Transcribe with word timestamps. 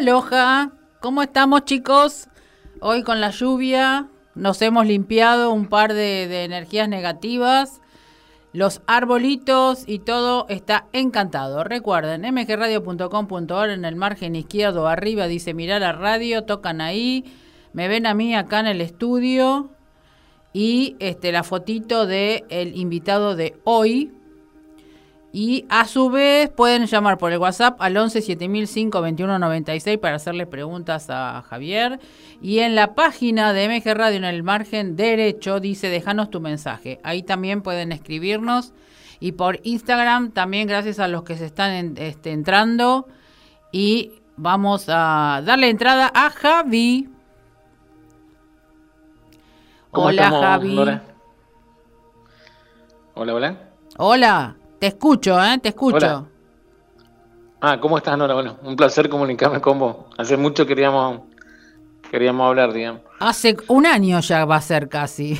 Aloha, 0.00 0.72
¿cómo 1.00 1.20
estamos 1.20 1.66
chicos? 1.66 2.28
Hoy 2.80 3.02
con 3.02 3.20
la 3.20 3.28
lluvia 3.32 4.08
nos 4.34 4.62
hemos 4.62 4.86
limpiado 4.86 5.52
un 5.52 5.66
par 5.66 5.92
de, 5.92 6.44
energías 6.44 6.88
negativas. 6.88 7.82
Los 8.54 8.80
arbolitos 8.86 9.84
y 9.86 9.98
todo 9.98 10.46
está 10.48 10.86
encantado. 10.94 11.64
Recuerden, 11.64 12.22
mgradio.com.ar 12.22 13.68
en 13.68 13.84
el 13.84 13.94
margen 13.94 14.36
izquierdo 14.36 14.88
arriba 14.88 15.26
dice 15.26 15.52
mirar 15.52 15.82
a 15.82 15.92
radio, 15.92 16.44
tocan 16.44 16.80
ahí, 16.80 17.26
me 17.74 17.86
ven 17.86 18.06
a 18.06 18.14
mí 18.14 18.34
acá 18.34 18.60
en 18.60 18.68
el 18.68 18.80
estudio 18.80 19.68
y 20.54 20.96
este 21.00 21.30
la 21.30 21.42
fotito 21.42 22.06
de 22.06 22.46
invitado 22.74 23.36
de 23.36 23.60
hoy. 23.64 24.14
Y 25.32 25.64
a 25.68 25.86
su 25.86 26.10
vez 26.10 26.50
pueden 26.50 26.86
llamar 26.86 27.16
por 27.16 27.32
el 27.32 27.38
WhatsApp 27.38 27.80
al 27.80 27.96
11 27.96 28.20
7005 28.20 28.98
2196 28.98 29.98
para 29.98 30.16
hacerle 30.16 30.46
preguntas 30.46 31.08
a 31.08 31.42
Javier. 31.48 32.00
Y 32.42 32.58
en 32.60 32.74
la 32.74 32.94
página 32.94 33.52
de 33.52 33.68
MG 33.68 33.94
Radio 33.94 34.16
en 34.16 34.24
el 34.24 34.42
margen 34.42 34.96
derecho 34.96 35.60
dice 35.60 35.88
déjanos 35.88 36.30
tu 36.30 36.40
mensaje. 36.40 36.98
Ahí 37.04 37.22
también 37.22 37.62
pueden 37.62 37.92
escribirnos. 37.92 38.72
Y 39.20 39.32
por 39.32 39.60
Instagram 39.62 40.32
también 40.32 40.66
gracias 40.66 40.98
a 40.98 41.06
los 41.06 41.22
que 41.22 41.36
se 41.36 41.46
están 41.46 41.96
este, 41.96 42.32
entrando. 42.32 43.06
Y 43.70 44.12
vamos 44.36 44.86
a 44.88 45.42
darle 45.44 45.68
entrada 45.68 46.10
a 46.12 46.30
Javi. 46.30 47.08
Hola 49.92 50.30
Javi. 50.30 50.78
Hola, 53.14 53.34
hola. 53.34 53.56
Hola. 53.96 54.59
Te 54.80 54.86
escucho, 54.86 55.38
¿eh? 55.44 55.58
Te 55.58 55.68
escucho. 55.68 56.26
Ah, 57.60 57.78
¿cómo 57.78 57.98
estás, 57.98 58.16
Nora? 58.16 58.32
Bueno, 58.32 58.56
un 58.62 58.74
placer 58.74 59.10
comunicarme 59.10 59.60
con 59.60 59.78
vos. 59.78 59.96
Hace 60.16 60.38
mucho 60.38 60.66
queríamos 60.66 61.20
queríamos 62.10 62.48
hablar, 62.48 62.72
digamos. 62.72 63.02
Hace 63.18 63.58
un 63.68 63.84
año 63.84 64.20
ya 64.20 64.46
va 64.46 64.56
a 64.56 64.60
ser 64.62 64.88
casi. 64.88 65.38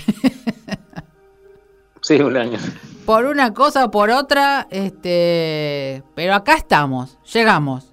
sí, 2.03 2.21
un 2.21 2.37
año. 2.37 2.59
Por 3.07 3.25
una 3.25 3.55
cosa 3.55 3.87
o 3.87 3.91
por 3.91 4.11
otra, 4.11 4.69
este, 4.71 6.03
pero 6.15 6.35
acá 6.35 6.57
estamos, 6.57 7.19
llegamos. 7.33 7.87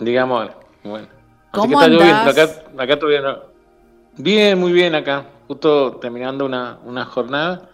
Digamos, 0.00 0.50
bueno. 0.82 1.06
¿Cómo 1.52 1.78
andás? 1.78 2.36
Acá, 2.36 2.82
acá 2.82 2.98
todavía 2.98 3.42
Bien, 4.16 4.58
muy 4.58 4.72
bien 4.72 4.96
acá. 4.96 5.24
Justo 5.46 5.92
terminando 5.98 6.44
una, 6.44 6.78
una 6.84 7.04
jornada 7.04 7.70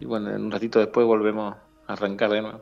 y 0.00 0.04
bueno, 0.04 0.30
en 0.30 0.44
un 0.44 0.50
ratito 0.50 0.78
después 0.78 1.06
volvemos 1.06 1.54
a 1.86 1.92
arrancar 1.92 2.30
de 2.30 2.42
nuevo. 2.42 2.60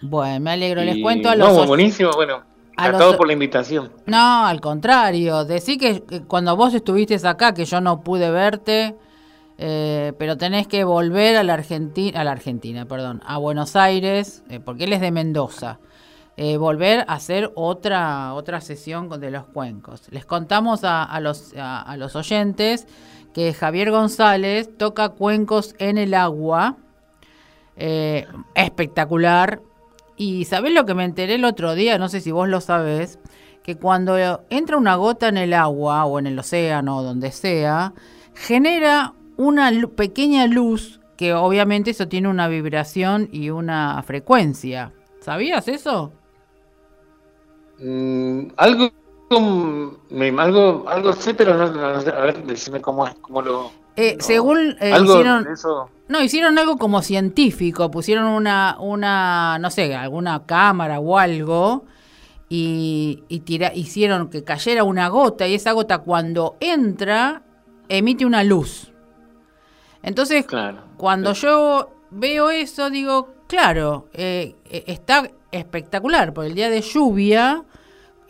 Bueno, 0.00 0.40
me 0.40 0.50
alegro. 0.50 0.82
Les 0.82 1.00
cuento 1.00 1.28
a 1.28 1.36
los. 1.36 1.52
No, 1.52 1.66
buenísimo, 1.66 2.10
bueno. 2.14 2.42
Encantado 2.72 3.16
por 3.16 3.26
la 3.26 3.34
invitación. 3.34 3.92
No, 4.06 4.46
al 4.46 4.60
contrario. 4.60 5.44
Decí 5.44 5.76
que, 5.76 6.02
cuando 6.26 6.56
vos 6.56 6.74
estuviste 6.74 7.16
acá, 7.26 7.52
que 7.54 7.64
yo 7.64 7.80
no 7.80 8.00
pude 8.00 8.30
verte, 8.30 8.96
eh, 9.58 10.12
pero 10.18 10.36
tenés 10.36 10.66
que 10.66 10.82
volver 10.82 11.36
a 11.36 11.42
la 11.42 11.54
Argentina, 11.54 12.20
a 12.20 12.24
la 12.24 12.32
Argentina, 12.32 12.86
perdón, 12.86 13.22
a 13.26 13.36
Buenos 13.38 13.76
Aires, 13.76 14.42
eh, 14.48 14.58
porque 14.58 14.84
él 14.84 14.92
es 14.92 15.00
de 15.00 15.10
Mendoza. 15.10 15.78
Eh, 16.36 16.56
volver 16.56 17.00
a 17.00 17.14
hacer 17.14 17.52
otra 17.54 18.32
otra 18.32 18.60
sesión 18.60 19.08
de 19.20 19.30
los 19.30 19.44
cuencos. 19.44 20.08
Les 20.10 20.24
contamos 20.24 20.80
a, 20.82 21.20
los 21.20 21.52
a 21.56 21.94
los 21.98 22.16
oyentes 22.16 22.86
que 23.32 23.52
Javier 23.52 23.90
González 23.90 24.70
toca 24.76 25.10
cuencos 25.10 25.74
en 25.78 25.98
el 25.98 26.14
agua. 26.14 26.76
Eh, 27.76 28.26
espectacular. 28.54 29.60
Y 30.16 30.44
¿sabés 30.44 30.72
lo 30.72 30.84
que 30.84 30.94
me 30.94 31.04
enteré 31.04 31.34
el 31.34 31.44
otro 31.44 31.74
día? 31.74 31.98
No 31.98 32.08
sé 32.08 32.20
si 32.20 32.30
vos 32.30 32.48
lo 32.48 32.60
sabés. 32.60 33.18
Que 33.62 33.76
cuando 33.76 34.16
entra 34.50 34.76
una 34.76 34.96
gota 34.96 35.28
en 35.28 35.36
el 35.36 35.54
agua 35.54 36.04
o 36.04 36.18
en 36.18 36.26
el 36.26 36.38
océano 36.38 36.98
o 36.98 37.02
donde 37.02 37.30
sea, 37.30 37.94
genera 38.34 39.14
una 39.36 39.70
pequeña 39.96 40.46
luz 40.46 41.00
que 41.16 41.32
obviamente 41.32 41.92
eso 41.92 42.08
tiene 42.08 42.28
una 42.28 42.48
vibración 42.48 43.28
y 43.32 43.50
una 43.50 44.02
frecuencia. 44.02 44.92
¿Sabías 45.20 45.68
eso? 45.68 46.12
Mm, 47.82 48.52
algo 48.56 48.90
algo, 50.38 50.84
algo 50.88 51.12
sé, 51.12 51.34
pero 51.34 51.54
no, 51.54 51.64
a 51.64 52.20
ver, 52.20 52.44
decime 52.44 52.80
cómo 52.80 53.06
es, 53.06 53.14
cómo 53.20 53.42
lo... 53.42 53.72
Eh, 53.96 54.16
según 54.20 54.76
eh, 54.80 54.98
hicieron, 55.02 55.46
no 56.08 56.22
hicieron 56.22 56.58
algo 56.58 56.78
como 56.78 57.02
científico, 57.02 57.90
pusieron 57.90 58.26
una, 58.26 58.76
una, 58.80 59.58
no 59.58 59.70
sé, 59.70 59.94
alguna 59.94 60.46
cámara 60.46 60.98
o 60.98 61.18
algo 61.18 61.84
y, 62.48 63.24
y 63.28 63.40
tira, 63.40 63.72
hicieron 63.74 64.28
que 64.30 64.44
cayera 64.44 64.84
una 64.84 65.08
gota 65.08 65.46
y 65.46 65.54
esa 65.54 65.72
gota 65.72 65.98
cuando 65.98 66.56
entra 66.60 67.42
emite 67.88 68.24
una 68.24 68.44
luz. 68.44 68.92
Entonces, 70.02 70.46
cuando 70.96 71.32
yo 71.34 71.90
veo 72.10 72.50
eso, 72.50 72.90
digo, 72.90 73.34
claro, 73.46 74.08
eh, 74.14 74.56
está 74.64 75.30
espectacular, 75.52 76.32
por 76.32 76.46
el 76.46 76.54
día 76.54 76.70
de 76.70 76.80
lluvia 76.80 77.64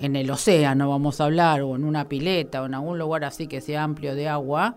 en 0.06 0.16
el 0.16 0.30
océano, 0.30 0.88
vamos 0.88 1.20
a 1.20 1.24
hablar, 1.24 1.62
o 1.62 1.76
en 1.76 1.84
una 1.84 2.08
pileta, 2.08 2.62
o 2.62 2.66
en 2.66 2.74
algún 2.74 2.98
lugar 2.98 3.24
así 3.24 3.46
que 3.46 3.60
sea 3.60 3.82
amplio 3.82 4.14
de 4.14 4.28
agua, 4.28 4.76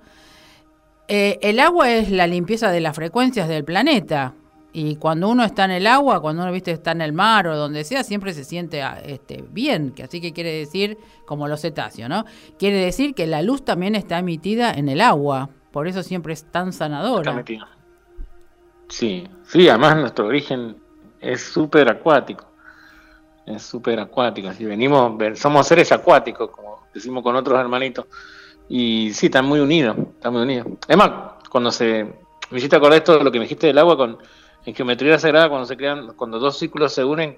eh, 1.08 1.38
el 1.42 1.60
agua 1.60 1.92
es 1.92 2.10
la 2.10 2.28
limpieza 2.28 2.72
de 2.72 2.82
las 2.82 2.96
frecuencias 2.96 3.48
del 3.48 3.64
planeta. 3.64 4.34
Y 4.74 4.98
cuando 4.98 5.30
uno 5.30 5.46
está 5.46 5.66
en 5.66 5.72
el 5.72 5.88
agua, 5.88 6.22
cuando 6.22 6.44
uno 6.44 6.52
viste 6.52 6.72
está 6.72 6.92
en 6.92 7.02
el 7.02 7.14
mar 7.14 7.48
o 7.48 7.56
donde 7.56 7.86
sea, 7.86 8.04
siempre 8.04 8.34
se 8.34 8.44
siente 8.44 8.82
ah, 8.82 9.00
este, 9.06 9.44
bien, 9.50 9.92
que 9.92 10.04
así 10.04 10.20
que 10.20 10.34
quiere 10.34 10.52
decir, 10.52 10.98
como 11.26 11.48
los 11.48 11.62
cetáceos, 11.62 12.10
¿no? 12.10 12.26
Quiere 12.60 12.78
decir 12.78 13.14
que 13.16 13.26
la 13.26 13.42
luz 13.42 13.64
también 13.64 13.96
está 13.96 14.20
emitida 14.20 14.74
en 14.74 14.90
el 14.90 15.00
agua, 15.00 15.50
por 15.72 15.88
eso 15.88 16.04
siempre 16.04 16.34
es 16.34 16.44
tan 16.52 16.74
sanadora. 16.74 17.46
Sí, 18.90 19.28
sí, 19.46 19.70
además 19.70 19.96
nuestro 19.96 20.28
origen 20.28 20.76
es 21.22 21.42
súper 21.42 21.88
acuático 21.88 22.46
es 23.46 23.64
súper 23.64 24.00
acuática. 24.00 24.54
Si 24.54 24.66
venimos, 24.66 25.14
somos 25.38 25.68
seres 25.68 25.92
acuáticos, 25.92 26.50
como 26.50 26.88
decimos 26.94 27.24
con 27.24 27.36
otros 27.36 27.60
hermanitos. 27.60 28.06
Y 28.68 29.12
sí, 29.14 29.28
están 29.28 29.46
muy 29.46 29.60
unidos, 29.60 29.96
están 30.16 30.34
muy 30.34 30.42
unidos. 30.42 30.68
Es 30.88 30.98
más, 30.98 31.12
cuando 31.50 31.72
se. 31.72 32.04
Me 32.52 32.60
hiciste 32.60 32.76
acordar 32.76 32.98
esto 32.98 33.18
de 33.18 33.24
lo 33.24 33.32
que 33.32 33.40
me 33.40 33.46
dijiste 33.46 33.68
del 33.68 33.78
agua 33.78 33.98
con 33.98 34.18
en 34.66 34.74
geometría 34.74 35.20
sagrada, 35.20 35.50
cuando 35.50 35.68
se 35.68 35.78
crean, 35.78 36.14
cuando 36.16 36.40
dos 36.40 36.58
círculos 36.58 36.94
se 36.94 37.04
unen, 37.04 37.38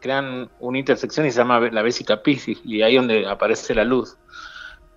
crean 0.00 0.50
una 0.58 0.78
intersección 0.78 1.24
y 1.26 1.30
se 1.30 1.38
llama 1.38 1.60
la 1.60 1.82
vesica 1.82 2.20
piscis, 2.20 2.60
y 2.64 2.82
ahí 2.82 2.96
es 2.96 3.00
donde 3.00 3.28
aparece 3.28 3.74
la 3.74 3.84
luz. 3.84 4.16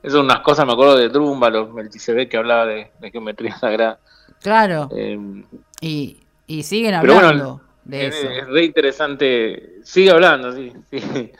Esas 0.02 0.14
son 0.14 0.26
unas 0.26 0.40
cosas, 0.40 0.66
me 0.66 0.74
acuerdo 0.74 0.96
de 0.96 1.10
Drúmbalo, 1.10 1.68
Melchizedek, 1.70 2.30
que 2.30 2.38
hablaba 2.38 2.66
de, 2.66 2.92
geometría 3.12 3.58
sagrada. 3.60 4.00
Claro. 4.42 4.90
Eh, 4.96 5.44
y, 5.82 6.18
y 6.48 6.64
siguen 6.64 6.96
hablando 6.96 7.62
es, 7.92 8.48
re 8.48 8.66
interesante, 8.66 9.80
sigue 9.84 10.12
hablando, 10.12 10.52
sí, 10.54 10.74
sí. 10.92 11.32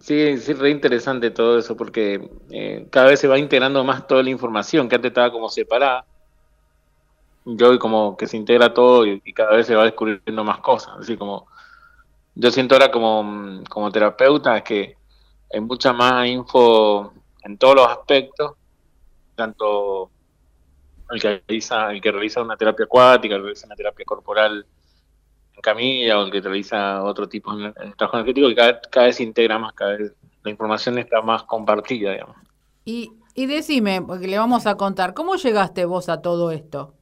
Sí, 0.00 0.38
sí, 0.38 0.52
re 0.52 0.70
interesante 0.70 1.30
todo 1.30 1.58
eso 1.58 1.76
porque 1.76 2.30
eh, 2.50 2.86
cada 2.90 3.08
vez 3.08 3.20
se 3.20 3.28
va 3.28 3.38
integrando 3.38 3.82
más 3.84 4.06
toda 4.06 4.22
la 4.22 4.30
información 4.30 4.88
que 4.88 4.96
antes 4.96 5.10
estaba 5.10 5.32
como 5.32 5.48
separada. 5.48 6.04
Y 7.44 7.62
hoy 7.62 7.78
como 7.78 8.16
que 8.16 8.26
se 8.26 8.36
integra 8.36 8.74
todo 8.74 9.06
y, 9.06 9.20
cada 9.32 9.56
vez 9.56 9.66
se 9.66 9.74
va 9.74 9.84
descubriendo 9.84 10.44
más 10.44 10.58
cosas. 10.58 10.94
Así 10.98 11.16
como 11.16 11.46
yo 12.34 12.50
siento 12.50 12.74
ahora 12.74 12.90
como, 12.90 13.62
como 13.70 13.90
terapeuta 13.90 14.62
que 14.62 14.96
hay 15.52 15.60
mucha 15.60 15.92
más 15.92 16.26
info 16.26 17.12
en 17.44 17.56
todos 17.56 17.76
los 17.76 17.88
aspectos, 17.88 18.52
tanto 19.36 20.10
el 21.10 21.20
que 21.20 21.42
realiza, 21.46 21.92
el 21.92 22.00
que 22.00 22.12
realiza 22.12 22.42
una 22.42 22.56
terapia 22.56 22.84
acuática, 22.84 23.36
el 23.36 23.40
que 23.40 23.44
realiza 23.44 23.66
una 23.66 23.76
terapia 23.76 24.04
corporal 24.04 24.66
camilla 25.62 26.18
o 26.18 26.24
el 26.24 26.30
que 26.30 26.40
realiza 26.40 27.02
otro 27.02 27.28
tipo 27.28 27.54
de 27.56 27.72
trabajo 27.96 28.18
energético, 28.18 28.48
que 28.48 28.54
cada, 28.54 29.06
vez 29.06 29.16
se 29.16 29.22
integra 29.22 29.58
más, 29.58 29.72
cada 29.72 29.96
vez 29.96 30.12
la 30.42 30.50
información 30.50 30.98
está 30.98 31.20
más 31.22 31.42
compartida, 31.44 32.12
digamos. 32.12 32.36
Y, 32.84 33.12
y 33.34 33.46
decime, 33.46 34.02
porque 34.02 34.28
le 34.28 34.38
vamos 34.38 34.66
a 34.66 34.76
contar, 34.76 35.14
¿cómo 35.14 35.36
llegaste 35.36 35.84
vos 35.84 36.08
a 36.08 36.22
todo 36.22 36.50
esto? 36.50 36.94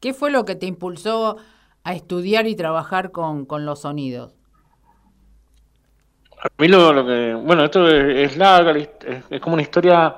¿Qué 0.00 0.14
fue 0.14 0.30
lo 0.30 0.44
que 0.44 0.54
te 0.54 0.66
impulsó 0.66 1.36
a 1.82 1.94
estudiar 1.94 2.46
y 2.46 2.56
trabajar 2.56 3.10
con, 3.10 3.46
los 3.64 3.80
sonidos? 3.80 4.34
A 6.38 6.48
mí 6.58 6.68
lo, 6.68 7.06
que, 7.06 7.34
bueno, 7.34 7.64
esto 7.64 7.88
es, 7.88 8.36
larga, 8.36 8.72
es, 8.72 8.88
es, 9.30 9.40
como 9.40 9.54
una 9.54 9.62
historia 9.62 10.16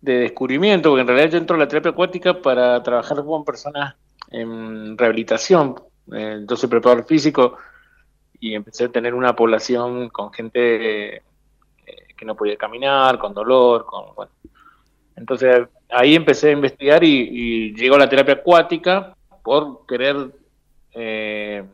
de 0.00 0.18
descubrimiento, 0.20 0.90
porque 0.90 1.00
en 1.00 1.06
realidad 1.08 1.30
yo 1.30 1.38
entro 1.38 1.56
a 1.56 1.58
la 1.58 1.68
terapia 1.68 1.92
acuática 1.92 2.40
para 2.40 2.82
trabajar 2.82 3.24
con 3.24 3.44
personas 3.44 3.96
en 4.30 4.98
rehabilitación, 4.98 5.76
eh, 6.12 6.44
yo 6.48 6.56
soy 6.56 6.68
preparador 6.68 7.06
físico 7.06 7.56
y 8.40 8.54
empecé 8.54 8.84
a 8.84 8.88
tener 8.92 9.14
una 9.14 9.34
población 9.34 10.08
con 10.10 10.32
gente 10.32 11.16
eh, 11.16 11.22
que 12.16 12.24
no 12.24 12.34
podía 12.34 12.56
caminar, 12.56 13.18
con 13.18 13.34
dolor, 13.34 13.86
con 13.86 14.14
bueno. 14.14 14.32
Entonces 15.16 15.68
ahí 15.90 16.14
empecé 16.14 16.48
a 16.48 16.52
investigar 16.52 17.04
y, 17.04 17.28
y 17.30 17.74
llegó 17.74 17.96
la 17.96 18.08
terapia 18.08 18.34
acuática 18.34 19.14
por 19.42 19.86
querer 19.86 20.32
eh, 20.92 21.64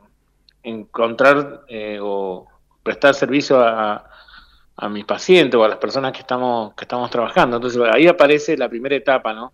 encontrar 0.63 1.65
o 2.01 2.47
prestar 2.83 3.15
servicio 3.15 3.61
a, 3.61 4.11
a 4.81 4.89
mis 4.89 5.05
pacientes 5.05 5.59
o 5.59 5.65
a 5.65 5.69
las 5.69 5.79
personas 5.79 6.13
que 6.13 6.21
estamos, 6.21 6.75
que 6.75 6.85
estamos 6.85 7.11
trabajando. 7.11 7.57
Entonces 7.57 7.81
ahí 7.93 8.07
aparece 8.07 8.57
la 8.57 8.69
primera 8.69 8.97
etapa, 8.97 9.35
¿no? 9.35 9.53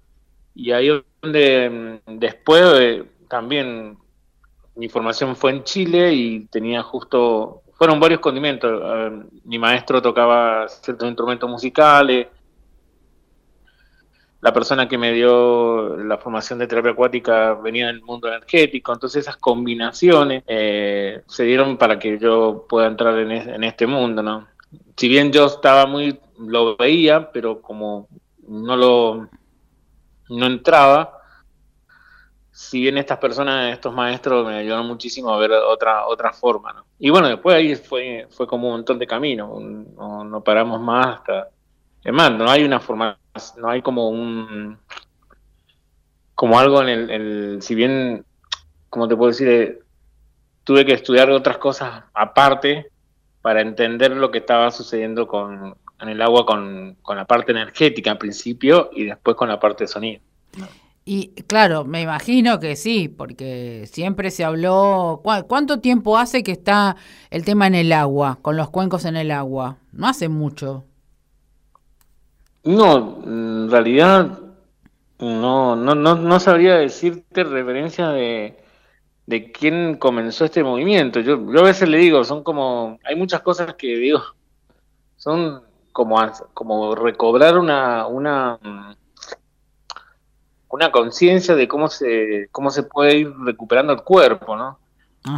Y 0.54 0.70
ahí 0.70 0.88
donde 1.20 2.00
mm, 2.06 2.18
después 2.18 2.62
eh, 2.80 3.04
también 3.28 3.98
mi 4.76 4.88
formación 4.88 5.34
fue 5.36 5.52
en 5.52 5.64
Chile 5.64 6.12
y 6.12 6.46
tenía 6.46 6.82
justo, 6.82 7.62
fueron 7.74 7.98
varios 7.98 8.20
condimentos. 8.20 9.12
mi 9.44 9.58
maestro 9.58 10.00
tocaba 10.00 10.68
ciertos 10.68 11.08
instrumentos 11.08 11.48
musicales, 11.48 12.28
la 14.46 14.52
persona 14.52 14.88
que 14.88 14.98
me 14.98 15.12
dio 15.12 15.96
la 15.96 16.18
formación 16.18 16.58
de 16.58 16.66
terapia 16.66 16.92
acuática 16.92 17.54
venía 17.54 17.88
del 17.88 18.02
mundo 18.02 18.28
energético, 18.28 18.92
entonces 18.92 19.22
esas 19.22 19.38
combinaciones 19.38 20.44
eh, 20.46 21.22
se 21.26 21.44
dieron 21.44 21.76
para 21.76 21.98
que 21.98 22.18
yo 22.18 22.64
pueda 22.68 22.86
entrar 22.86 23.18
en, 23.18 23.32
en, 23.32 23.64
este 23.64 23.86
mundo, 23.86 24.22
¿no? 24.22 24.46
Si 24.96 25.08
bien 25.08 25.32
yo 25.32 25.46
estaba 25.46 25.86
muy, 25.86 26.20
lo 26.38 26.76
veía, 26.76 27.32
pero 27.32 27.60
como 27.60 28.08
no 28.46 28.76
lo, 28.76 29.28
no 30.28 30.46
entraba, 30.46 31.18
si 32.56 32.80
bien 32.80 32.96
estas 32.96 33.18
personas, 33.18 33.70
estos 33.70 33.92
maestros 33.92 34.46
me 34.46 34.54
ayudaron 34.54 34.86
muchísimo 34.86 35.30
a 35.30 35.36
ver 35.36 35.52
otra 35.52 36.06
otra 36.06 36.32
forma, 36.32 36.72
¿no? 36.72 36.86
Y 36.98 37.10
bueno, 37.10 37.28
después 37.28 37.54
ahí 37.54 37.74
fue 37.76 38.26
fue 38.30 38.46
como 38.46 38.68
un 38.68 38.76
montón 38.76 38.98
de 38.98 39.06
camino, 39.06 39.60
no, 39.60 40.24
no 40.24 40.40
paramos 40.42 40.80
más 40.80 41.18
hasta... 41.18 41.50
Es 42.02 42.14
no 42.14 42.48
hay 42.48 42.64
una 42.64 42.80
forma, 42.80 43.18
no 43.58 43.68
hay 43.68 43.82
como 43.82 44.08
un... 44.08 44.78
como 46.34 46.58
algo 46.58 46.80
en 46.80 46.88
el, 46.88 47.58
si 47.60 47.74
bien, 47.74 48.24
como 48.88 49.06
te 49.06 49.16
puedo 49.16 49.32
decir, 49.32 49.84
tuve 50.64 50.86
que 50.86 50.94
estudiar 50.94 51.28
otras 51.30 51.58
cosas 51.58 52.04
aparte 52.14 52.90
para 53.42 53.60
entender 53.60 54.12
lo 54.12 54.30
que 54.30 54.38
estaba 54.38 54.70
sucediendo 54.70 55.28
con, 55.28 55.76
en 56.00 56.08
el 56.08 56.22
agua 56.22 56.46
con, 56.46 56.96
con 57.02 57.18
la 57.18 57.26
parte 57.26 57.52
energética 57.52 58.12
al 58.12 58.18
principio 58.18 58.88
y 58.94 59.04
después 59.04 59.36
con 59.36 59.50
la 59.50 59.60
parte 59.60 59.84
de 59.84 59.88
sonido. 59.88 60.22
Y 61.08 61.28
claro, 61.44 61.84
me 61.84 62.02
imagino 62.02 62.58
que 62.58 62.74
sí, 62.74 63.08
porque 63.08 63.88
siempre 63.92 64.32
se 64.32 64.44
habló. 64.44 65.22
¿Cuánto 65.46 65.78
tiempo 65.78 66.18
hace 66.18 66.42
que 66.42 66.50
está 66.50 66.96
el 67.30 67.44
tema 67.44 67.68
en 67.68 67.76
el 67.76 67.92
agua, 67.92 68.40
con 68.42 68.56
los 68.56 68.70
cuencos 68.70 69.04
en 69.04 69.14
el 69.14 69.30
agua? 69.30 69.76
No 69.92 70.08
hace 70.08 70.28
mucho. 70.28 70.84
No, 72.64 73.22
en 73.24 73.70
realidad 73.70 74.40
no, 75.20 75.76
no, 75.76 75.94
no, 75.94 76.16
no 76.16 76.40
sabría 76.40 76.74
decirte 76.74 77.44
referencia 77.44 78.08
de, 78.08 78.56
de 79.26 79.52
quién 79.52 79.98
comenzó 79.98 80.44
este 80.44 80.64
movimiento. 80.64 81.20
Yo, 81.20 81.36
yo 81.52 81.60
a 81.60 81.64
veces 81.64 81.88
le 81.88 81.98
digo, 81.98 82.24
son 82.24 82.42
como, 82.42 82.98
hay 83.04 83.14
muchas 83.14 83.42
cosas 83.42 83.74
que 83.74 83.96
digo, 83.96 84.22
son 85.16 85.62
como, 85.92 86.16
como 86.52 86.96
recobrar 86.96 87.58
una, 87.58 88.08
una 88.08 88.58
una 90.68 90.90
conciencia 90.90 91.54
de 91.54 91.68
cómo 91.68 91.88
se, 91.88 92.48
cómo 92.52 92.70
se 92.70 92.82
puede 92.82 93.18
ir 93.18 93.32
recuperando 93.38 93.92
el 93.92 94.02
cuerpo, 94.02 94.56
¿no? 94.56 94.78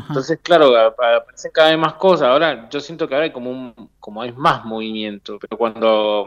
Entonces, 0.08 0.38
claro, 0.42 0.76
aparecen 0.76 1.50
cada 1.50 1.70
vez 1.70 1.78
más 1.78 1.94
cosas. 1.94 2.28
Ahora 2.28 2.68
yo 2.68 2.78
siento 2.78 3.08
que 3.08 3.14
ahora 3.14 3.24
hay 3.24 3.32
como 3.32 3.50
un, 3.50 3.90
como 3.98 4.20
hay 4.20 4.32
más 4.32 4.64
movimiento, 4.66 5.38
pero 5.40 5.56
cuando 5.56 6.26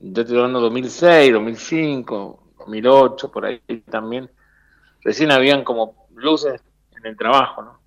yo 0.00 0.22
estoy 0.22 0.36
hablando 0.36 0.60
2006, 0.60 1.32
2005, 1.32 2.42
2008, 2.58 3.30
por 3.30 3.46
ahí 3.46 3.60
también, 3.90 4.28
recién 5.02 5.30
habían 5.30 5.62
como 5.62 6.08
luces 6.16 6.60
en 6.96 7.06
el 7.06 7.16
trabajo, 7.16 7.62
¿no? 7.62 7.80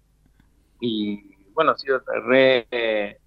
Y 0.79 1.35
bueno, 1.53 1.71
ha 1.71 1.77
sido 1.77 2.01
re, 2.25 3.19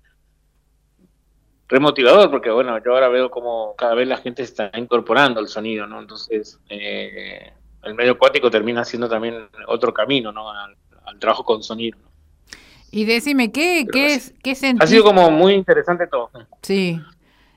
remotivador 1.69 2.31
porque 2.31 2.51
bueno, 2.51 2.79
yo 2.85 2.93
ahora 2.93 3.09
veo 3.09 3.31
como 3.31 3.75
cada 3.77 3.95
vez 3.95 4.09
la 4.09 4.19
gente 4.19 4.43
está 4.43 4.71
incorporando 4.75 5.41
el 5.41 5.49
sonido, 5.49 5.87
¿no? 5.87 6.01
Entonces, 6.01 6.61
eh, 6.69 7.53
el 7.83 7.95
medio 7.95 8.13
acuático 8.13 8.51
termina 8.51 8.85
siendo 8.85 9.09
también 9.09 9.49
otro 9.67 9.93
camino, 9.93 10.33
¿no? 10.33 10.51
Al, 10.51 10.77
trabajo 11.19 11.45
con 11.45 11.63
sonido. 11.63 11.97
Y 12.91 13.05
decime, 13.05 13.53
¿qué, 13.53 13.87
qué, 13.91 14.15
es, 14.15 14.35
qué 14.43 14.51
Ha 14.81 14.87
sido 14.87 15.05
como 15.05 15.31
muy 15.31 15.55
interesante 15.55 16.07
todo. 16.09 16.31
Sí. 16.63 17.01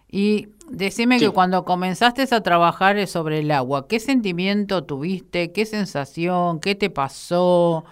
Y 0.10 0.50
decime 0.70 1.20
que 1.20 1.32
cuando 1.32 1.66
comenzaste 1.66 2.24
a 2.34 2.42
trabajar 2.42 3.06
sobre 3.08 3.40
el 3.40 3.52
agua, 3.52 3.88
¿qué 3.88 4.00
sentimiento 4.00 4.84
tuviste? 4.84 5.52
¿Qué 5.52 5.66
sensación? 5.66 6.60
¿Qué 6.60 6.76
te 6.76 6.90
pasó? 6.90 7.86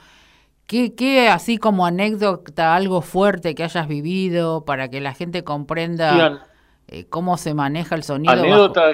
¿Qué, 0.67 0.95
¿Qué, 0.95 1.29
así 1.29 1.57
como 1.57 1.85
anécdota, 1.85 2.75
algo 2.75 3.01
fuerte 3.01 3.55
que 3.55 3.63
hayas 3.63 3.87
vivido 3.87 4.65
para 4.65 4.89
que 4.89 4.99
la 4.99 5.13
gente 5.13 5.45
comprenda 5.45 6.45
eh, 6.89 7.05
cómo 7.07 7.37
se 7.37 7.53
maneja 7.53 7.95
el 7.95 8.03
sonido? 8.03 8.33
Anécdota. 8.33 8.91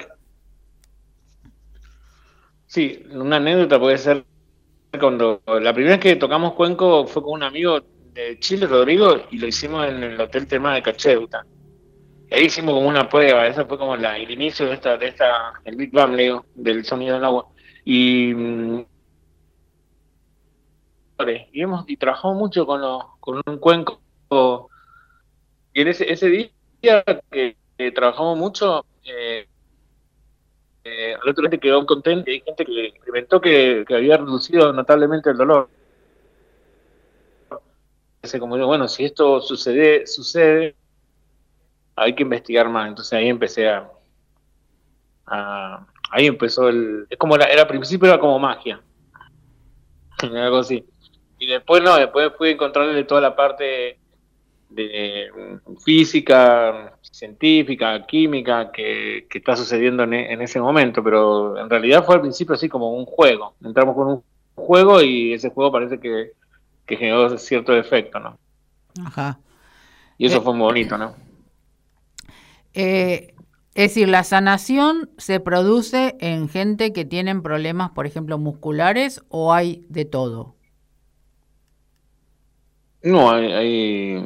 Sí, 2.66 3.04
una 3.10 3.36
anécdota 3.36 3.80
puede 3.80 3.98
ser 3.98 4.24
cuando 5.00 5.42
la 5.46 5.74
primera 5.74 5.96
vez 5.96 6.00
que 6.00 6.14
tocamos 6.16 6.52
cuenco 6.52 7.08
fue 7.08 7.22
con 7.22 7.32
un 7.32 7.42
amigo 7.42 7.80
de 8.12 8.38
Chile, 8.38 8.68
Rodrigo, 8.68 9.22
y 9.32 9.38
lo 9.38 9.48
hicimos 9.48 9.88
en 9.88 10.00
el 10.04 10.20
Hotel 10.20 10.46
Tema 10.46 10.74
de 10.74 10.82
Cacheuta. 10.82 11.44
Y 12.30 12.34
ahí 12.34 12.44
hicimos 12.44 12.74
como 12.74 12.88
una 12.88 13.08
prueba, 13.08 13.48
esa 13.48 13.64
fue 13.64 13.78
como 13.78 13.96
la, 13.96 14.16
el 14.16 14.30
inicio 14.30 14.66
de 14.66 14.74
esta, 14.74 14.96
de 14.96 15.08
esta, 15.08 15.54
el 15.64 15.74
Big 15.74 15.90
Bang, 15.90 16.16
del 16.54 16.84
sonido 16.84 17.16
del 17.16 17.24
agua. 17.24 17.46
Y 17.84 18.32
y 21.30 21.62
hemos 21.62 21.84
y 21.88 21.96
trabajamos 21.96 22.36
mucho 22.36 22.66
con, 22.66 22.80
con 23.20 23.42
un 23.46 23.58
cuenco. 23.58 24.00
Y 25.72 25.80
en 25.80 25.88
ese, 25.88 26.10
ese 26.10 26.28
día 26.28 26.50
que, 27.30 27.56
trabajamos 27.94 28.38
mucho 28.38 28.84
eh, 29.04 29.46
eh, 30.84 31.14
al 31.20 31.28
otro 31.28 31.48
día 31.48 31.58
quedó 31.58 31.84
contento 31.84 32.30
y 32.30 32.34
hay 32.34 32.40
gente 32.40 32.64
que 32.64 32.86
experimentó 32.86 33.40
que, 33.40 33.84
había 33.88 34.16
reducido 34.16 34.72
notablemente 34.72 35.30
el 35.30 35.36
dolor. 35.36 35.68
Como 38.38 38.56
bueno 38.66 38.88
si 38.88 39.04
esto 39.04 39.42
sucede 39.42 40.06
sucede 40.06 40.74
hay 41.94 42.14
que 42.14 42.22
investigar 42.22 42.68
más. 42.68 42.88
Entonces 42.88 43.12
ahí 43.12 43.28
empecé 43.28 43.68
a, 43.68 43.90
ahí 46.10 46.26
empezó 46.26 46.68
el 46.68 47.06
es 47.10 47.18
como 47.18 47.34
era, 47.34 47.46
era 47.46 47.62
al 47.62 47.68
principio 47.68 48.08
era 48.08 48.18
como 48.18 48.38
magia. 48.38 48.80
Algo 50.22 50.58
así 50.58 50.86
y 51.44 51.46
después 51.46 51.82
no, 51.82 51.96
después 51.96 52.32
fui 52.38 52.48
a 52.48 52.52
encontrarle 52.52 53.04
toda 53.04 53.20
la 53.20 53.36
parte 53.36 53.98
de 54.70 55.28
mm, 55.66 55.76
física, 55.76 56.96
científica, 57.02 58.04
química 58.06 58.72
que, 58.72 59.26
está 59.30 59.54
sucediendo 59.54 60.04
en, 60.04 60.14
en, 60.14 60.40
ese 60.40 60.58
momento, 60.58 61.04
pero 61.04 61.58
en 61.58 61.68
realidad 61.68 62.04
fue 62.04 62.14
al 62.14 62.22
principio 62.22 62.54
así 62.54 62.68
como 62.68 62.94
un 62.94 63.04
juego. 63.04 63.54
Entramos 63.62 63.94
con 63.94 64.08
un 64.08 64.22
juego 64.54 65.02
y 65.02 65.34
ese 65.34 65.50
juego 65.50 65.70
parece 65.70 66.00
que, 66.00 66.32
generó 66.86 67.36
cierto 67.36 67.76
efecto, 67.76 68.18
¿no? 68.18 68.38
Ajá. 69.04 69.38
Y 70.16 70.26
eso 70.26 70.38
eh, 70.38 70.40
fue 70.40 70.54
muy 70.54 70.64
bonito, 70.64 70.96
¿no? 70.96 71.14
Eh, 72.72 73.34
es 73.74 73.90
decir, 73.90 74.08
la 74.08 74.24
sanación 74.24 75.10
se 75.18 75.40
produce 75.40 76.16
en 76.20 76.48
gente 76.48 76.92
que 76.92 77.04
tienen 77.04 77.42
problemas, 77.42 77.90
por 77.90 78.06
ejemplo, 78.06 78.38
musculares 78.38 79.22
o 79.28 79.52
hay 79.52 79.84
de 79.90 80.04
todo. 80.06 80.53
No, 83.04 83.30
hay, 83.30 84.24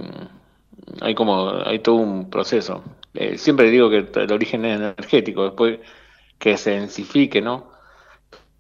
hay, 1.01 1.15
como, 1.17 1.51
hay 1.65 1.81
todo 1.81 1.97
un 1.97 2.31
proceso. 2.31 2.85
Eh, 3.13 3.37
siempre 3.37 3.71
digo 3.71 3.91
que 3.91 4.07
el 4.15 4.33
origen 4.33 4.65
es 4.65 4.77
energético, 4.77 5.45
después 5.45 5.81
que 6.39 6.57
se 6.57 6.71
densifique, 6.71 7.43
¿no? 7.43 7.73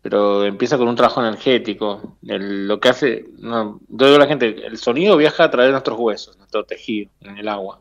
Pero 0.03 0.45
empieza 0.45 0.77
con 0.77 0.89
un 0.89 0.97
trabajo 0.97 1.21
energético. 1.21 2.19
lo 2.23 2.81
que 2.81 2.89
hace, 2.89 3.27
no, 3.39 3.81
yo 3.89 4.07
digo 4.07 4.17
a 4.17 4.21
la 4.21 4.27
gente, 4.27 4.67
el 4.67 4.77
sonido 4.79 5.17
viaja 5.17 5.45
a 5.45 5.51
través 5.51 5.69
de 5.69 5.73
nuestros 5.73 5.97
huesos, 5.97 6.37
nuestro 6.37 6.65
tejido, 6.65 7.13
en 7.21 7.39
el 7.39 7.47
agua. 7.47 7.81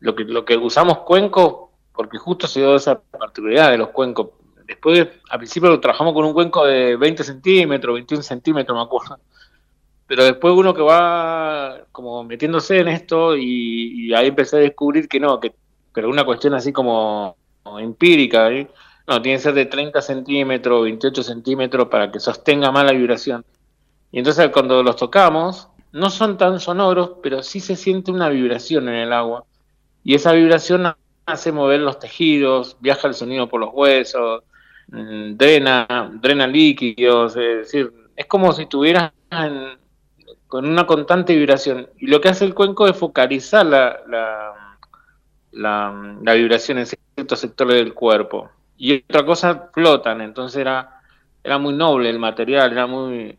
Lo 0.00 0.14
que, 0.14 0.24
lo 0.24 0.46
que 0.46 0.56
usamos 0.56 1.00
cuenco, 1.00 1.72
porque 1.92 2.16
justo 2.16 2.46
se 2.46 2.60
dio 2.60 2.74
esa 2.74 3.02
particularidad 3.02 3.70
de 3.70 3.78
los 3.78 3.88
cuencos. 3.88 4.30
Después, 4.64 5.06
al 5.28 5.38
principio 5.38 5.78
trabajamos 5.78 6.14
con 6.14 6.24
un 6.24 6.32
cuenco 6.32 6.64
de 6.64 6.96
20 6.96 7.22
centímetros, 7.22 7.94
21 7.94 8.22
centímetros, 8.22 8.74
me 8.74 8.82
acuerdo 8.82 9.18
pero 10.08 10.24
después 10.24 10.54
uno 10.56 10.72
que 10.72 10.80
va 10.80 11.82
como 11.92 12.24
metiéndose 12.24 12.80
en 12.80 12.88
esto 12.88 13.36
y, 13.36 14.12
ahí 14.14 14.28
empecé 14.28 14.56
a 14.56 14.60
descubrir 14.60 15.06
que 15.06 15.20
no, 15.20 15.38
que 15.38 15.54
pero 15.92 16.08
una 16.08 16.24
cuestión 16.24 16.54
así 16.54 16.72
como, 16.72 17.36
empírica, 17.78 18.50
¿eh? 18.50 18.68
no, 19.06 19.20
tiene 19.20 19.36
que 19.36 19.42
ser 19.42 19.54
de 19.54 19.66
30 19.66 20.00
centímetros, 20.00 20.84
28 20.84 21.22
centímetros 21.22 21.88
para 21.88 22.10
que 22.10 22.20
sostenga 22.20 22.72
más 22.72 22.86
la 22.86 22.92
vibración. 22.92 23.44
Y 24.10 24.18
entonces 24.18 24.48
cuando 24.48 24.82
los 24.82 24.96
tocamos, 24.96 25.68
no 25.92 26.08
son 26.08 26.38
tan 26.38 26.58
sonoros, 26.58 27.12
pero 27.22 27.42
sí 27.42 27.60
se 27.60 27.76
siente 27.76 28.10
una 28.10 28.30
vibración 28.30 28.88
en 28.88 28.94
el 28.94 29.12
agua. 29.12 29.44
Y 30.04 30.14
esa 30.14 30.32
vibración 30.32 30.90
hace 31.26 31.52
mover 31.52 31.80
los 31.80 31.98
tejidos, 31.98 32.78
viaja 32.80 33.08
el 33.08 33.14
sonido 33.14 33.46
por 33.46 33.60
los 33.60 33.70
huesos, 33.74 34.42
mm, 34.86 35.36
drena, 35.36 36.10
drena 36.14 36.46
líquidos, 36.46 37.36
es 37.36 37.58
decir, 37.58 37.92
es 38.16 38.24
como 38.24 38.52
si 38.52 38.64
tuvieras 38.64 39.12
en, 39.30 39.76
con 40.48 40.66
una 40.66 40.86
constante 40.86 41.36
vibración. 41.36 41.88
Y 41.98 42.06
lo 42.08 42.20
que 42.20 42.30
hace 42.30 42.44
el 42.44 42.54
cuenco 42.54 42.88
es 42.88 42.96
focalizar 42.96 43.66
la, 43.66 44.00
la, 45.52 46.34
vibración 46.34 46.78
en 46.78 46.86
ciertos 46.86 47.38
sectores 47.38 47.76
del 47.76 47.94
cuerpo. 47.94 48.50
Y 48.76 48.96
otra 48.96 49.24
cosa, 49.24 49.70
flotan, 49.72 50.22
entonces 50.22 50.60
era, 50.60 51.02
era 51.44 51.58
muy 51.58 51.74
noble 51.74 52.10
el 52.10 52.18
material, 52.18 52.72
era 52.72 52.86
muy 52.86 53.36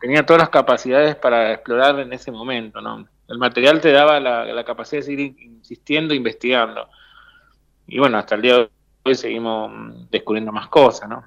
tenía 0.00 0.24
todas 0.24 0.40
las 0.40 0.48
capacidades 0.50 1.16
para 1.16 1.52
explorar 1.52 1.98
en 2.00 2.12
ese 2.12 2.30
momento, 2.30 2.80
¿no? 2.80 3.06
El 3.28 3.38
material 3.38 3.80
te 3.80 3.92
daba 3.92 4.20
la, 4.20 4.64
capacidad 4.64 5.00
de 5.00 5.06
seguir 5.06 5.36
insistiendo, 5.40 6.14
investigando. 6.14 6.88
Y 7.86 7.98
bueno, 7.98 8.16
hasta 8.16 8.36
el 8.36 8.42
día 8.42 8.56
de 8.56 8.70
hoy 9.02 9.14
seguimos 9.14 10.08
descubriendo 10.10 10.52
más 10.52 10.68
cosas, 10.68 11.08
¿no? 11.08 11.24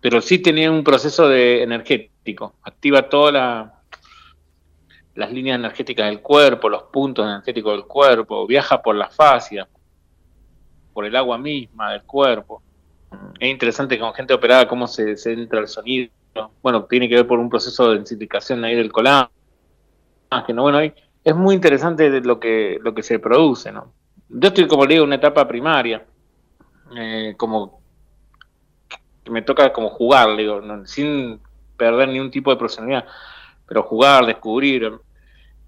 Pero 0.00 0.20
sí 0.20 0.38
tenía 0.38 0.70
un 0.70 0.84
proceso 0.84 1.28
de 1.28 1.62
energético, 1.62 2.54
activa 2.62 3.08
todas 3.08 3.34
la, 3.34 3.79
las 5.14 5.32
líneas 5.32 5.58
energéticas 5.58 6.06
del 6.06 6.20
cuerpo, 6.20 6.68
los 6.68 6.84
puntos 6.84 7.26
energéticos 7.26 7.72
del 7.72 7.84
cuerpo, 7.84 8.46
viaja 8.46 8.80
por 8.80 8.94
las 8.94 9.14
fascias, 9.14 9.68
por 10.92 11.04
el 11.04 11.14
agua 11.16 11.38
misma 11.38 11.92
del 11.92 12.02
cuerpo. 12.02 12.62
Es 13.38 13.50
interesante 13.50 13.98
con 13.98 14.14
gente 14.14 14.34
operada 14.34 14.68
cómo 14.68 14.86
se, 14.86 15.16
entra 15.32 15.60
el 15.60 15.68
sonido 15.68 16.10
bueno, 16.62 16.84
tiene 16.84 17.08
que 17.08 17.16
ver 17.16 17.26
por 17.26 17.38
un 17.38 17.50
proceso 17.50 17.88
de 17.88 17.96
densificación 17.96 18.64
ahí 18.64 18.74
del 18.74 18.92
colágeno, 18.92 19.30
bueno, 20.62 20.80
es 20.80 21.34
muy 21.34 21.54
interesante 21.54 22.08
lo 22.20 22.38
que, 22.38 22.78
lo 22.80 22.94
que 22.94 23.02
se 23.02 23.18
produce, 23.18 23.72
¿no? 23.72 23.92
Yo 24.28 24.48
estoy, 24.48 24.68
como 24.68 24.86
le 24.86 24.94
digo, 24.94 25.04
en 25.04 25.08
una 25.08 25.16
etapa 25.16 25.46
primaria, 25.48 26.06
eh, 26.96 27.34
como 27.36 27.80
que 29.24 29.30
me 29.30 29.42
toca 29.42 29.72
como 29.72 29.90
jugar, 29.90 30.36
digo, 30.36 30.62
sin 30.86 31.40
perder 31.76 32.08
ni 32.10 32.20
un 32.20 32.30
tipo 32.30 32.50
de 32.50 32.56
profesionalidad, 32.56 33.06
pero 33.70 33.84
jugar, 33.84 34.26
descubrir, 34.26 34.98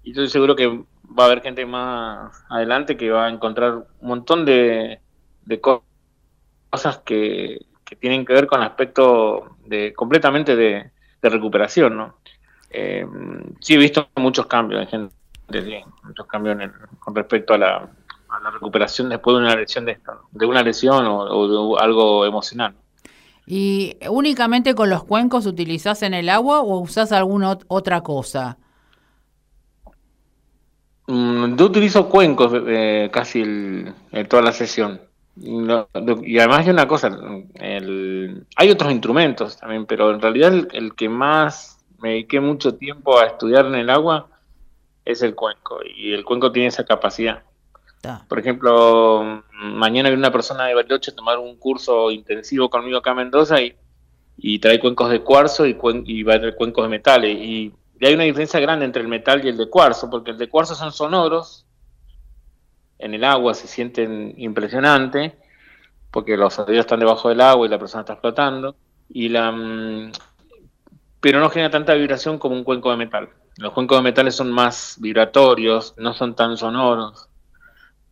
y 0.03 0.09
estoy 0.09 0.27
seguro 0.27 0.57
que 0.57 0.67
va 0.67 1.23
a 1.23 1.25
haber 1.27 1.41
gente 1.41 1.65
más 1.65 2.43
adelante 2.49 2.97
que 2.97 3.09
va 3.09 3.27
a 3.27 3.29
encontrar 3.29 3.75
un 3.75 4.07
montón 4.09 4.43
de, 4.43 4.99
de 5.45 5.61
cosas 5.61 6.97
que, 7.05 7.65
tienen 8.01 8.25
que 8.25 8.33
ver 8.33 8.47
con 8.47 8.59
el 8.59 8.67
aspecto 8.67 9.55
de 9.65 9.93
completamente 9.93 10.57
de, 10.57 10.91
recuperación, 11.21 11.95
¿no? 11.95 12.17
Eh, 12.69 13.07
sí 13.61 13.75
he 13.75 13.77
visto 13.77 14.09
muchos 14.17 14.47
cambios 14.47 14.81
en 14.81 14.87
gente, 14.89 15.85
muchos 16.03 16.27
cambios 16.27 16.57
con 16.99 17.15
respecto 17.15 17.53
a 17.53 17.57
la, 17.57 17.89
recuperación 18.51 19.07
después 19.07 19.37
de 19.37 19.43
una 19.43 19.55
lesión 19.55 19.85
de 19.85 19.97
de 20.31 20.45
una 20.45 20.61
lesión 20.61 21.05
o, 21.07 21.75
de 21.75 21.81
algo 21.81 22.25
emocional. 22.25 22.75
¿Y 23.45 23.97
únicamente 24.09 24.73
con 24.73 24.89
los 24.89 25.03
cuencos 25.03 25.45
utilizás 25.45 26.01
en 26.03 26.13
el 26.13 26.29
agua 26.29 26.61
o 26.61 26.79
usás 26.79 27.11
alguna 27.11 27.57
otra 27.67 28.01
cosa? 28.01 28.57
Mm, 31.07 31.57
yo 31.57 31.65
utilizo 31.65 32.07
cuencos 32.07 32.53
eh, 32.65 33.09
casi 33.11 33.41
el, 33.41 33.93
toda 34.29 34.41
la 34.41 34.53
sesión. 34.53 35.01
y 35.35 36.37
además 36.39 36.59
hay 36.59 36.69
una 36.69 36.87
cosa, 36.87 37.09
el, 37.55 38.45
hay 38.55 38.69
otros 38.69 38.91
instrumentos 38.91 39.57
también, 39.57 39.85
pero 39.85 40.11
en 40.11 40.21
realidad 40.21 40.53
el, 40.71 40.95
que 40.95 41.09
más 41.09 41.83
me 41.99 42.09
dediqué 42.09 42.39
mucho 42.39 42.75
tiempo 42.75 43.19
a 43.19 43.25
estudiar 43.25 43.65
en 43.65 43.75
el 43.75 43.89
agua 43.89 44.29
es 45.05 45.21
el 45.21 45.35
cuenco, 45.35 45.79
y 45.83 46.13
el 46.13 46.23
cuenco 46.23 46.51
tiene 46.51 46.69
esa 46.69 46.85
capacidad. 46.85 47.43
Por 48.27 48.39
ejemplo, 48.39 49.43
mañana 49.53 50.09
viene 50.09 50.19
una 50.19 50.31
persona 50.31 50.65
de 50.65 50.73
Bariloche 50.73 51.11
a 51.11 51.15
tomar 51.15 51.39
un 51.39 51.55
curso 51.55 52.11
intensivo 52.11 52.69
conmigo 52.69 52.97
acá 52.97 53.11
en 53.11 53.17
Mendoza 53.17 53.57
y, 53.61 54.59
trae 54.59 54.79
cuencos 54.79 55.09
de 55.09 55.21
cuarzo 55.21 55.65
y, 55.65 55.77
y 56.05 56.23
va 56.23 56.35
a 56.35 56.39
traer 56.39 56.55
cuencos 56.55 56.83
de 56.83 56.89
metales. 56.89 57.37
Y, 57.37 57.73
hay 58.01 58.15
una 58.15 58.25
diferencia 58.25 58.59
grande 58.59 58.83
entre 58.83 59.01
el 59.01 59.07
metal 59.07 59.45
y 59.45 59.47
el 59.47 59.55
de 59.55 59.69
cuarzo, 59.69 60.09
porque 60.09 60.31
el 60.31 60.37
de 60.37 60.49
cuarzo 60.49 60.75
son 60.75 60.91
sonoros, 60.91 61.65
en 62.99 63.13
el 63.13 63.23
agua 63.23 63.53
se 63.53 63.67
sienten 63.67 64.33
impresionantes, 64.35 65.31
porque 66.11 66.35
los 66.35 66.53
sonidos 66.53 66.81
están 66.81 66.99
debajo 66.99 67.29
del 67.29 67.39
agua 67.39 67.65
y 67.65 67.69
la 67.69 67.79
persona 67.79 68.01
está 68.01 68.17
flotando, 68.17 68.75
y 69.07 69.29
la, 69.29 69.53
mm, 69.53 70.11
pero 71.21 71.39
no 71.39 71.49
genera 71.49 71.71
tanta 71.71 71.93
vibración 71.93 72.37
como 72.37 72.55
un 72.55 72.65
cuenco 72.65 72.91
de 72.91 72.97
metal. 72.97 73.29
Los 73.55 73.71
cuencos 73.71 73.99
de 73.99 74.03
metales 74.03 74.35
son 74.35 74.51
más 74.51 74.97
vibratorios, 74.99 75.93
no 75.97 76.13
son 76.13 76.35
tan 76.35 76.57
sonoros. 76.57 77.29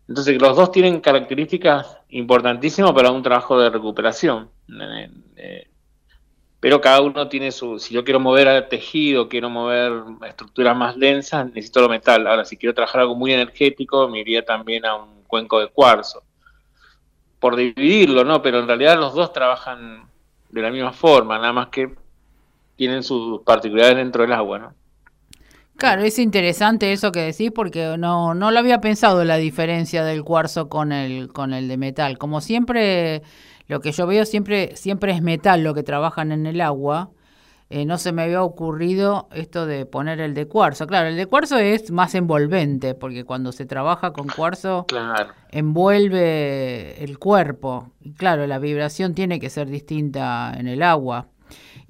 Entonces 0.08 0.41
los 0.41 0.55
dos 0.55 0.72
tienen 0.72 1.00
características 1.00 1.98
importantísimas 2.10 2.91
para 2.91 3.12
un 3.12 3.24
trabajo 3.24 3.60
de 3.60 3.70
recuperación. 3.70 4.50
Eh, 4.70 5.10
eh, 5.38 5.67
pero 6.60 6.79
cada 6.79 7.01
uno 7.01 7.27
tiene 7.27 7.51
su, 7.51 7.79
si 7.79 7.93
yo 7.93 8.03
quiero 8.03 8.20
mover 8.20 8.48
al 8.48 8.67
tejido, 8.70 9.27
quiero 9.27 9.50
mover 9.50 10.03
estructuras 10.27 10.77
más 10.77 10.98
densas, 11.00 11.48
necesito 11.48 11.81
lo 11.81 11.89
metal. 11.89 12.27
Ahora, 12.27 12.46
si 12.46 12.58
quiero 12.58 12.75
trabajar 12.75 13.01
algo 13.01 13.15
muy 13.15 13.34
energético, 13.34 14.08
me 14.08 14.20
iría 14.20 14.46
también 14.46 14.86
a 14.86 14.96
un 14.96 15.24
cuenco 15.27 15.60
de 15.60 15.67
cuarzo 15.67 16.24
por 17.39 17.55
dividirlo, 17.55 18.24
¿no? 18.24 18.41
Pero 18.43 18.60
en 18.60 18.67
realidad 18.67 19.00
los 19.00 19.15
dos 19.15 19.34
trabajan 19.34 20.03
de 20.50 20.62
la 20.62 20.70
misma 20.70 20.93
forma, 20.93 21.39
nada 21.39 21.51
más 21.51 21.70
que 21.70 21.96
tienen 22.75 23.01
sus 23.01 23.41
particularidades 23.41 23.98
dentro 23.98 24.22
del 24.22 24.34
agua, 24.34 24.60
¿no? 24.60 24.74
Claro, 25.81 26.03
es 26.03 26.19
interesante 26.19 26.93
eso 26.93 27.11
que 27.11 27.21
decís 27.21 27.50
porque 27.51 27.95
no, 27.97 28.35
no 28.35 28.51
lo 28.51 28.59
había 28.59 28.81
pensado 28.81 29.25
la 29.25 29.38
diferencia 29.38 30.03
del 30.03 30.23
cuarzo 30.23 30.69
con 30.69 30.91
el, 30.91 31.29
con 31.33 31.55
el 31.55 31.67
de 31.67 31.77
metal. 31.77 32.19
Como 32.19 32.39
siempre, 32.39 33.23
lo 33.65 33.79
que 33.79 33.91
yo 33.91 34.05
veo 34.05 34.25
siempre, 34.25 34.75
siempre 34.75 35.11
es 35.11 35.23
metal 35.23 35.63
lo 35.63 35.73
que 35.73 35.81
trabajan 35.81 36.31
en 36.31 36.45
el 36.45 36.61
agua 36.61 37.09
eh, 37.73 37.85
no 37.85 37.97
se 37.97 38.11
me 38.11 38.23
había 38.23 38.43
ocurrido 38.43 39.29
esto 39.31 39.65
de 39.65 39.85
poner 39.85 40.19
el 40.19 40.33
de 40.33 40.45
cuarzo. 40.45 40.88
Claro, 40.88 41.07
el 41.07 41.15
de 41.15 41.25
cuarzo 41.25 41.57
es 41.57 41.89
más 41.89 42.13
envolvente, 42.15 42.95
porque 42.95 43.23
cuando 43.23 43.53
se 43.53 43.65
trabaja 43.65 44.11
con 44.11 44.27
cuarzo 44.27 44.85
envuelve 45.51 47.01
el 47.01 47.17
cuerpo. 47.17 47.93
Y 48.01 48.11
claro, 48.11 48.45
la 48.45 48.59
vibración 48.59 49.13
tiene 49.13 49.39
que 49.39 49.50
ser 49.50 49.69
distinta 49.69 50.53
en 50.57 50.67
el 50.67 50.83
agua. 50.83 51.29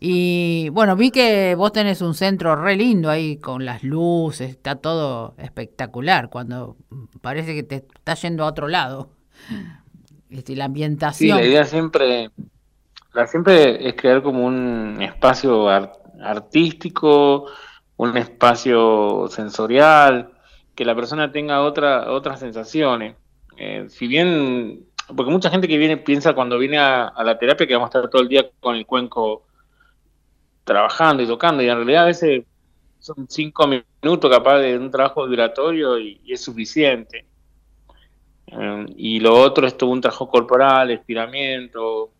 Y 0.03 0.69
bueno, 0.69 0.95
vi 0.95 1.11
que 1.11 1.53
vos 1.53 1.71
tenés 1.71 2.01
un 2.01 2.15
centro 2.15 2.55
re 2.55 2.75
lindo 2.75 3.09
ahí 3.09 3.37
con 3.37 3.65
las 3.65 3.83
luces, 3.83 4.49
está 4.49 4.75
todo 4.75 5.35
espectacular, 5.37 6.29
cuando 6.29 6.75
parece 7.21 7.53
que 7.53 7.61
te 7.61 7.75
está 7.75 8.15
yendo 8.15 8.43
a 8.43 8.47
otro 8.47 8.67
lado. 8.67 9.11
Este, 10.31 10.55
la 10.55 10.65
ambientación. 10.65 11.37
Sí, 11.37 11.43
la 11.43 11.47
idea 11.47 11.65
siempre 11.65 12.31
la 13.13 13.27
siempre 13.27 13.87
es 13.87 13.95
crear 13.95 14.21
como 14.21 14.45
un 14.45 15.01
espacio 15.01 15.69
artístico, 15.69 17.47
un 17.97 18.17
espacio 18.17 19.27
sensorial, 19.29 20.31
que 20.75 20.85
la 20.85 20.95
persona 20.95 21.31
tenga 21.31 21.61
otra, 21.61 22.11
otras 22.11 22.39
sensaciones. 22.39 23.15
Eh, 23.57 23.85
si 23.89 24.07
bien, 24.07 24.85
porque 25.15 25.31
mucha 25.31 25.49
gente 25.49 25.67
que 25.67 25.77
viene 25.77 25.97
piensa 25.97 26.33
cuando 26.33 26.57
viene 26.57 26.77
a, 26.79 27.13
la 27.23 27.37
terapia 27.37 27.67
que 27.67 27.73
vamos 27.73 27.87
a 27.87 27.99
estar 27.99 28.09
todo 28.09 28.21
el 28.21 28.29
día 28.29 28.49
con 28.59 28.75
el 28.75 28.85
cuenco 28.85 29.43
trabajando 30.63 31.23
y 31.23 31.27
tocando, 31.27 31.63
y 31.63 31.69
en 31.69 31.75
realidad 31.77 32.03
a 32.03 32.07
veces 32.07 32.45
son 32.99 33.27
cinco 33.27 33.67
minutos 33.67 34.29
capaz 34.29 34.59
de 34.59 34.77
un 34.77 34.91
trabajo 34.91 35.27
vibratorio 35.27 35.97
y, 35.99 36.21
es 36.27 36.41
suficiente. 36.41 37.25
Eh, 38.47 38.85
y 38.95 39.19
lo 39.19 39.33
otro 39.33 39.65
es 39.65 39.77
todo 39.77 39.89
un 39.89 40.01
trabajo 40.01 40.29
corporal, 40.29 40.91
estiramiento, 40.91 42.11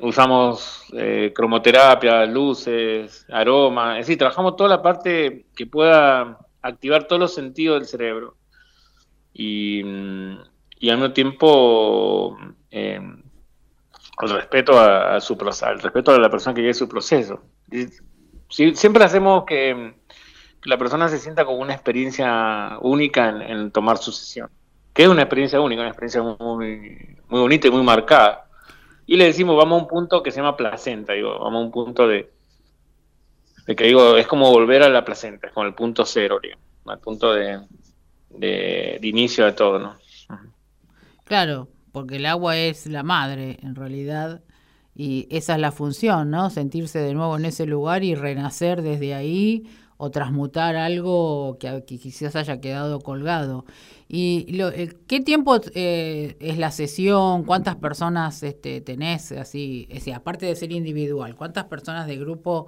usamos 0.00 0.84
eh, 0.94 1.32
cromoterapia, 1.34 2.26
luces, 2.26 3.26
aroma, 3.30 3.98
es 3.98 4.06
decir, 4.06 4.18
trabajamos 4.18 4.56
toda 4.56 4.70
la 4.70 4.82
parte 4.82 5.46
que 5.54 5.66
pueda 5.66 6.38
activar 6.60 7.06
todos 7.06 7.20
los 7.20 7.34
sentidos 7.34 7.78
del 7.78 7.88
cerebro. 7.88 8.36
Y, 9.34 9.80
y 10.78 10.90
al 10.90 10.98
mismo 10.98 11.12
tiempo 11.12 12.36
eh, 12.70 13.00
el 14.22 14.30
respeto 14.30 14.78
a, 14.78 15.20
su 15.20 15.34
el 15.34 15.80
respeto 15.80 16.12
a 16.12 16.18
la 16.18 16.30
persona 16.30 16.54
que 16.54 16.60
lleve 16.60 16.74
su 16.74 16.88
proceso. 16.88 17.42
siempre 18.48 19.04
hacemos 19.04 19.44
que, 19.44 19.94
la 20.64 20.78
persona 20.78 21.08
se 21.08 21.18
sienta 21.18 21.44
como 21.44 21.58
una 21.58 21.72
experiencia 21.72 22.78
única 22.82 23.28
en, 23.28 23.72
tomar 23.72 23.98
su 23.98 24.12
sesión. 24.12 24.48
Que 24.94 25.04
es 25.04 25.08
una 25.08 25.22
experiencia 25.22 25.60
única, 25.60 25.80
una 25.80 25.90
experiencia 25.90 26.22
muy, 26.22 27.16
muy 27.28 27.40
bonita 27.40 27.66
y 27.66 27.70
muy 27.70 27.82
marcada 27.82 28.46
y 29.06 29.16
le 29.16 29.26
decimos, 29.26 29.56
vamos 29.56 29.80
a 29.80 29.82
un 29.82 29.88
punto 29.88 30.22
que 30.22 30.30
se 30.30 30.38
llama 30.38 30.56
placenta, 30.56 31.12
digo, 31.12 31.38
vamos 31.38 31.60
a 31.60 31.64
un 31.66 31.70
punto 31.70 32.06
de, 32.06 32.30
que 33.66 33.84
digo, 33.84 34.16
es 34.16 34.26
como 34.26 34.50
volver 34.50 34.82
a 34.82 34.88
la 34.88 35.04
placenta, 35.04 35.48
es 35.48 35.52
como 35.52 35.66
el 35.66 35.74
punto 35.74 36.04
cero, 36.04 36.38
digo, 36.42 36.56
al 36.86 36.98
punto 37.00 37.34
de, 37.34 37.60
de, 38.30 38.98
inicio 39.02 39.44
de 39.44 39.52
todo, 39.52 39.78
¿no? 39.78 39.96
Claro, 41.24 41.68
porque 41.92 42.16
el 42.16 42.26
agua 42.26 42.56
es 42.56 42.86
la 42.86 43.02
madre, 43.02 43.58
en 43.62 43.74
realidad, 43.74 44.42
y 44.94 45.26
esa 45.30 45.54
es 45.54 45.60
la 45.60 45.72
función, 45.72 46.30
¿no? 46.30 46.50
Sentirse 46.50 46.98
de 46.98 47.14
nuevo 47.14 47.36
en 47.36 47.44
ese 47.44 47.66
lugar 47.66 48.04
y 48.04 48.14
renacer 48.14 48.82
desde 48.82 49.14
ahí 49.14 49.66
o 49.96 50.10
transmutar 50.10 50.74
algo 50.74 51.58
que, 51.60 51.84
quizás 51.84 52.34
haya 52.34 52.60
quedado 52.60 53.00
colgado. 53.00 53.64
¿Y 54.08 54.52
lo, 54.52 54.70
eh, 54.70 54.96
qué 55.06 55.20
tiempo 55.20 55.60
eh, 55.74 56.36
es 56.40 56.58
la 56.58 56.72
sesión? 56.72 57.44
¿Cuántas 57.44 57.76
personas 57.76 58.42
este, 58.42 58.80
tenés 58.80 59.32
así? 59.32 59.88
aparte 60.14 60.46
de 60.46 60.56
ser 60.56 60.72
individual, 60.72 61.36
¿cuántas 61.36 61.66
personas 61.66 62.06
de 62.06 62.16
grupo 62.16 62.66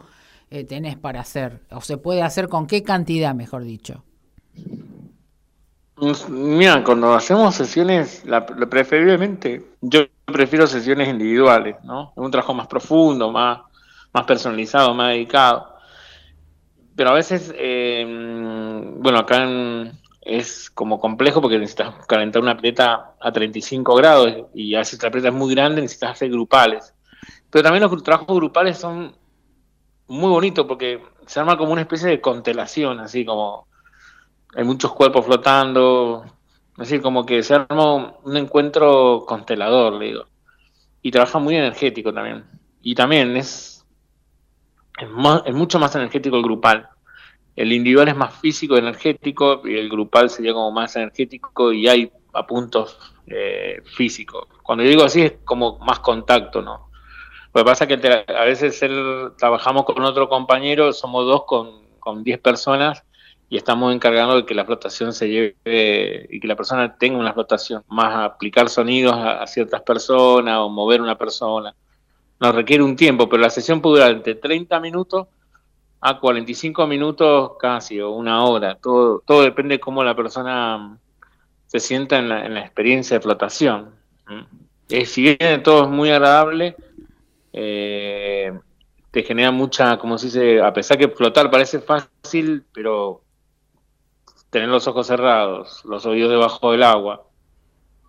eh, 0.50 0.64
tenés 0.64 0.96
para 0.96 1.20
hacer? 1.20 1.62
¿O 1.70 1.80
se 1.80 1.98
puede 1.98 2.22
hacer 2.22 2.48
con 2.48 2.66
qué 2.66 2.82
cantidad, 2.82 3.34
mejor 3.34 3.64
dicho? 3.64 4.04
Mira, 6.28 6.82
cuando 6.82 7.14
hacemos 7.14 7.54
sesiones, 7.54 8.24
la, 8.24 8.44
preferiblemente, 8.44 9.64
yo 9.80 10.06
prefiero 10.26 10.66
sesiones 10.66 11.08
individuales, 11.08 11.76
¿no? 11.84 12.12
Un 12.16 12.30
trabajo 12.32 12.52
más 12.52 12.66
profundo, 12.66 13.30
más, 13.30 13.60
más 14.12 14.24
personalizado, 14.24 14.92
más 14.92 15.12
dedicado. 15.12 15.72
Pero 16.96 17.10
a 17.10 17.14
veces, 17.14 17.52
eh, 17.56 18.04
bueno, 18.96 19.18
acá 19.18 19.46
es 20.20 20.70
como 20.70 20.98
complejo 20.98 21.40
porque 21.40 21.58
necesitas 21.58 21.94
calentar 22.06 22.42
una 22.42 22.56
pileta 22.56 23.14
a 23.20 23.32
35 23.32 23.94
grados 23.94 24.46
y 24.54 24.74
a 24.74 24.78
veces 24.78 25.00
la 25.02 25.08
es 25.08 25.32
muy 25.32 25.54
grande, 25.54 25.80
necesitas 25.80 26.12
hacer 26.12 26.30
grupales. 26.30 26.92
Pero 27.50 27.62
también 27.62 27.88
los 27.88 28.02
trabajos 28.02 28.34
grupales 28.36 28.78
son 28.78 29.14
muy 30.08 30.30
bonitos 30.30 30.66
porque 30.66 31.00
se 31.26 31.40
arma 31.40 31.56
como 31.56 31.72
una 31.72 31.82
especie 31.82 32.08
de 32.08 32.20
constelación, 32.20 32.98
así 33.00 33.24
como 33.24 33.68
hay 34.56 34.64
muchos 34.64 34.92
cuerpos 34.92 35.26
flotando, 35.26 36.24
es 36.72 36.88
decir, 36.88 37.02
como 37.02 37.26
que 37.26 37.42
se 37.42 37.54
arma 37.54 38.14
un 38.22 38.36
encuentro 38.36 39.24
constelador, 39.26 39.94
le 39.94 40.06
digo. 40.06 40.24
Y 41.02 41.10
trabaja 41.10 41.38
muy 41.38 41.56
energético 41.56 42.12
también. 42.12 42.44
Y 42.82 42.94
también 42.94 43.36
es, 43.36 43.84
es, 44.98 45.54
mucho 45.54 45.78
más 45.78 45.94
energético 45.94 46.36
el 46.36 46.42
grupal. 46.42 46.88
El 47.56 47.72
individual 47.72 48.08
es 48.08 48.16
más 48.16 48.34
físico, 48.34 48.76
energético, 48.76 49.62
y 49.64 49.76
el 49.76 49.88
grupal 49.88 50.30
sería 50.30 50.52
como 50.52 50.70
más 50.72 50.96
energético 50.96 51.72
y 51.72 51.88
hay 51.88 52.12
a 52.32 52.46
puntos 52.46 52.98
eh, 53.26 53.80
físicos. 53.84 54.48
Cuando 54.62 54.82
yo 54.82 54.90
digo 54.90 55.04
así 55.04 55.22
es 55.22 55.34
como 55.44 55.78
más 55.78 56.00
contacto, 56.00 56.62
¿no? 56.62 56.90
Lo 57.52 57.60
que 57.60 57.64
pasa 57.64 57.84
es 57.84 58.00
que 58.00 58.24
a 58.36 58.44
veces 58.44 58.80
trabajamos 59.38 59.84
con 59.84 60.02
otro 60.02 60.28
compañero, 60.28 60.92
somos 60.92 61.24
dos 61.24 61.44
con 61.44 62.24
10 62.24 62.40
personas 62.40 63.04
y 63.54 63.56
estamos 63.56 63.94
encargando 63.94 64.34
de 64.34 64.44
que 64.44 64.52
la 64.52 64.64
flotación 64.64 65.12
se 65.12 65.28
lleve 65.28 66.26
y 66.28 66.40
que 66.40 66.48
la 66.48 66.56
persona 66.56 66.98
tenga 66.98 67.20
una 67.20 67.32
flotación, 67.32 67.84
más 67.86 68.32
aplicar 68.32 68.68
sonidos 68.68 69.14
a, 69.14 69.46
ciertas 69.46 69.80
personas 69.82 70.58
o 70.58 70.68
mover 70.68 71.00
una 71.00 71.16
persona. 71.16 71.72
Nos 72.40 72.52
requiere 72.52 72.82
un 72.82 72.96
tiempo, 72.96 73.28
pero 73.28 73.40
la 73.40 73.50
sesión 73.50 73.80
puede 73.80 73.98
durar 73.98 74.10
entre 74.10 74.34
30 74.34 74.80
minutos 74.80 75.28
a 76.00 76.18
45 76.18 76.84
minutos 76.88 77.52
casi 77.60 78.00
o 78.00 78.10
una 78.10 78.42
hora. 78.44 78.74
Todo, 78.74 79.22
todo 79.24 79.42
depende 79.42 79.76
de 79.76 79.80
cómo 79.80 80.02
la 80.02 80.16
persona 80.16 80.98
se 81.66 81.78
sienta 81.78 82.18
en 82.18 82.30
la, 82.30 82.60
experiencia 82.60 83.18
de 83.18 83.22
flotación. 83.22 83.90
Eh, 84.88 85.06
si 85.06 85.22
bien 85.22 85.62
todo 85.62 85.84
es 85.84 85.90
muy 85.90 86.10
agradable, 86.10 86.74
eh, 87.52 88.52
te 89.12 89.22
genera 89.22 89.52
mucha, 89.52 89.96
como 89.96 90.18
se 90.18 90.26
dice, 90.26 90.60
a 90.60 90.72
pesar 90.72 90.98
que 90.98 91.06
flotar 91.06 91.52
parece 91.52 91.78
fácil, 91.78 92.64
pero 92.72 93.23
tener 94.54 94.68
los 94.68 94.86
ojos 94.86 95.08
cerrados, 95.08 95.84
los 95.84 96.06
oídos 96.06 96.30
debajo 96.30 96.70
del 96.70 96.84
agua, 96.84 97.26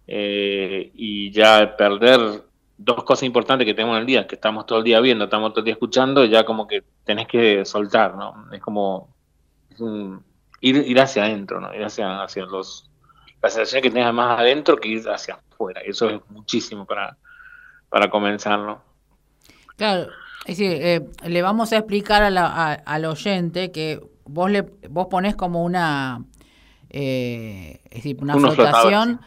eh, 0.06 0.92
y 0.94 1.32
ya 1.32 1.76
perder 1.76 2.44
dos 2.78 3.04
cosas 3.04 3.24
importantes 3.24 3.66
que 3.66 3.74
tenemos 3.74 3.96
en 3.96 4.02
el 4.02 4.06
día, 4.06 4.28
que 4.28 4.36
estamos 4.36 4.68
todo 4.68 4.78
el 4.78 4.84
día 4.84 5.00
viendo, 5.00 5.24
estamos 5.24 5.54
todo 5.54 5.62
el 5.62 5.66
día 5.66 5.74
escuchando, 5.74 6.24
ya 6.24 6.46
como 6.46 6.68
que 6.68 6.84
tenés 7.04 7.28
que 7.28 7.66
soltar, 7.66 8.14
¿no? 8.14 8.46
Es 8.52 8.62
como 8.62 9.10
ir, 10.62 10.76
ir 10.86 11.00
hacia 11.00 11.24
adentro, 11.24 11.60
¿no? 11.60 11.74
Ir 11.74 11.84
hacia, 11.84 12.22
hacia 12.22 12.46
los, 12.46 12.92
la 13.42 13.50
sensación 13.50 13.82
que 13.82 13.90
tenés 13.90 14.14
más 14.14 14.40
adentro 14.40 14.78
que 14.78 14.90
ir 14.90 15.10
hacia 15.10 15.40
afuera. 15.52 15.82
Eso 15.82 16.12
es 16.12 16.22
muchísimo 16.30 16.86
para, 16.86 17.18
para 17.90 18.08
comenzar, 18.12 18.60
¿no? 18.60 18.84
Claro, 19.78 20.12
es 20.46 20.60
decir, 20.60 20.78
eh, 20.80 21.10
le 21.26 21.42
vamos 21.42 21.74
a 21.74 21.78
explicar 21.78 22.22
a 22.22 22.30
la, 22.30 22.74
al 22.74 23.06
oyente 23.06 23.72
que 23.72 24.00
vos 24.26 24.52
le 24.52 24.62
vos 24.90 25.08
ponés 25.08 25.36
como 25.36 25.64
una 25.64 26.24
eh, 26.98 27.82
es 27.84 27.96
decir, 27.96 28.18
una 28.22 28.38
flotación, 28.38 29.20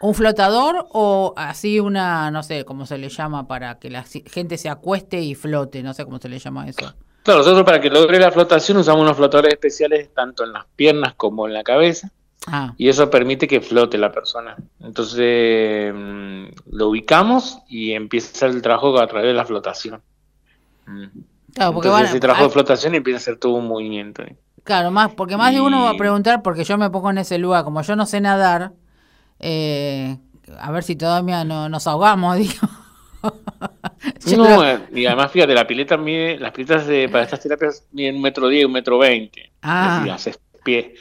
un 0.00 0.14
flotador 0.14 0.86
o 0.92 1.34
así 1.36 1.80
una, 1.80 2.30
no 2.30 2.44
sé, 2.44 2.64
cómo 2.64 2.86
se 2.86 2.98
le 2.98 3.08
llama 3.08 3.48
para 3.48 3.80
que 3.80 3.90
la 3.90 4.04
gente 4.04 4.56
se 4.58 4.68
acueste 4.68 5.20
y 5.20 5.34
flote, 5.34 5.82
no 5.82 5.92
sé 5.92 6.04
cómo 6.04 6.20
se 6.20 6.28
le 6.28 6.38
llama 6.38 6.68
eso. 6.68 6.94
Claro, 7.24 7.40
nosotros 7.40 7.64
para 7.64 7.80
que 7.80 7.90
logre 7.90 8.20
la 8.20 8.30
flotación 8.30 8.78
usamos 8.78 9.02
unos 9.02 9.16
flotadores 9.16 9.54
especiales 9.54 10.14
tanto 10.14 10.44
en 10.44 10.52
las 10.52 10.66
piernas 10.76 11.14
como 11.16 11.48
en 11.48 11.54
la 11.54 11.64
cabeza. 11.64 12.12
Ah. 12.46 12.74
Y 12.76 12.88
eso 12.88 13.10
permite 13.10 13.48
que 13.48 13.60
flote 13.60 13.98
la 13.98 14.12
persona. 14.12 14.54
Entonces 14.78 15.92
mm, 15.92 16.46
lo 16.70 16.90
ubicamos 16.90 17.58
y 17.68 17.90
empieza 17.90 18.46
el 18.46 18.62
trabajo 18.62 19.00
a 19.00 19.06
través 19.08 19.26
de 19.26 19.34
la 19.34 19.44
flotación. 19.44 20.00
Mm. 20.86 21.06
Claro, 21.54 21.72
porque 21.72 21.88
Entonces, 21.88 22.10
ese 22.10 22.20
trabajo 22.20 22.44
de 22.44 22.50
flotación 22.50 22.94
empieza 22.94 23.16
a 23.16 23.20
ser 23.20 23.36
todo 23.38 23.54
un 23.54 23.66
movimiento. 23.66 24.22
Claro, 24.66 24.90
más, 24.90 25.14
porque 25.14 25.36
más 25.36 25.54
de 25.54 25.60
uno 25.60 25.84
va 25.84 25.90
a 25.90 25.96
preguntar, 25.96 26.42
porque 26.42 26.64
yo 26.64 26.76
me 26.76 26.90
pongo 26.90 27.10
en 27.10 27.18
ese 27.18 27.38
lugar, 27.38 27.62
como 27.62 27.82
yo 27.82 27.94
no 27.94 28.04
sé 28.04 28.20
nadar, 28.20 28.72
eh, 29.38 30.18
a 30.58 30.72
ver 30.72 30.82
si 30.82 30.96
todavía 30.96 31.44
no, 31.44 31.68
nos 31.68 31.86
ahogamos, 31.86 32.36
digo. 32.38 32.68
no, 34.36 34.64
y 34.92 35.06
además 35.06 35.30
fíjate, 35.30 35.54
la 35.54 35.68
pileta 35.68 35.96
mide, 35.96 36.40
las 36.40 36.50
piletas 36.50 36.88
de, 36.88 37.08
para 37.08 37.22
estas 37.22 37.40
terapias 37.40 37.86
miden 37.92 38.16
un 38.16 38.22
metro 38.22 38.48
diez, 38.48 38.66
un 38.66 38.72
metro 38.72 38.98
veinte. 38.98 39.52
Ah. 39.62 40.04
haces 40.12 40.40
pie. 40.64 40.94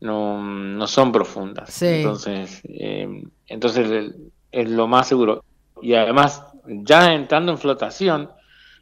No, 0.00 0.42
no 0.42 0.86
son 0.88 1.12
profundas. 1.12 1.80
Entonces, 1.80 2.62
eh, 2.64 3.22
entonces 3.46 4.12
es 4.50 4.70
lo 4.70 4.88
más 4.88 5.06
seguro. 5.06 5.44
Y 5.80 5.94
además, 5.94 6.42
ya 6.66 7.14
entrando 7.14 7.52
en 7.52 7.58
flotación, 7.58 8.30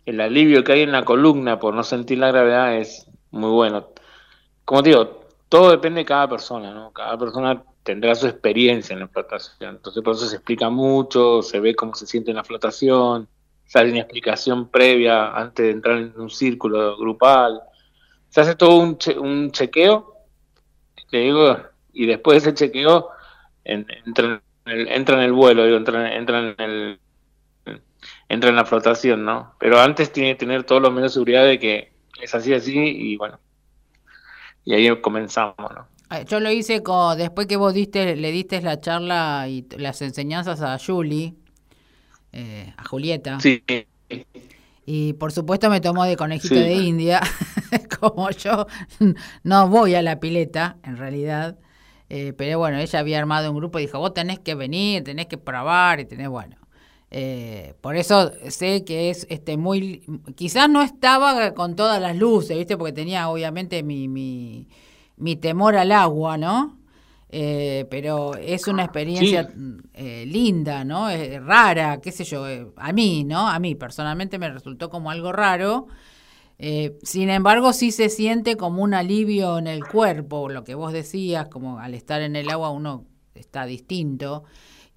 el 0.07 0.23
alivio 0.23 0.65
que 0.65 0.73
hay 0.73 0.81
en 0.83 0.93
la 0.93 1.05
columna 1.05 1.59
por 1.59 1.75
no 1.75 1.83
sentir 1.83 2.17
la 2.17 2.29
gravedad 2.29 2.77
es 2.77 3.07
muy 3.31 3.51
bueno 3.51 3.89
como 4.67 4.83
digo, 4.83 5.29
todo 5.49 5.71
depende 5.71 6.01
de 6.01 6.05
cada 6.05 6.29
persona, 6.29 6.75
¿no? 6.75 6.93
Cada 6.93 7.17
persona 7.17 7.63
tendrá 7.85 8.17
su 8.17 8.27
experiencia 8.27 8.95
en 8.95 9.01
la 9.01 9.09
flotación. 9.09 9.77
Entonces, 9.77 10.03
por 10.03 10.17
eso 10.17 10.27
se 10.27 10.37
explica 10.37 10.69
mucho, 10.69 11.41
se 11.41 11.61
ve 11.61 11.77
cómo 11.77 11.95
se 11.95 12.05
siente 12.07 12.33
en 12.33 12.37
la 12.37 12.45
flotación, 12.45 13.29
sale 13.65 13.91
una 13.93 14.01
explicación 14.01 14.69
previa 14.69 15.31
antes 15.31 15.67
de 15.67 15.71
entrar 15.71 15.99
en 15.99 16.13
un 16.21 16.31
círculo 16.31 16.97
grupal. 16.99 17.61
Se 18.29 18.41
hace 18.41 18.57
todo 18.57 18.79
un, 18.79 18.99
un 19.21 19.53
chequeo, 19.53 20.15
te 21.11 21.19
digo, 21.19 21.59
y 21.93 22.07
después 22.07 22.43
de 22.43 22.51
ese 22.51 22.59
chequeo 22.59 23.09
entra, 23.63 24.43
en 24.65 24.73
el, 24.73 24.89
entra 24.89 25.17
en 25.17 25.23
el 25.23 25.33
vuelo, 25.33 25.65
entra, 25.65 26.13
entra 26.13 26.41
en 26.41 26.55
el 26.59 27.01
entra 28.29 28.51
en 28.51 28.57
la 28.57 28.65
flotación, 28.65 29.25
¿no? 29.25 29.55
Pero 29.61 29.79
antes 29.79 30.13
tiene 30.13 30.33
que 30.33 30.41
tener 30.41 30.65
todos 30.65 30.83
los 30.83 30.93
medios 30.93 31.13
de 31.13 31.15
seguridad 31.15 31.45
de 31.45 31.61
que 31.61 31.93
es 32.21 32.35
así, 32.35 32.53
así, 32.53 32.77
y 32.77 33.17
bueno, 33.17 33.39
y 34.67 34.75
ahí 34.75 35.01
comenzamos, 35.01 35.57
¿no? 35.59 35.87
Yo 36.29 36.39
lo 36.41 36.51
hice 36.51 36.83
con, 36.83 37.17
después 37.17 37.47
que 37.47 37.57
vos 37.57 37.73
diste, 37.73 38.15
le 38.15 38.31
diste 38.31 38.61
la 38.61 38.81
charla 38.81 39.47
y 39.49 39.67
las 39.77 40.03
enseñanzas 40.03 40.61
a 40.61 40.79
Julie, 40.79 41.35
eh, 42.33 42.73
a 42.77 42.85
Julieta. 42.85 43.41
Sí. 43.41 43.63
Y 44.85 45.15
por 45.15 45.33
supuesto 45.33 45.69
me 45.69 45.81
tomó 45.81 46.05
de 46.05 46.17
conejito 46.17 46.55
de 46.55 46.75
India, 46.75 47.21
como 48.01 48.31
yo 48.31 48.67
no 49.43 49.69
voy 49.69 49.95
a 49.95 50.03
la 50.03 50.21
pileta, 50.21 50.77
en 50.85 50.97
realidad. 50.97 51.59
Eh, 52.09 52.33
pero 52.37 52.59
bueno, 52.59 52.79
ella 52.79 52.99
había 53.01 53.19
armado 53.19 53.51
un 53.51 53.57
grupo 53.57 53.81
y 53.81 53.83
dijo, 53.83 53.99
vos 53.99 54.15
tenés 54.15 54.39
que 54.39 54.55
venir, 54.55 55.03
tenés 55.03 55.27
que 55.27 55.39
probar 55.39 55.99
y 55.99 56.05
tenés, 56.05 56.29
bueno. 56.29 56.57
Eh, 57.09 57.75
por 57.83 57.97
eso 57.97 58.33
sé 58.49 58.85
que 58.85 59.11
es 59.11 59.29
este 59.31 59.57
muy 59.57 60.03
quizás 60.35 60.69
no 60.69 60.83
estaba 60.83 61.55
con 61.55 61.77
todas 61.77 62.03
las 62.03 62.17
luces 62.17 62.59
viste 62.59 62.77
porque 62.77 62.93
tenía 62.93 63.29
obviamente 63.29 63.85
mi, 63.85 64.09
mi, 64.09 64.67
mi 65.17 65.37
temor 65.37 65.77
al 65.77 65.93
agua 65.93 66.37
no 66.37 66.81
eh, 67.29 67.87
pero 67.91 68.35
es 68.35 68.67
una 68.67 68.83
experiencia 68.83 69.49
eh, 69.95 70.25
linda 70.27 70.83
no 70.83 71.09
es 71.09 71.41
rara 71.45 72.01
qué 72.01 72.11
sé 72.11 72.25
yo 72.25 72.45
a 72.75 72.93
mí 72.93 73.23
no 73.23 73.47
a 73.47 73.61
mí 73.61 73.77
personalmente 73.77 74.37
me 74.41 74.51
resultó 74.51 74.91
como 74.91 75.11
algo 75.11 75.33
raro. 75.33 75.87
Sin 77.03 77.29
embargo 77.29 77.75
sí 77.75 77.93
se 77.93 78.09
siente 78.09 78.57
como 78.57 78.83
un 78.83 78.95
alivio 78.95 79.59
en 79.59 79.69
el 79.69 79.87
cuerpo 79.87 80.49
lo 80.49 80.65
que 80.65 80.75
vos 80.75 80.93
decías 80.93 81.49
como 81.49 81.79
al 81.79 81.95
estar 81.95 82.21
en 82.23 82.35
el 82.35 82.51
agua 82.51 82.71
uno 82.71 83.05
está 83.35 83.65
distinto 83.67 84.45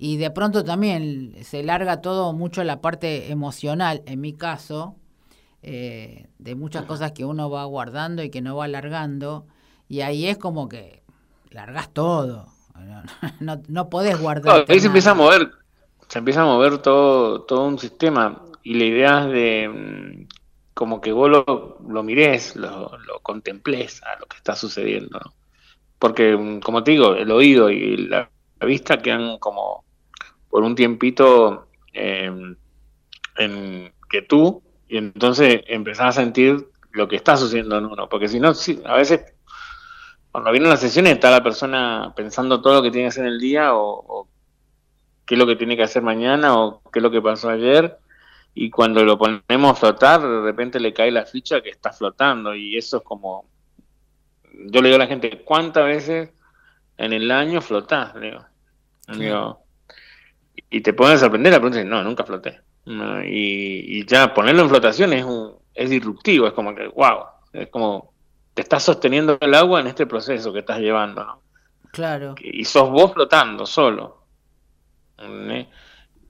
y 0.01 0.15
de 0.15 0.31
pronto 0.31 0.63
también 0.63 1.35
se 1.43 1.61
larga 1.61 1.99
todo 1.99 2.31
mucho 2.31 2.63
la 2.63 2.79
parte 2.79 3.31
emocional, 3.31 4.01
en 4.05 4.21
mi 4.21 4.31
caso, 4.31 4.95
eh, 5.61 6.27
de 6.37 6.55
muchas 6.55 6.85
cosas 6.85 7.11
que 7.11 7.25
uno 7.25 7.49
va 7.49 7.65
guardando 7.65 8.23
y 8.23 8.29
que 8.29 8.41
no 8.41 8.55
va 8.55 8.63
alargando, 8.63 9.45
y 9.89 9.99
ahí 9.99 10.25
es 10.27 10.37
como 10.37 10.69
que 10.69 11.03
largas 11.51 11.93
todo, 11.93 12.47
no, 13.41 13.61
no 13.67 13.89
podés 13.89 14.17
guardar. 14.17 14.63
ahí 14.69 14.79
se 14.79 14.87
empieza 14.87 15.11
a 15.11 15.15
mover, 15.15 15.51
se 16.07 16.19
empieza 16.19 16.43
a 16.43 16.45
mover 16.45 16.77
todo, 16.77 17.41
todo 17.41 17.67
un 17.67 17.77
sistema, 17.77 18.41
y 18.63 18.75
la 18.75 18.85
idea 18.85 19.25
es 19.25 19.33
de 19.33 19.67
mm, 19.67 20.27
como 20.75 21.01
que 21.01 21.11
vos 21.11 21.29
lo, 21.29 21.77
lo 21.85 22.03
mirés, 22.03 22.55
lo, 22.55 22.97
lo 23.05 23.19
contemplés 23.19 24.01
a 24.03 24.17
lo 24.17 24.27
que 24.27 24.37
está 24.37 24.55
sucediendo, 24.55 25.19
Porque, 25.99 26.37
mm, 26.37 26.61
como 26.61 26.85
te 26.85 26.91
digo, 26.91 27.15
el 27.15 27.29
oído 27.31 27.69
y 27.69 27.97
la 27.97 28.29
vista 28.61 28.97
quedan 28.99 29.39
como 29.39 29.83
por 30.49 30.63
un 30.63 30.75
tiempito 30.75 31.67
em, 31.93 32.55
en 33.37 33.93
que 34.09 34.21
tú, 34.21 34.63
y 34.87 34.97
entonces 34.97 35.61
empezás 35.67 36.17
a 36.17 36.21
sentir 36.21 36.67
lo 36.91 37.07
que 37.07 37.15
está 37.15 37.37
sucediendo 37.37 37.77
en 37.77 37.85
uno, 37.85 38.09
porque 38.09 38.27
si 38.27 38.39
no, 38.39 38.53
a 38.85 38.95
veces 38.95 39.33
cuando 40.31 40.51
viene 40.51 40.67
la 40.67 40.77
sesión 40.77 41.07
está 41.07 41.31
la 41.31 41.43
persona 41.43 42.13
pensando 42.15 42.61
todo 42.61 42.75
lo 42.75 42.83
que 42.83 42.91
tiene 42.91 43.05
que 43.05 43.09
hacer 43.09 43.25
en 43.25 43.33
el 43.33 43.39
día 43.39 43.73
o, 43.73 44.27
qué 45.25 45.35
es 45.35 45.39
lo 45.39 45.47
que 45.47 45.55
tiene 45.55 45.77
que 45.77 45.83
hacer 45.83 46.01
mañana 46.01 46.57
o 46.57 46.81
qué 46.91 46.99
es 46.99 47.03
lo 47.03 47.11
que 47.11 47.21
pasó 47.21 47.49
ayer 47.49 47.97
y 48.55 48.69
cuando 48.69 49.03
lo 49.03 49.17
ponemos 49.17 49.71
a 49.71 49.75
flotar 49.75 50.21
de 50.21 50.41
repente 50.41 50.79
le 50.79 50.93
cae 50.93 51.11
la 51.11 51.25
ficha 51.25 51.61
que 51.61 51.69
está 51.69 51.91
flotando 51.91 52.55
y 52.55 52.77
eso 52.77 52.97
es 52.97 53.03
como 53.03 53.45
yo 54.71 54.81
le 54.81 54.89
digo 54.89 54.95
a 54.95 55.05
la 55.05 55.07
gente 55.07 55.43
cuántas 55.43 55.85
veces 55.85 56.31
en 56.97 57.13
el 57.13 57.29
año 57.31 57.61
flotás 57.61 58.13
y 60.69 60.81
te 60.81 60.93
pueden 60.93 61.17
sorprender 61.17 61.53
la 61.53 61.59
pregunta 61.59 61.83
no 61.83 62.03
nunca 62.03 62.23
floté 62.23 62.61
y, 63.25 64.05
ya 64.05 64.33
ponerlo 64.33 64.63
en 64.63 64.69
flotación 64.69 65.13
es 65.13 65.23
un, 65.23 65.55
es 65.73 65.89
disruptivo 65.89 66.47
es 66.47 66.53
como 66.53 66.73
que 66.75 66.87
wow 66.87 67.25
es 67.53 67.67
como 67.69 68.13
te 68.59 68.63
estás 68.63 68.83
sosteniendo 68.83 69.37
el 69.39 69.53
agua 69.55 69.79
en 69.79 69.87
este 69.87 70.05
proceso 70.05 70.51
que 70.51 70.59
estás 70.59 70.79
llevando, 70.79 71.23
¿no? 71.23 71.41
Claro. 71.93 72.35
Y 72.39 72.65
sos 72.65 72.89
vos 72.89 73.13
flotando 73.13 73.65
solo. 73.65 74.25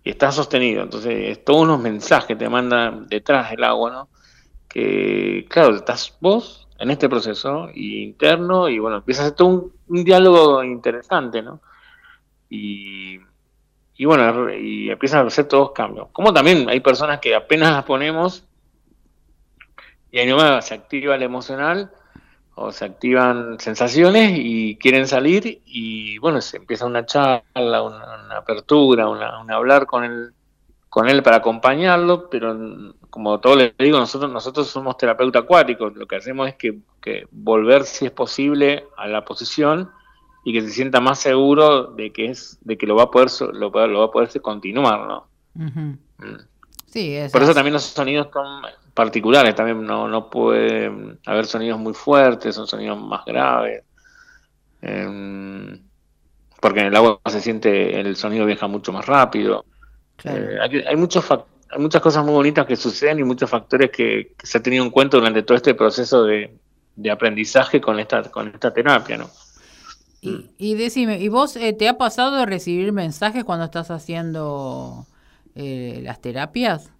Y 0.03 0.09
estás 0.09 0.35
sostenido. 0.35 0.83
Entonces, 0.83 1.43
todos 1.43 1.63
unos 1.63 1.79
mensajes 1.79 2.37
te 2.37 2.47
manda 2.47 2.91
detrás 2.91 3.49
del 3.49 3.63
agua, 3.63 3.91
¿no? 3.91 4.09
Que, 4.67 5.47
claro, 5.49 5.75
estás 5.75 6.15
vos 6.21 6.67
en 6.77 6.91
este 6.91 7.09
proceso 7.09 7.69
interno 7.73 8.69
y 8.69 8.77
bueno, 8.77 8.97
empiezas 8.97 9.23
a 9.23 9.25
hacer 9.29 9.35
todo 9.35 9.71
un, 9.87 10.03
diálogo 10.03 10.63
interesante, 10.63 11.41
¿no? 11.41 11.61
Y, 12.47 13.17
y 13.99 14.05
bueno, 14.05 14.49
y 14.53 14.89
empiezan 14.89 15.25
a 15.25 15.27
hacer 15.27 15.49
todos 15.49 15.73
cambios. 15.73 16.07
Como 16.13 16.33
también 16.33 16.69
hay 16.69 16.79
personas 16.79 17.19
que 17.19 17.35
apenas 17.35 17.73
las 17.73 17.83
ponemos 17.83 18.45
y 20.09 20.19
ahí 20.19 20.25
nomás 20.25 20.67
se 20.67 20.73
activa 20.73 21.15
el 21.15 21.21
emocional 21.21 21.91
o 22.55 22.71
se 22.71 22.85
activan 22.85 23.59
sensaciones 23.59 24.31
y 24.37 24.77
quieren 24.77 25.05
salir 25.05 25.61
y 25.65 26.17
bueno, 26.19 26.39
se 26.39 26.55
empieza 26.55 26.85
una 26.85 27.05
charla, 27.05 27.83
una, 27.83 28.37
apertura, 28.37 29.09
una, 29.09 29.41
un 29.41 29.51
hablar 29.51 29.85
con 29.85 30.05
él, 30.05 30.31
con 30.87 31.09
él 31.09 31.21
para 31.21 31.35
acompañarlo, 31.35 32.29
pero 32.29 32.57
como 33.09 33.41
todo 33.41 33.57
le 33.57 33.75
digo, 33.77 33.99
nosotros, 33.99 34.31
nosotros 34.31 34.69
somos 34.69 34.95
terapeutas 34.95 35.43
acuáticos, 35.43 35.93
lo 35.97 36.07
que 36.07 36.15
hacemos 36.15 36.47
es 36.47 36.55
que, 36.55 36.79
volver 37.31 37.83
si 37.83 38.05
es 38.05 38.11
posible 38.11 38.85
a 38.95 39.09
la 39.09 39.25
posición 39.25 39.91
y 40.43 40.53
que 40.53 40.61
se 40.61 40.69
sienta 40.69 40.99
más 40.99 41.19
seguro 41.19 41.87
de 41.87 42.11
que 42.11 42.27
es 42.27 42.57
de 42.61 42.77
que 42.77 42.87
lo 42.87 42.95
va 42.95 43.03
a 43.03 43.11
poder 43.11 43.29
lo, 43.53 43.69
lo 43.69 43.99
va 43.99 44.05
a 44.05 44.11
poder 44.11 44.41
continuar, 44.41 45.07
¿no? 45.07 45.27
Mm. 45.53 45.93
Sí, 46.87 47.17
Por 47.31 47.43
eso 47.43 47.53
también 47.53 47.73
los 47.73 47.83
sonidos 47.83 48.29
son 48.33 48.63
particulares, 48.95 49.53
también 49.53 49.85
no, 49.85 50.07
no 50.07 50.29
puede 50.29 50.91
haber 51.25 51.45
sonidos 51.45 51.79
muy 51.79 51.93
fuertes, 51.93 52.55
son 52.55 52.67
sonidos 52.67 52.99
más 52.99 53.23
graves. 53.25 53.83
Em, 54.81 55.79
porque 56.59 56.79
en 56.79 56.87
el 56.87 56.95
agua 56.95 57.19
se 57.27 57.41
siente, 57.41 57.99
el 57.99 58.15
sonido 58.15 58.45
viaja 58.45 58.67
mucho 58.67 58.91
más 58.91 59.05
rápido. 59.05 59.65
Eh, 60.23 60.57
hay, 60.87 60.95
muchos 60.95 61.29
hay 61.31 61.79
muchas 61.79 62.01
cosas 62.01 62.25
muy 62.25 62.33
bonitas 62.33 62.65
que 62.65 62.75
suceden 62.75 63.19
y 63.19 63.23
muchos 63.23 63.49
factores 63.49 63.91
que, 63.91 64.33
se 64.41 64.57
ha 64.57 64.63
tenido 64.63 64.83
en 64.83 64.89
cuenta 64.89 65.17
durante 65.17 65.43
todo 65.43 65.55
este 65.55 65.75
proceso 65.75 66.23
de, 66.23 66.57
aprendizaje 67.09 67.79
con 67.79 67.99
esta, 67.99 68.23
con 68.23 68.49
esta 68.49 68.73
terapia, 68.73 69.17
¿no? 69.17 69.29
Y, 70.21 70.47
y 70.57 70.75
decime, 70.75 71.19
¿y 71.19 71.29
vos 71.29 71.55
eh, 71.55 71.73
te 71.73 71.87
ha 71.87 71.97
pasado 71.97 72.35
de 72.35 72.45
recibir 72.45 72.91
mensajes 72.91 73.43
cuando 73.43 73.65
estás 73.65 73.89
haciendo 73.89 75.05
eh, 75.55 76.01
las 76.03 76.21
terapias? 76.21 76.91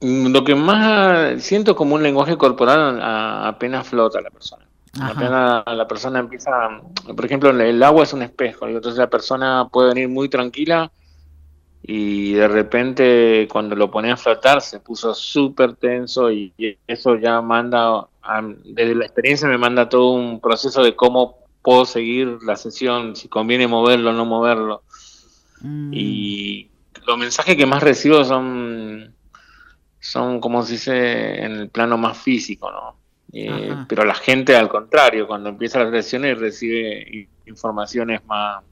Mm, 0.00 0.28
lo 0.28 0.44
que 0.44 0.54
más 0.54 1.42
siento 1.42 1.76
como 1.76 1.94
un 1.94 2.02
lenguaje 2.02 2.36
corporal 2.36 3.00
apenas 3.02 3.86
flota 3.86 4.20
la 4.20 4.30
persona. 4.30 4.66
Apenas 5.00 5.62
la 5.66 5.86
persona 5.86 6.18
empieza, 6.18 6.50
por 7.14 7.24
ejemplo, 7.24 7.50
el 7.50 7.82
agua 7.82 8.02
es 8.02 8.12
un 8.12 8.22
espejo, 8.22 8.66
entonces 8.66 8.98
la 8.98 9.08
persona 9.08 9.68
puede 9.70 9.90
venir 9.90 10.08
muy 10.08 10.28
tranquila 10.28 10.90
y 11.82 12.32
de 12.32 12.48
repente 12.48 13.48
cuando 13.50 13.76
lo 13.76 13.90
pone 13.90 14.10
a 14.10 14.16
flotar 14.16 14.60
se 14.60 14.80
puso 14.80 15.14
súper 15.14 15.76
tenso 15.76 16.30
y 16.32 16.52
eso 16.86 17.16
ya 17.16 17.40
manda, 17.40 18.08
desde 18.64 18.94
la 18.94 19.04
experiencia 19.04 19.48
me 19.48 19.58
manda 19.58 19.88
todo 19.88 20.12
un 20.12 20.40
proceso 20.40 20.82
de 20.82 20.94
cómo 20.94 21.38
puedo 21.62 21.84
seguir 21.84 22.38
la 22.42 22.56
sesión, 22.56 23.16
si 23.16 23.28
conviene 23.28 23.66
moverlo 23.66 24.10
o 24.10 24.12
no 24.12 24.24
moverlo. 24.24 24.82
Mm. 25.60 25.90
Y 25.92 26.70
los 27.06 27.18
mensajes 27.18 27.56
que 27.56 27.66
más 27.66 27.82
recibo 27.82 28.24
son 28.24 29.14
son 30.00 30.40
como 30.40 30.62
se 30.64 30.72
dice 30.72 31.44
en 31.44 31.52
el 31.52 31.68
plano 31.68 31.98
más 31.98 32.16
físico, 32.16 32.70
¿no? 32.72 32.96
Eh, 33.32 33.76
pero 33.86 34.04
la 34.04 34.14
gente 34.14 34.56
al 34.56 34.68
contrario, 34.68 35.28
cuando 35.28 35.50
empieza 35.50 35.78
las 35.78 35.92
lesiones 35.92 36.38
recibe 36.38 37.28
informaciones 37.46 38.24
más, 38.26 38.64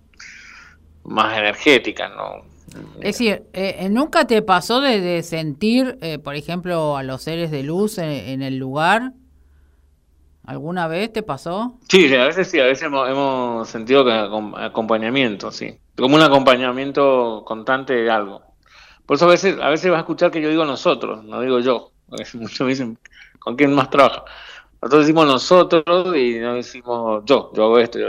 más 1.04 1.38
energéticas, 1.38 2.10
¿no? 2.16 2.48
Es 2.96 3.18
decir, 3.18 3.44
eh, 3.52 3.76
eh, 3.78 3.88
¿nunca 3.88 4.26
te 4.26 4.42
pasó 4.42 4.80
de, 4.80 5.22
sentir, 5.22 5.98
por 6.22 6.34
ejemplo, 6.34 6.96
a 6.96 7.02
los 7.02 7.22
seres 7.22 7.50
de 7.50 7.62
luz 7.62 7.98
en, 7.98 8.42
el 8.42 8.58
lugar? 8.58 9.12
¿Alguna 10.48 10.88
vez 10.88 11.12
te 11.12 11.22
pasó? 11.22 11.78
Sí, 11.90 12.14
a 12.14 12.24
veces 12.24 12.50
sí, 12.50 12.58
a 12.58 12.64
veces 12.64 12.84
hemos, 12.84 13.68
sentido 13.68 14.02
que 14.02 14.12
acompañamiento, 14.12 15.52
sí. 15.52 15.78
Como 15.94 16.16
un 16.16 16.22
acompañamiento 16.22 17.42
constante 17.44 17.92
de 17.92 18.10
algo. 18.10 18.40
Por 19.04 19.16
eso 19.16 19.26
a 19.26 19.28
veces, 19.28 19.58
a 19.60 19.68
veces 19.68 19.90
vas 19.90 19.98
a 19.98 20.00
escuchar 20.00 20.30
que 20.30 20.40
yo 20.40 20.48
digo 20.48 20.64
nosotros, 20.64 21.22
no 21.22 21.42
digo 21.42 21.60
yo. 21.60 21.92
Muchos 22.32 22.60
me 22.62 22.68
dicen, 22.68 22.98
¿con 23.38 23.56
quién 23.56 23.74
más 23.74 23.90
trabaja? 23.90 24.24
Nosotros 24.80 25.02
decimos 25.02 25.26
nosotros 25.26 26.16
y 26.16 26.38
no 26.38 26.54
decimos 26.54 27.24
yo, 27.26 27.52
yo 27.54 27.64
hago 27.64 27.78
esto. 27.78 27.98
Yo... 27.98 28.06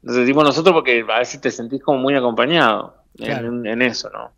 Entonces 0.00 0.22
decimos 0.22 0.44
nosotros 0.44 0.72
porque 0.72 1.04
a 1.06 1.18
veces 1.18 1.42
te 1.42 1.50
sentís 1.50 1.82
como 1.82 1.98
muy 1.98 2.14
acompañado 2.14 3.02
en, 3.18 3.82
eso, 3.82 4.08
¿no? 4.08 4.32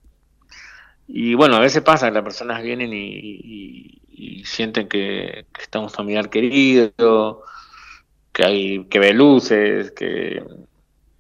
Y 1.07 1.35
bueno, 1.35 1.55
a 1.55 1.61
veces 1.61 1.83
pasa 1.83 2.09
que 2.09 2.15
las 2.15 2.25
personas 2.25 2.65
vienen 2.65 2.91
y, 2.93 3.98
sienten 4.45 4.89
que, 4.89 5.47
está 5.61 5.79
un 5.79 5.91
familiar 5.91 6.31
querido, 6.31 7.43
que 8.33 8.45
hay 8.45 8.85
que 8.87 8.99
ve 8.99 9.13
luces, 9.13 9.93
que, 9.93 10.43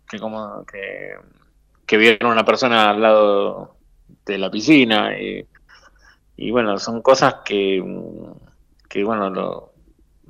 que 0.09 0.19
como 0.19 0.65
que, 0.65 1.15
que 1.87 1.97
vieron 1.97 2.33
una 2.33 2.45
persona 2.45 2.91
al 2.91 3.01
lado 3.01 3.77
de 4.27 4.39
la 4.39 4.51
piscina. 4.51 5.17
Y, 6.37 6.51
bueno, 6.51 6.79
son 6.79 7.03
cosas 7.03 7.37
que, 7.45 7.83
que 8.89 9.05
bueno, 9.05 9.31
lo, 9.31 9.73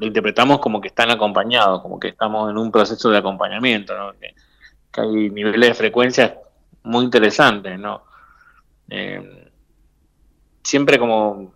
interpretamos 0.01 0.59
como 0.61 0.81
que 0.81 0.89
están 0.89 1.11
acompañados, 1.11 1.83
como 1.83 1.99
que 1.99 2.09
estamos 2.09 2.51
en 2.51 2.59
un 2.59 2.71
proceso 2.71 3.11
de 3.11 3.19
acompañamiento, 3.19 3.95
que, 4.21 4.35
hay 4.93 5.31
niveles 5.31 5.69
de 5.69 5.75
frecuencia 5.75 6.39
muy 6.83 7.05
interesantes, 7.05 7.79
¿no? 7.79 8.03
Eh, 8.89 9.51
siempre 10.63 10.99
como 10.99 11.53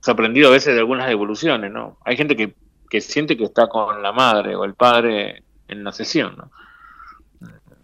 sorprendido 0.00 0.48
a 0.48 0.52
veces 0.52 0.74
de 0.74 0.80
algunas 0.80 1.10
evoluciones, 1.10 1.70
¿no? 1.70 1.98
Hay 2.04 2.16
gente 2.16 2.36
que, 2.36 2.54
que 2.88 3.00
siente 3.00 3.36
que 3.36 3.44
está 3.44 3.68
con 3.68 4.02
la 4.02 4.12
madre 4.12 4.54
o 4.56 4.64
el 4.64 4.74
padre 4.74 5.42
en 5.68 5.84
la 5.84 5.92
sesión, 5.92 6.36
¿no? 6.36 6.50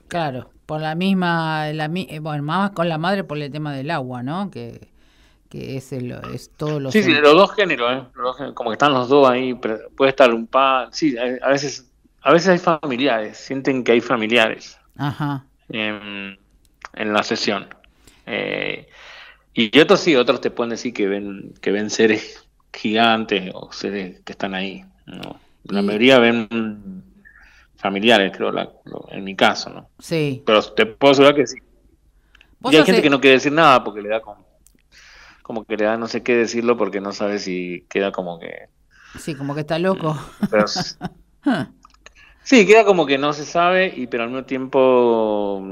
Claro, 0.09 0.51
por 0.67 0.81
la 0.81 0.95
misma, 0.95 1.73
la, 1.73 1.91
eh, 1.95 2.19
bueno, 2.21 2.43
más 2.43 2.71
con 2.71 2.89
la 2.89 2.99
madre 2.99 3.25
por 3.25 3.39
el 3.39 3.51
tema 3.51 3.75
del 3.75 3.91
agua, 3.91 4.23
¿no? 4.23 4.51
Que, 4.51 4.89
que 5.49 5.77
es, 5.77 5.93
el, 5.93 6.13
es 6.33 6.51
todo 6.57 6.81
lo... 6.81 6.91
Sí, 6.91 7.03
sí, 7.03 7.13
los 7.13 7.33
dos 7.33 7.55
géneros, 7.55 7.93
¿eh? 7.93 8.53
como 8.55 8.71
que 8.71 8.75
están 8.75 8.93
los 8.93 9.09
dos 9.09 9.29
ahí, 9.29 9.55
puede 9.55 10.11
estar 10.11 10.33
un 10.33 10.47
par, 10.47 10.89
sí, 10.93 11.17
a 11.19 11.49
veces, 11.49 11.91
a 12.23 12.33
veces 12.33 12.49
hay 12.49 12.59
familiares, 12.59 13.37
sienten 13.37 13.85
que 13.85 13.93
hay 13.93 14.01
familiares 14.01 14.79
Ajá. 14.97 15.45
En, 15.69 16.39
la 16.95 17.23
sesión. 17.23 17.69
Eh, 18.27 18.89
y 19.57 19.79
otros 19.81 20.01
sí, 20.01 20.15
otros 20.15 20.43
te 20.43 20.51
pueden 20.51 20.71
decir 20.71 20.93
que 20.93 21.07
ven, 21.07 21.55
que 21.63 21.73
ven 21.73 21.89
seres 21.89 22.47
gigantes 22.73 23.51
o 23.55 23.73
seres 23.73 24.21
que 24.21 24.33
están 24.33 24.55
ahí. 24.55 24.85
¿no? 25.07 25.41
La 25.65 25.81
mayoría 25.81 26.19
ven 26.19 27.03
familiares, 27.77 28.33
creo, 28.37 28.53
en 29.11 29.25
mi 29.25 29.35
caso, 29.35 29.71
¿no? 29.71 29.89
Sí. 29.99 30.43
Pero 30.45 30.63
te 30.63 30.85
puedo 30.85 31.13
asegurar 31.13 31.35
que 31.35 31.47
sí. 31.47 31.57
Y 32.65 32.77
hay 32.77 32.85
gente 32.85 33.01
que 33.01 33.11
no 33.11 33.21
quiere 33.21 33.37
decir 33.37 33.53
nada 33.53 33.83
porque 33.83 34.03
le 34.03 34.11
da 34.11 34.21
como, 34.21 34.47
como 35.43 35.65
que 35.65 35.77
le 35.77 35.85
da 35.85 35.97
no 35.97 36.09
sé 36.09 36.23
qué 36.23 36.37
decirlo 36.37 36.77
porque 36.77 37.01
no 37.01 37.13
sabe 37.13 37.39
si 37.39 37.87
queda 37.89 38.13
como 38.13 38.39
que... 38.39 38.69
Sí, 39.19 39.35
como 39.35 39.55
que 39.55 39.61
está 39.61 39.79
loco. 39.79 40.19
Mm, 41.45 41.51
sí, 42.43 42.67
queda 42.67 42.85
como 42.85 43.07
que 43.07 43.17
no 43.17 43.33
se 43.33 43.47
sabe, 43.47 43.93
y 43.97 44.07
pero 44.07 44.25
al 44.25 44.31
mismo 44.31 44.45
tiempo 44.45 45.63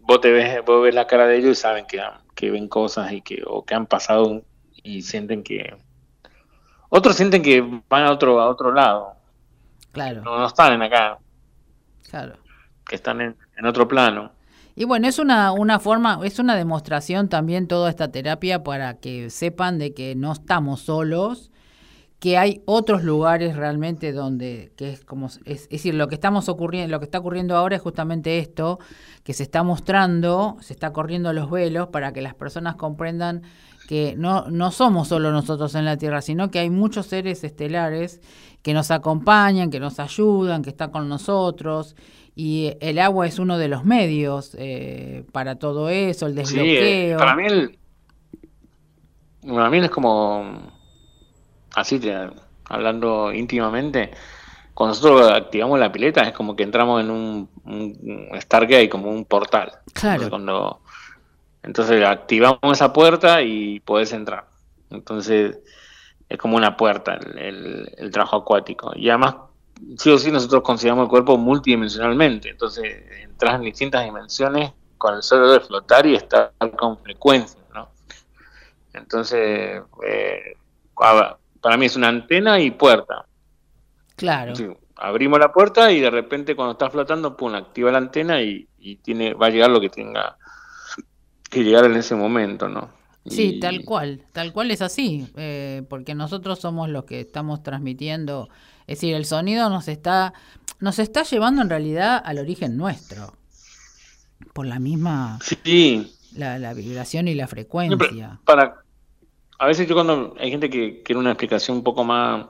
vos 0.00 0.20
te 0.20 0.30
ves, 0.30 0.64
vos 0.64 0.82
ves 0.82 0.94
la 0.94 1.06
cara 1.06 1.26
de 1.26 1.36
ellos 1.36 1.58
y 1.58 1.60
saben 1.60 1.86
que, 1.86 2.00
que 2.36 2.50
ven 2.50 2.68
cosas 2.68 3.10
y 3.10 3.22
que, 3.22 3.42
o 3.44 3.64
que 3.64 3.74
han 3.74 3.86
pasado 3.86 4.42
y 4.84 5.02
sienten 5.02 5.42
que... 5.42 5.76
Otros 6.88 7.16
sienten 7.16 7.42
que 7.42 7.60
van 7.88 8.04
a 8.04 8.12
otro, 8.12 8.40
a 8.40 8.48
otro 8.48 8.72
lado. 8.72 9.14
Claro. 9.90 10.22
No, 10.22 10.38
no 10.38 10.46
están 10.46 10.74
en 10.74 10.82
acá. 10.82 11.18
Claro. 12.08 12.36
Que 12.86 12.94
están 12.94 13.20
en, 13.20 13.66
otro 13.66 13.88
plano. 13.88 14.30
Y 14.76 14.84
bueno, 14.84 15.08
es 15.08 15.18
una, 15.18 15.50
una 15.52 15.80
forma, 15.80 16.20
es 16.22 16.38
una 16.38 16.54
demostración 16.54 17.28
también 17.28 17.66
toda 17.66 17.90
esta 17.90 18.12
terapia 18.12 18.62
para 18.62 18.98
que 19.00 19.30
sepan 19.30 19.78
de 19.78 19.94
que 19.94 20.14
no 20.14 20.32
estamos 20.32 20.82
solos, 20.82 21.50
que 22.18 22.38
hay 22.38 22.62
otros 22.64 23.04
lugares 23.04 23.56
realmente 23.56 24.12
donde 24.12 24.72
que 24.76 24.90
es 24.92 25.04
como 25.04 25.28
es, 25.44 25.68
decir 25.68 25.94
lo 25.94 26.08
que 26.08 26.14
estamos 26.14 26.48
ocurriendo 26.48 26.90
lo 26.90 26.98
que 26.98 27.04
está 27.04 27.18
ocurriendo 27.18 27.56
ahora 27.56 27.76
es 27.76 27.82
justamente 27.82 28.38
esto 28.38 28.78
que 29.22 29.34
se 29.34 29.42
está 29.42 29.62
mostrando 29.62 30.56
se 30.60 30.72
está 30.72 30.92
corriendo 30.92 31.32
los 31.32 31.50
velos 31.50 31.88
para 31.88 32.12
que 32.12 32.22
las 32.22 32.34
personas 32.34 32.76
comprendan 32.76 33.42
que 33.86 34.14
no 34.16 34.50
no 34.50 34.70
somos 34.70 35.08
solo 35.08 35.30
nosotros 35.30 35.74
en 35.74 35.84
la 35.84 35.98
tierra 35.98 36.22
sino 36.22 36.50
que 36.50 36.58
hay 36.58 36.70
muchos 36.70 37.06
seres 37.06 37.44
estelares 37.44 38.20
que 38.62 38.72
nos 38.72 38.90
acompañan 38.90 39.70
que 39.70 39.78
nos 39.78 40.00
ayudan 40.00 40.62
que 40.62 40.70
están 40.70 40.90
con 40.90 41.08
nosotros 41.08 41.96
y 42.34 42.72
el 42.80 42.98
agua 42.98 43.26
es 43.26 43.38
uno 43.38 43.58
de 43.58 43.68
los 43.68 43.84
medios 43.84 44.56
eh, 44.58 45.24
para 45.32 45.56
todo 45.56 45.90
eso 45.90 46.26
el 46.26 46.32
eh, 46.32 46.36
desbloqueo. 46.36 47.18
para 47.18 47.36
mí 47.36 47.44
el, 47.46 47.78
para 49.46 49.70
mí 49.70 49.78
es 49.78 49.90
como 49.90 50.75
así 51.76 52.00
hablando 52.64 53.32
íntimamente, 53.32 54.10
cuando 54.74 54.94
nosotros 54.94 55.30
activamos 55.30 55.78
la 55.78 55.92
pileta 55.92 56.22
es 56.22 56.32
como 56.32 56.56
que 56.56 56.62
entramos 56.62 57.00
en 57.00 57.10
un, 57.10 57.48
un 57.64 58.30
Stargate, 58.40 58.88
como 58.88 59.10
un 59.10 59.24
portal. 59.24 59.72
Claro. 59.92 60.24
Entonces, 60.24 60.30
cuando, 60.30 60.80
entonces 61.62 62.04
activamos 62.04 62.60
esa 62.72 62.92
puerta 62.92 63.42
y 63.42 63.80
podés 63.80 64.12
entrar. 64.12 64.46
Entonces 64.90 65.58
es 66.28 66.38
como 66.38 66.56
una 66.56 66.76
puerta 66.76 67.14
el, 67.14 67.92
el, 67.96 68.10
trabajo 68.10 68.36
acuático. 68.36 68.92
Y 68.96 69.08
además, 69.08 69.36
sí 69.96 70.10
o 70.10 70.18
sí, 70.18 70.30
nosotros 70.30 70.62
consideramos 70.62 71.04
el 71.04 71.10
cuerpo 71.10 71.38
multidimensionalmente. 71.38 72.50
Entonces 72.50 73.04
entras 73.22 73.56
en 73.56 73.62
distintas 73.62 74.04
dimensiones 74.04 74.72
con 74.98 75.14
el 75.14 75.22
solo 75.22 75.52
de 75.52 75.60
flotar 75.60 76.06
y 76.06 76.16
estar 76.16 76.52
con 76.76 76.98
frecuencia. 76.98 77.60
¿no? 77.74 77.88
Entonces, 78.92 79.82
eh, 80.06 80.56
para 81.66 81.76
mí 81.76 81.86
es 81.86 81.96
una 81.96 82.06
antena 82.06 82.60
y 82.60 82.70
puerta. 82.70 83.26
Claro. 84.14 84.54
abrimos 84.94 85.40
la 85.40 85.52
puerta 85.52 85.90
y 85.90 85.98
de 85.98 86.10
repente 86.10 86.54
cuando 86.54 86.74
está 86.74 86.88
flotando, 86.90 87.36
pum, 87.36 87.56
activa 87.56 87.90
la 87.90 87.98
antena 87.98 88.40
y, 88.40 88.68
tiene, 89.02 89.34
va 89.34 89.46
a 89.46 89.50
llegar 89.50 89.70
lo 89.70 89.80
que 89.80 89.88
tenga 89.88 90.38
que 91.50 91.64
llegar 91.64 91.86
en 91.86 91.96
ese 91.96 92.14
momento, 92.14 92.68
¿no? 92.68 92.90
Sí, 93.26 93.58
tal 93.58 93.84
cual, 93.84 94.22
tal 94.30 94.52
cual 94.52 94.70
es 94.70 94.80
así, 94.80 95.26
eh, 95.34 95.82
porque 95.88 96.14
nosotros 96.14 96.60
somos 96.60 96.88
los 96.88 97.02
que 97.02 97.18
estamos 97.18 97.64
transmitiendo, 97.64 98.48
es 98.86 98.98
decir, 98.98 99.16
el 99.16 99.24
sonido 99.24 99.68
nos 99.68 99.88
está, 99.88 100.34
nos 100.78 101.00
está 101.00 101.24
llevando 101.24 101.62
en 101.62 101.68
realidad 101.68 102.22
al 102.24 102.38
origen 102.38 102.76
nuestro, 102.76 103.34
por 104.52 104.66
la 104.66 104.78
misma, 104.78 105.40
sí. 105.42 106.14
la, 106.36 106.72
vibración 106.74 107.26
y 107.26 107.34
la 107.34 107.48
frecuencia. 107.48 108.38
para, 108.44 108.85
a 109.58 109.66
veces 109.66 109.88
yo 109.88 109.94
cuando 109.94 110.34
hay 110.38 110.50
gente 110.50 110.68
que 110.68 111.02
quiere 111.02 111.18
una 111.18 111.30
explicación 111.30 111.78
un 111.78 111.84
poco 111.84 112.04
más 112.04 112.46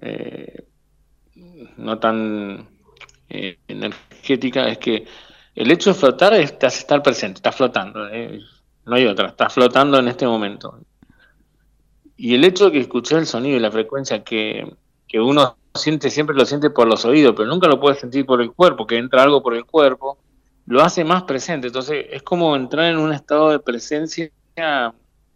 eh, 0.00 0.64
no 1.76 1.98
tan 1.98 2.68
eh, 3.28 3.58
energética 3.68 4.68
es 4.68 4.78
que 4.78 5.06
el 5.54 5.70
hecho 5.70 5.90
de 5.90 5.98
flotar 5.98 6.34
es 6.34 6.58
te 6.58 6.66
hace 6.66 6.80
estar 6.80 7.02
presente, 7.02 7.38
estás 7.38 7.56
flotando, 7.56 8.08
eh, 8.08 8.40
no 8.86 8.94
hay 8.96 9.06
otra, 9.06 9.28
estás 9.28 9.52
flotando 9.52 9.98
en 9.98 10.08
este 10.08 10.26
momento. 10.26 10.78
Y 12.16 12.34
el 12.34 12.44
hecho 12.44 12.66
de 12.66 12.72
que 12.72 12.80
escuches 12.80 13.18
el 13.18 13.26
sonido 13.26 13.56
y 13.56 13.60
la 13.60 13.70
frecuencia 13.70 14.22
que, 14.22 14.72
que 15.08 15.20
uno 15.20 15.56
siente, 15.74 16.10
siempre 16.10 16.36
lo 16.36 16.44
siente 16.44 16.70
por 16.70 16.86
los 16.86 17.04
oídos, 17.04 17.34
pero 17.36 17.48
nunca 17.48 17.68
lo 17.68 17.80
puede 17.80 17.96
sentir 17.96 18.26
por 18.26 18.40
el 18.40 18.52
cuerpo, 18.52 18.86
que 18.86 18.98
entra 18.98 19.22
algo 19.22 19.42
por 19.42 19.54
el 19.54 19.64
cuerpo, 19.64 20.18
lo 20.66 20.82
hace 20.82 21.04
más 21.04 21.24
presente. 21.24 21.68
Entonces 21.68 22.06
es 22.10 22.22
como 22.22 22.54
entrar 22.56 22.86
en 22.86 22.98
un 22.98 23.12
estado 23.12 23.50
de 23.50 23.58
presencia 23.58 24.30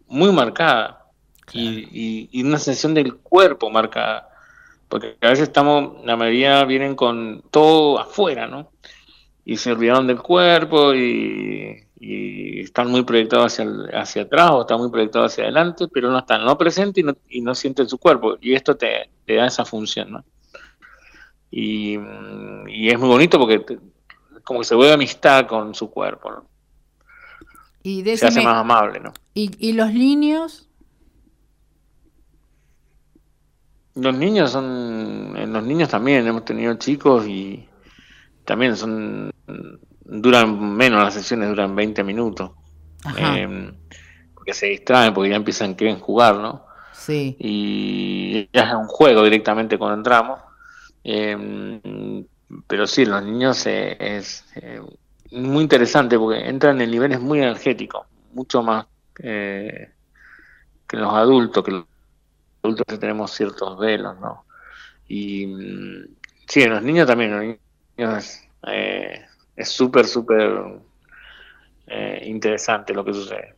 muy 0.07 0.31
marcada 0.31 1.05
y, 1.51 2.29
y, 2.31 2.43
una 2.43 2.59
sensación 2.59 2.93
del 2.93 3.15
cuerpo 3.15 3.69
marcada. 3.69 4.29
Porque 4.87 5.17
a 5.21 5.29
veces 5.29 5.47
estamos, 5.47 6.05
la 6.05 6.15
mayoría 6.15 6.63
vienen 6.65 6.95
con 6.95 7.43
todo 7.51 7.99
afuera, 7.99 8.47
¿no? 8.47 8.71
Y 9.43 9.57
se 9.57 9.71
olvidaron 9.71 10.07
del 10.07 10.21
cuerpo 10.21 10.93
y, 10.93 11.81
están 11.97 12.91
muy 12.91 13.03
proyectados 13.03 13.53
hacia, 13.53 13.67
hacia 13.99 14.21
atrás 14.23 14.51
o 14.51 14.61
están 14.61 14.77
muy 14.79 14.91
proyectados 14.91 15.31
hacia 15.31 15.45
adelante, 15.45 15.87
pero 15.91 16.11
no 16.11 16.19
están 16.19 16.43
no 16.45 16.55
presentes 16.57 17.03
y 17.03 17.07
no, 17.07 17.15
y 17.29 17.41
no 17.41 17.55
sienten 17.55 17.89
su 17.89 17.97
cuerpo. 17.97 18.37
Y 18.41 18.53
esto 18.53 18.75
te, 18.75 19.09
da 19.27 19.47
esa 19.47 19.65
función, 19.65 20.11
¿no? 20.11 20.25
Y, 21.49 21.97
y 22.67 22.89
es 22.89 22.99
muy 22.99 23.07
bonito 23.07 23.39
porque 23.39 23.79
como 24.43 24.59
que 24.59 24.65
se 24.65 24.75
vuelve 24.75 24.93
amistad 24.93 25.47
con 25.47 25.73
su 25.73 25.89
cuerpo, 25.89 26.31
¿no? 26.31 26.54
Y 27.85 28.03
se 28.17 28.25
hace 28.25 28.41
más 28.41 28.57
amable, 28.57 28.99
¿no? 28.99 29.13
¿Y, 29.35 29.73
los 29.73 29.93
niños? 29.93 30.67
Los 33.93 34.17
niños 34.17 34.49
son, 34.49 35.35
en 35.37 35.53
los 35.53 35.63
niños 35.63 35.89
también 35.89 36.25
hemos 36.25 36.43
tenido 36.45 36.73
chicos 36.79 37.27
y 37.27 37.69
también 38.43 38.75
son, 38.75 39.31
duran 40.03 40.75
menos 40.75 41.03
las 41.03 41.13
sesiones, 41.13 41.49
duran 41.49 41.75
20 41.75 42.03
minutos. 42.03 42.53
Eh, 43.19 43.71
porque 44.33 44.55
se 44.55 44.65
distraen, 44.65 45.13
porque 45.13 45.29
ya 45.29 45.35
empiezan, 45.35 45.75
quieren 45.75 45.99
jugar, 45.99 46.37
¿no? 46.37 46.65
Sí. 46.91 47.37
Y 47.37 48.49
ya 48.51 48.63
es 48.63 48.73
un 48.73 48.87
juego 48.87 49.21
directamente 49.21 49.77
cuando 49.77 49.97
entramos. 49.97 50.39
Eh, 51.03 52.25
pero 52.65 52.87
sí, 52.87 53.05
los 53.05 53.23
niños 53.23 53.63
eh, 53.67 53.95
es 53.99 54.43
muy 55.31 55.63
interesante 55.63 56.17
porque 56.17 56.47
entran 56.47 56.79
en 56.81 56.91
niveles 56.91 57.19
muy 57.19 57.39
energéticos, 57.39 58.05
mucho 58.33 58.61
más 58.61 58.85
eh, 59.19 59.91
que 60.87 60.97
los 60.97 61.13
adultos, 61.13 61.63
que 61.63 61.71
los 61.71 61.85
adultos 62.63 62.99
tenemos 62.99 63.31
ciertos 63.31 63.77
velos, 63.77 64.19
¿no? 64.19 64.45
Y 65.07 65.47
mm, 65.47 66.05
sí, 66.47 66.63
en 66.63 66.69
los 66.71 66.83
niños 66.83 67.07
también, 67.07 67.31
los 67.31 67.57
niños 67.97 68.41
eh, 68.67 69.25
es 69.55 69.69
súper, 69.69 70.05
súper 70.05 70.81
eh, 71.87 72.23
interesante 72.25 72.93
lo 72.93 73.05
que 73.05 73.13
sucede. 73.13 73.55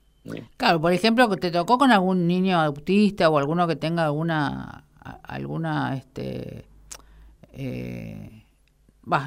Claro, 0.58 0.82
por 0.82 0.92
ejemplo, 0.92 1.30
te 1.38 1.52
tocó 1.52 1.78
con 1.78 1.92
algún 1.92 2.28
niño 2.28 2.60
autista 2.60 3.30
o 3.30 3.38
alguno 3.38 3.68
que 3.68 3.78
tenga 3.78 4.04
alguna, 4.04 4.84
alguna, 5.24 5.96
este, 5.96 6.66
eh, 7.54 8.44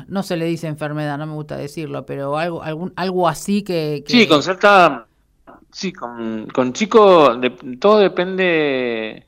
no 0.09 0.23
se 0.23 0.37
le 0.37 0.45
dice 0.45 0.67
enfermedad, 0.67 1.19
no 1.19 1.27
me 1.27 1.35
gusta 1.35 1.57
decirlo, 1.57 2.05
pero 2.07 2.37
algo, 2.37 2.63
algún, 2.63 2.93
algo 2.97 3.29
así 3.29 3.63
que, 3.63 4.05
Sí, 4.07 4.27
con 4.27 4.43
cierta... 4.43 5.07
Sí, 5.73 5.93
con, 5.93 6.47
con 6.49 6.73
chicos, 6.73 7.39
todo 7.79 7.99
depende... 7.99 9.27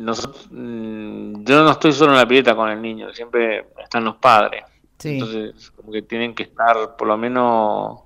Nosotros, 0.00 0.48
mm, 0.50 1.44
yo 1.44 1.64
no 1.64 1.70
estoy 1.70 1.92
solo 1.92 2.12
en 2.12 2.18
la 2.18 2.28
pileta 2.28 2.54
con 2.54 2.68
el 2.68 2.80
niño, 2.80 3.12
siempre 3.12 3.66
están 3.82 4.04
los 4.04 4.16
padres. 4.16 4.64
Entonces, 5.02 5.70
como 5.70 5.92
que 5.92 6.02
tienen 6.02 6.34
que 6.34 6.42
estar 6.42 6.96
por 6.96 7.08
lo 7.08 7.16
menos 7.16 8.00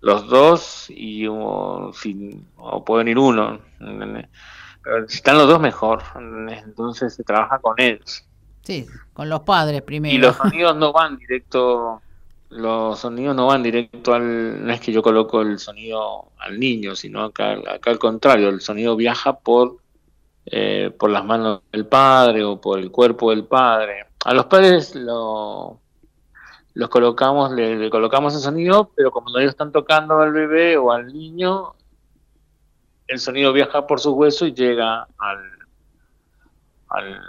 los 0.00 0.26
dos 0.28 0.86
y 0.90 1.26
o, 1.26 1.92
o 2.56 2.84
pueden 2.84 3.08
ir 3.08 3.18
uno. 3.18 3.58
Pero 3.78 5.08
si 5.08 5.16
están 5.16 5.38
los 5.38 5.48
dos, 5.48 5.60
mejor. 5.60 6.02
Entonces 6.48 7.14
se 7.14 7.24
trabaja 7.24 7.58
con 7.58 7.80
ellos. 7.80 8.24
Sí, 8.64 8.86
con 9.12 9.28
los 9.28 9.40
padres 9.40 9.82
primero. 9.82 10.14
Y 10.14 10.18
los 10.18 10.36
sonidos 10.36 10.74
no 10.76 10.90
van 10.92 11.18
directo, 11.18 12.00
los 12.48 12.98
sonidos 12.98 13.36
no 13.36 13.46
van 13.46 13.62
directo 13.62 14.14
al, 14.14 14.64
no 14.66 14.72
es 14.72 14.80
que 14.80 14.90
yo 14.90 15.02
coloco 15.02 15.42
el 15.42 15.58
sonido 15.58 16.28
al 16.38 16.58
niño, 16.58 16.96
sino 16.96 17.24
acá, 17.24 17.52
acá 17.52 17.90
al 17.90 17.98
contrario, 17.98 18.48
el 18.48 18.62
sonido 18.62 18.96
viaja 18.96 19.38
por, 19.38 19.76
eh, 20.46 20.90
por 20.98 21.10
las 21.10 21.24
manos 21.26 21.60
del 21.72 21.86
padre 21.86 22.42
o 22.42 22.58
por 22.58 22.78
el 22.78 22.90
cuerpo 22.90 23.30
del 23.30 23.44
padre. 23.44 24.06
A 24.24 24.32
los 24.32 24.46
padres 24.46 24.94
lo, 24.94 25.78
los 26.72 26.88
colocamos, 26.88 27.52
le, 27.52 27.90
colocamos 27.90 28.34
el 28.34 28.40
sonido, 28.40 28.90
pero 28.96 29.10
como 29.10 29.36
ellos 29.38 29.50
están 29.50 29.72
tocando 29.72 30.20
al 30.20 30.32
bebé 30.32 30.78
o 30.78 30.90
al 30.90 31.12
niño, 31.12 31.74
el 33.08 33.20
sonido 33.20 33.52
viaja 33.52 33.86
por 33.86 34.00
sus 34.00 34.14
huesos 34.14 34.48
y 34.48 34.54
llega 34.54 35.06
al, 35.18 35.50
al 36.88 37.20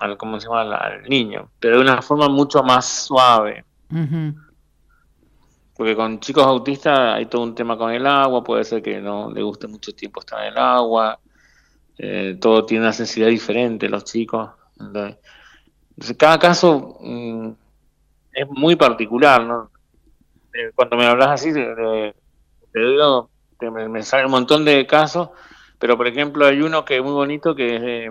al, 0.00 0.16
¿cómo 0.16 0.40
se 0.40 0.48
llama? 0.48 0.62
al 0.62 1.02
niño, 1.08 1.50
pero 1.60 1.76
de 1.76 1.82
una 1.82 2.02
forma 2.02 2.28
mucho 2.28 2.62
más 2.62 2.86
suave. 2.86 3.64
Porque 5.76 5.96
con 5.96 6.20
chicos 6.20 6.44
autistas 6.44 6.98
hay 6.98 7.26
todo 7.26 7.42
un 7.42 7.54
tema 7.54 7.76
con 7.76 7.92
el 7.92 8.06
agua, 8.06 8.42
puede 8.42 8.64
ser 8.64 8.82
que 8.82 9.00
no 9.00 9.30
le 9.30 9.42
guste 9.42 9.66
mucho 9.66 9.94
tiempo 9.94 10.20
estar 10.20 10.40
en 10.42 10.52
el 10.52 10.58
agua, 10.58 11.18
eh, 11.98 12.36
todo 12.40 12.64
tiene 12.64 12.84
una 12.84 12.92
sensibilidad 12.92 13.30
diferente 13.30 13.88
los 13.88 14.04
chicos. 14.04 14.50
Entonces, 14.78 16.16
cada 16.16 16.38
caso 16.38 16.96
mm, 17.00 17.50
es 18.32 18.48
muy 18.48 18.76
particular, 18.76 19.44
¿no? 19.44 19.70
Eh, 20.54 20.72
cuando 20.74 20.96
me 20.96 21.06
hablas 21.06 21.28
así, 21.28 21.52
te, 21.52 22.14
digo, 22.72 23.30
me, 23.60 23.88
me, 23.88 24.02
sale 24.02 24.24
un 24.24 24.30
montón 24.30 24.64
de 24.64 24.86
casos, 24.86 25.28
pero 25.78 25.96
por 25.96 26.06
ejemplo 26.06 26.46
hay 26.46 26.62
uno 26.62 26.84
que 26.84 26.96
es 26.96 27.02
muy 27.02 27.12
bonito 27.12 27.54
que 27.54 28.06
es... 28.06 28.10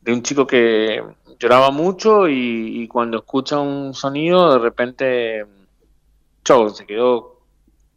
De 0.00 0.12
un 0.12 0.22
chico 0.22 0.46
que 0.46 1.02
lloraba 1.38 1.70
mucho 1.70 2.28
y, 2.28 2.86
cuando 2.88 3.18
escucha 3.18 3.58
un 3.58 3.94
sonido 3.94 4.52
de 4.54 4.58
repente 4.58 5.46
chau, 6.44 6.70
se 6.70 6.86
quedó 6.86 7.40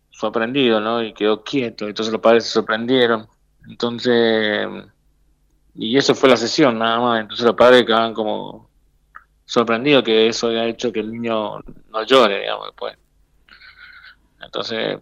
sorprendido, 0.10 0.80
¿no? 0.80 1.04
Y 1.04 1.14
quedó 1.14 1.44
quieto, 1.44 1.88
entonces 1.88 2.12
los 2.12 2.22
padres 2.22 2.44
se 2.44 2.52
sorprendieron 2.52 3.28
Entonces, 3.68 4.68
y 5.76 5.98
eso 5.98 6.14
fue 6.14 6.30
la 6.30 6.38
sesión, 6.38 6.78
nada 6.78 7.00
más. 7.00 7.22
Entonces 7.22 7.46
los 7.46 7.56
padres 7.56 7.86
quedaban 7.86 8.14
como 8.14 8.70
sorprendidos 9.46 10.04
que 10.04 10.28
eso 10.28 10.48
haya 10.48 10.66
hecho 10.66 10.92
que 10.92 11.00
el 11.00 11.12
niño 11.12 11.60
no 11.60 12.04
llore, 12.06 12.42
digamos, 12.42 12.68
después. 12.68 12.98
Entonces, 14.42 15.00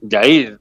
de 0.00 0.16
ahí 0.16 0.56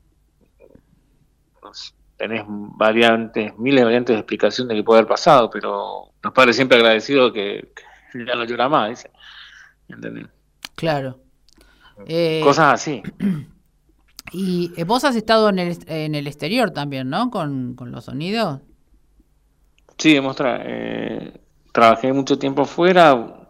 tenés 2.22 2.44
variantes, 2.48 3.58
miles 3.58 3.80
de 3.80 3.86
variantes 3.86 4.16
de 4.16 4.20
explicación 4.20 4.68
de 4.68 4.76
qué 4.76 4.84
puede 4.84 5.00
haber 5.00 5.10
pasado, 5.10 5.50
pero 5.50 6.12
los 6.22 6.34
padres 6.34 6.56
siempre 6.56 6.78
agradecidos 6.78 7.34
que, 7.34 7.74
ya 8.14 8.36
no 8.36 8.46
llora 8.46 8.70
más, 8.70 8.90
dice. 8.90 9.10
¿Entendés? 9.90 10.28
Claro. 10.76 11.20
Eh, 12.06 12.42
Cosas 12.44 12.76
así. 12.76 13.02
Y 14.34 14.72
eh, 14.78 14.86
vos 14.86 15.04
has 15.04 15.18
estado 15.18 15.50
en 15.50 15.60
el, 15.60 15.78
en 15.88 16.16
el 16.16 16.26
exterior 16.26 16.72
también, 16.72 17.10
¿no? 17.10 17.30
Con, 17.30 17.76
los 17.78 18.06
sonidos. 18.06 18.62
Sí, 19.98 20.16
hemos 20.16 20.38
eh, 20.40 21.42
trabajé 21.74 22.14
mucho 22.14 22.40
tiempo 22.40 22.64
fuera 22.64 23.50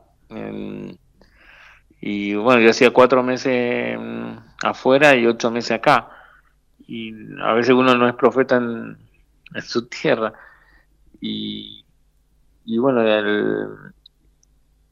y 2.02 2.34
bueno, 2.34 2.62
yo 2.62 2.72
hacía 2.72 2.90
cuatro 2.90 3.22
meses 3.22 3.96
mm, 4.00 4.38
afuera 4.64 5.16
y 5.16 5.28
ocho 5.28 5.52
meses 5.52 5.72
acá. 5.72 6.21
Y 6.92 7.14
a 7.42 7.54
veces 7.54 7.74
uno 7.74 7.96
no 7.96 8.06
es 8.10 8.16
profeta 8.16 8.58
en, 8.58 8.98
su 9.62 9.88
tierra. 9.88 10.34
Y, 11.22 11.86
y 12.66 12.78
bueno, 12.78 13.02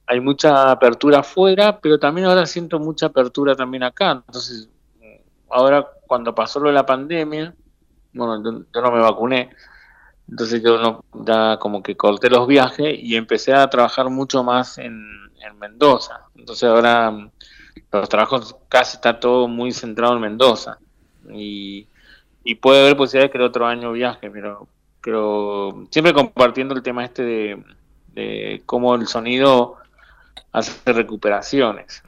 hay 0.08 0.20
mucha 0.22 0.72
apertura 0.72 1.20
afuera, 1.20 1.78
pero 1.82 2.00
también 2.00 2.28
ahora 2.28 2.46
siento 2.46 2.80
mucha 2.80 3.08
apertura 3.08 3.54
también 3.54 3.84
acá. 3.84 4.12
Entonces, 4.12 4.70
ahora 5.50 5.86
cuando 6.08 6.34
pasó 6.34 6.62
lo 6.62 6.70
de 6.70 6.76
la 6.76 6.86
pandemia, 6.86 7.54
bueno, 8.14 8.66
yo, 8.74 8.82
no 8.82 8.92
me 8.92 9.02
vacuné, 9.02 9.50
entonces 10.30 10.64
yo 10.64 11.04
ya 11.14 11.58
como 11.58 11.84
que 11.84 11.98
corté 11.98 12.30
los 12.30 12.48
viajes 12.48 12.98
y 12.98 13.18
empecé 13.18 13.54
a 13.54 13.70
trabajar 13.70 14.10
mucho 14.10 14.42
más 14.42 14.78
en, 14.78 15.20
Mendoza. 15.60 16.22
Entonces 16.36 16.70
ahora 16.70 17.12
los 17.92 18.10
trabajos 18.10 18.56
casi 18.70 18.96
está 18.96 19.20
todo 19.20 19.48
muy 19.48 19.72
centrado 19.72 20.14
en 20.14 20.22
Mendoza. 20.22 20.78
Y, 21.34 21.88
puede 22.62 22.82
haber 22.82 22.98
posibilidades 22.98 23.32
que 23.32 23.38
el 23.38 23.44
otro 23.44 23.68
año 23.68 23.92
viaje, 23.92 24.32
pero, 24.32 24.68
pero 25.02 25.86
siempre 25.92 26.14
compartiendo 26.14 26.74
el 26.74 26.82
tema 26.82 27.06
este 27.06 27.24
de, 27.24 27.64
de 28.14 28.64
cómo 28.66 28.96
el 28.96 29.06
sonido 29.08 29.78
hace 30.52 30.94
recuperaciones 30.94 32.02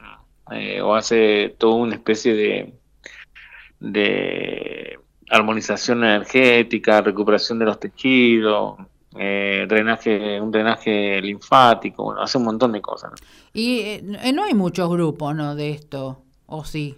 eh, 0.50 0.80
o 0.80 0.94
hace 0.94 1.54
toda 1.58 1.76
una 1.76 1.94
especie 1.94 2.34
de, 2.34 2.74
de 3.80 4.98
armonización 5.30 6.04
energética, 6.04 7.00
recuperación 7.00 7.58
de 7.58 7.64
los 7.64 7.80
tejidos, 7.80 8.76
eh, 9.18 9.66
drenaje, 9.68 10.40
un 10.40 10.50
drenaje 10.50 11.20
linfático, 11.20 12.04
bueno, 12.04 12.22
hace 12.22 12.38
un 12.38 12.44
montón 12.44 12.72
de 12.72 12.80
cosas. 12.80 13.12
Y 13.52 13.80
eh, 13.80 14.32
no 14.34 14.44
hay 14.44 14.54
muchos 14.54 14.90
grupos, 14.90 15.34
¿no? 15.34 15.54
De 15.54 15.70
esto, 15.70 16.22
¿o 16.46 16.64
sí? 16.64 16.96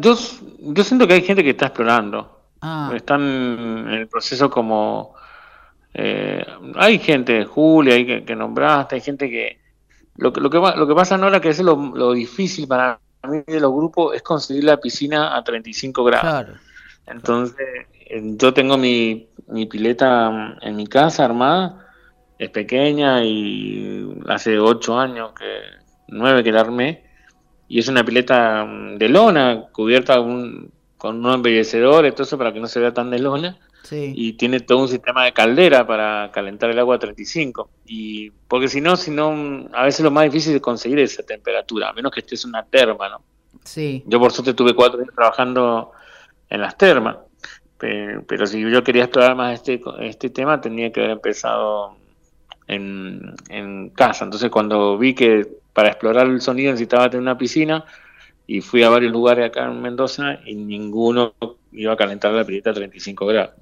Yo, 0.00 0.16
yo 0.60 0.84
siento 0.84 1.06
que 1.06 1.14
hay 1.14 1.22
gente 1.22 1.42
que 1.42 1.50
está 1.50 1.66
explorando. 1.66 2.40
Ah. 2.60 2.92
Están 2.94 3.22
en 3.22 3.88
el 3.90 4.08
proceso 4.08 4.50
como... 4.50 5.14
Eh, 5.92 6.44
hay 6.74 6.98
gente, 6.98 7.44
Julia, 7.44 7.94
hay 7.94 8.06
que, 8.06 8.24
que 8.24 8.34
nombraste, 8.34 8.96
hay 8.96 9.00
gente 9.00 9.30
que... 9.30 9.60
Lo, 10.16 10.30
lo, 10.30 10.50
que, 10.50 10.58
lo 10.58 10.86
que 10.86 10.94
pasa 10.94 11.16
ahora 11.16 11.40
que 11.40 11.48
es 11.48 11.60
lo, 11.60 11.76
lo 11.94 12.12
difícil 12.12 12.68
para 12.68 13.00
mí 13.28 13.42
de 13.46 13.60
los 13.60 13.72
grupos 13.72 14.14
es 14.14 14.22
conseguir 14.22 14.64
la 14.64 14.76
piscina 14.76 15.36
a 15.36 15.42
35 15.42 16.04
grados. 16.04 16.56
Entonces, 17.06 17.86
yo 18.10 18.54
tengo 18.54 18.78
mi, 18.78 19.28
mi 19.48 19.66
pileta 19.66 20.56
en 20.60 20.76
mi 20.76 20.86
casa 20.86 21.24
armada, 21.24 21.86
es 22.38 22.50
pequeña 22.50 23.24
y 23.24 24.22
hace 24.28 24.58
8 24.58 24.98
años, 24.98 25.32
que 25.32 25.60
9 26.08 26.42
que 26.42 26.52
la 26.52 26.60
armé, 26.60 27.04
y 27.68 27.78
es 27.78 27.88
una 27.88 28.04
pileta 28.04 28.66
de 28.96 29.08
lona, 29.08 29.66
cubierta 29.72 30.16
con, 30.16 30.70
con 30.96 31.24
un 31.24 31.32
embellecedor, 31.32 32.10
todo 32.12 32.22
eso 32.22 32.38
para 32.38 32.52
que 32.52 32.60
no 32.60 32.66
se 32.66 32.80
vea 32.80 32.94
tan 32.94 33.10
de 33.10 33.18
lona. 33.18 33.58
Y 33.90 34.32
tiene 34.34 34.60
todo 34.60 34.78
un 34.78 34.88
sistema 34.88 35.26
de 35.26 35.32
caldera 35.32 35.86
para 35.86 36.30
calentar 36.32 36.70
el 36.70 36.78
agua 36.78 36.96
a 36.96 36.98
35. 36.98 37.68
Y 37.84 38.30
porque 38.48 38.68
si 38.68 38.80
no, 38.80 38.96
si 38.96 39.10
no, 39.10 39.68
a 39.74 39.84
veces 39.84 40.02
lo 40.02 40.10
más 40.10 40.24
difícil 40.24 40.54
es 40.54 40.62
conseguir 40.62 40.98
esa 41.00 41.22
temperatura, 41.22 41.90
a 41.90 41.92
menos 41.92 42.10
que 42.10 42.20
estés 42.20 42.44
en 42.44 42.50
una 42.50 42.64
terma, 42.64 43.10
¿no? 43.10 43.20
Sí. 43.62 44.02
Yo 44.06 44.18
por 44.18 44.32
suerte 44.32 44.54
tuve 44.54 44.74
cuatro 44.74 45.00
años 45.00 45.14
trabajando 45.14 45.92
en 46.48 46.60
las 46.62 46.78
termas, 46.78 47.16
pero, 47.78 48.46
si 48.46 48.60
yo 48.60 48.82
quería 48.82 49.04
explorar 49.04 49.36
más 49.36 49.54
este, 49.54 49.82
este 50.00 50.30
tema 50.30 50.60
tenía 50.60 50.90
que 50.90 51.00
haber 51.00 51.12
empezado 51.12 51.96
en, 52.66 53.34
en 53.50 53.90
casa. 53.90 54.24
Entonces 54.24 54.50
cuando 54.50 54.96
vi 54.96 55.14
que 55.14 55.46
para 55.74 55.88
explorar 55.88 56.26
el 56.26 56.40
sonido 56.40 56.72
necesitaba 56.72 57.10
tener 57.10 57.20
una 57.20 57.36
piscina, 57.36 57.84
y 58.46 58.60
fui 58.60 58.82
a 58.82 58.90
varios 58.90 59.12
lugares 59.12 59.46
acá 59.46 59.64
en 59.64 59.80
Mendoza 59.80 60.38
y 60.44 60.54
ninguno 60.54 61.34
iba 61.72 61.92
a 61.92 61.96
calentar 61.96 62.32
la 62.32 62.44
pileta 62.44 62.70
a 62.70 62.74
35 62.74 63.26
grados. 63.26 63.54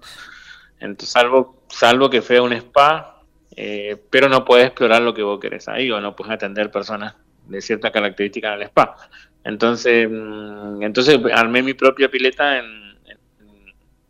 Entonces, 0.81 1.11
salvo, 1.11 1.63
salvo 1.69 2.11
que 2.11 2.23
fue 2.23 2.41
un 2.41 2.53
spa, 2.53 3.21
eh, 3.55 3.97
pero 4.11 4.29
no 4.29 4.45
puedes 4.45 4.67
explorar 4.67 5.03
lo 5.03 5.15
que 5.15 5.23
vos 5.23 5.39
querés 5.39 5.69
ahí 5.69 5.91
o 5.91 6.01
no 6.01 6.17
puedes 6.17 6.33
atender 6.33 6.71
personas 6.71 7.15
de 7.47 7.61
cierta 7.61 7.93
característica 7.93 8.55
en 8.55 8.61
el 8.61 8.63
spa. 8.69 8.97
Entonces, 9.45 10.09
mm, 10.11 10.83
entonces 10.83 11.21
armé 11.33 11.63
mi 11.63 11.75
propia 11.75 12.11
pileta 12.11 12.59
en, 12.59 12.83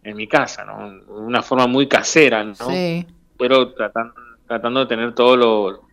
en, 0.02 0.16
mi 0.16 0.26
casa, 0.26 0.64
¿no? 0.64 1.02
Una 1.14 1.42
forma 1.42 1.66
muy 1.66 1.86
casera, 1.86 2.42
¿no? 2.44 2.54
Sí. 2.54 3.06
Pero 3.38 3.72
tratando, 3.72 4.14
tratando 4.46 4.80
de 4.80 4.86
tener 4.86 5.14
todo 5.14 5.36
lo, 5.36 5.88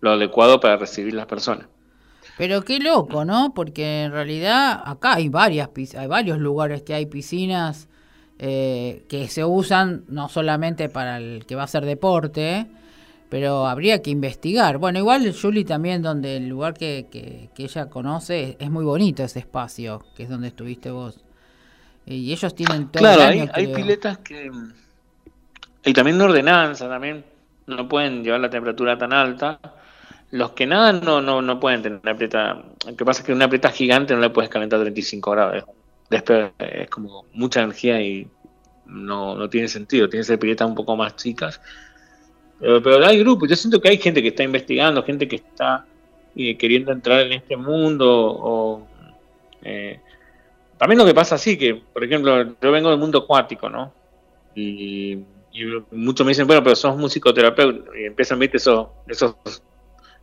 lo 0.00 0.12
adecuado 0.12 0.60
para 0.60 0.76
recibir 0.76 1.14
las 1.14 1.26
personas. 1.26 1.66
Pero 2.36 2.62
qué 2.62 2.78
loco, 2.78 3.24
¿no? 3.24 3.52
Porque 3.54 4.04
en 4.04 4.12
realidad 4.12 4.82
acá 4.84 5.14
hay 5.14 5.28
varias 5.28 5.68
hay 5.96 6.06
varios 6.06 6.38
lugares 6.38 6.82
que 6.82 6.94
hay 6.94 7.06
piscinas 7.06 7.88
eh, 8.38 9.04
que 9.08 9.28
se 9.28 9.44
usan 9.44 10.04
no 10.08 10.30
solamente 10.30 10.88
para 10.88 11.18
el 11.18 11.44
que 11.44 11.54
va 11.54 11.62
a 11.62 11.64
hacer 11.64 11.84
deporte, 11.84 12.66
pero 13.28 13.66
habría 13.66 14.00
que 14.00 14.10
investigar. 14.10 14.78
Bueno, 14.78 14.98
igual 14.98 15.34
Julie 15.38 15.64
también, 15.64 16.00
donde 16.00 16.38
el 16.38 16.48
lugar 16.48 16.72
que, 16.72 17.08
que, 17.10 17.50
ella 17.62 17.90
conoce, 17.90 18.56
es 18.58 18.70
muy 18.70 18.84
bonito 18.84 19.22
ese 19.22 19.40
espacio, 19.40 20.02
que 20.16 20.22
es 20.22 20.30
donde 20.30 20.48
estuviste 20.48 20.90
vos. 20.90 21.20
Y 22.06 22.32
ellos 22.32 22.54
tienen 22.54 22.88
todo 22.88 23.02
claro, 23.02 23.22
el 23.22 23.28
año, 23.28 23.50
hay, 23.52 23.66
hay 23.66 23.74
piletas 23.74 24.16
que... 24.18 24.50
Y 25.84 25.92
también 25.92 26.16
de 26.16 26.24
ordenanza, 26.24 26.88
también 26.88 27.24
no 27.66 27.88
pueden 27.88 28.24
llevar 28.24 28.40
la 28.40 28.48
temperatura 28.48 28.96
tan 28.96 29.12
alta 29.12 29.60
los 30.30 30.52
que 30.52 30.66
nadan 30.66 31.00
no, 31.04 31.20
no, 31.20 31.42
no 31.42 31.58
pueden 31.58 31.82
tener 31.82 32.00
una 32.02 32.14
pileta. 32.16 32.62
Lo 32.86 32.96
que 32.96 33.04
pasa 33.04 33.20
es 33.20 33.26
que 33.26 33.32
una 33.32 33.48
pileta 33.48 33.70
gigante 33.70 34.14
no 34.14 34.20
le 34.20 34.30
puedes 34.30 34.50
calentar 34.50 34.80
35 34.80 35.30
grados. 35.30 35.64
Después 36.08 36.50
es 36.58 36.88
como 36.88 37.24
mucha 37.32 37.62
energía 37.62 38.00
y 38.00 38.28
no, 38.86 39.34
no 39.34 39.48
tiene 39.50 39.68
sentido. 39.68 40.08
Tiene 40.08 40.22
que 40.22 40.28
ser 40.28 40.38
piletas 40.38 40.68
un 40.68 40.74
poco 40.74 40.96
más 40.96 41.16
chicas. 41.16 41.60
Pero, 42.60 43.04
hay 43.04 43.18
grupos. 43.18 43.48
Yo 43.48 43.56
siento 43.56 43.80
que 43.80 43.88
hay 43.88 43.98
gente 43.98 44.22
que 44.22 44.28
está 44.28 44.42
investigando, 44.42 45.02
gente 45.02 45.26
que 45.26 45.36
está 45.36 45.86
eh, 46.36 46.56
queriendo 46.56 46.92
entrar 46.92 47.20
en 47.22 47.32
este 47.32 47.56
mundo. 47.56 48.06
O, 48.08 48.86
eh, 49.62 49.98
también 50.78 50.98
lo 50.98 51.06
que 51.06 51.14
pasa 51.14 51.34
así, 51.34 51.58
que 51.58 51.74
por 51.74 52.04
ejemplo, 52.04 52.54
yo 52.60 52.70
vengo 52.70 52.90
del 52.90 52.98
mundo 52.98 53.18
acuático, 53.18 53.68
¿no? 53.68 53.92
Y, 54.54 55.18
muchos 55.90 56.24
me 56.24 56.30
dicen, 56.30 56.46
bueno, 56.46 56.62
pero 56.62 56.76
sos 56.76 56.96
musicoterapeuta. 56.96 57.90
Y 57.98 58.04
empiezan, 58.04 58.38
viste, 58.38 58.58
esos, 58.58 58.88
esos 59.08 59.34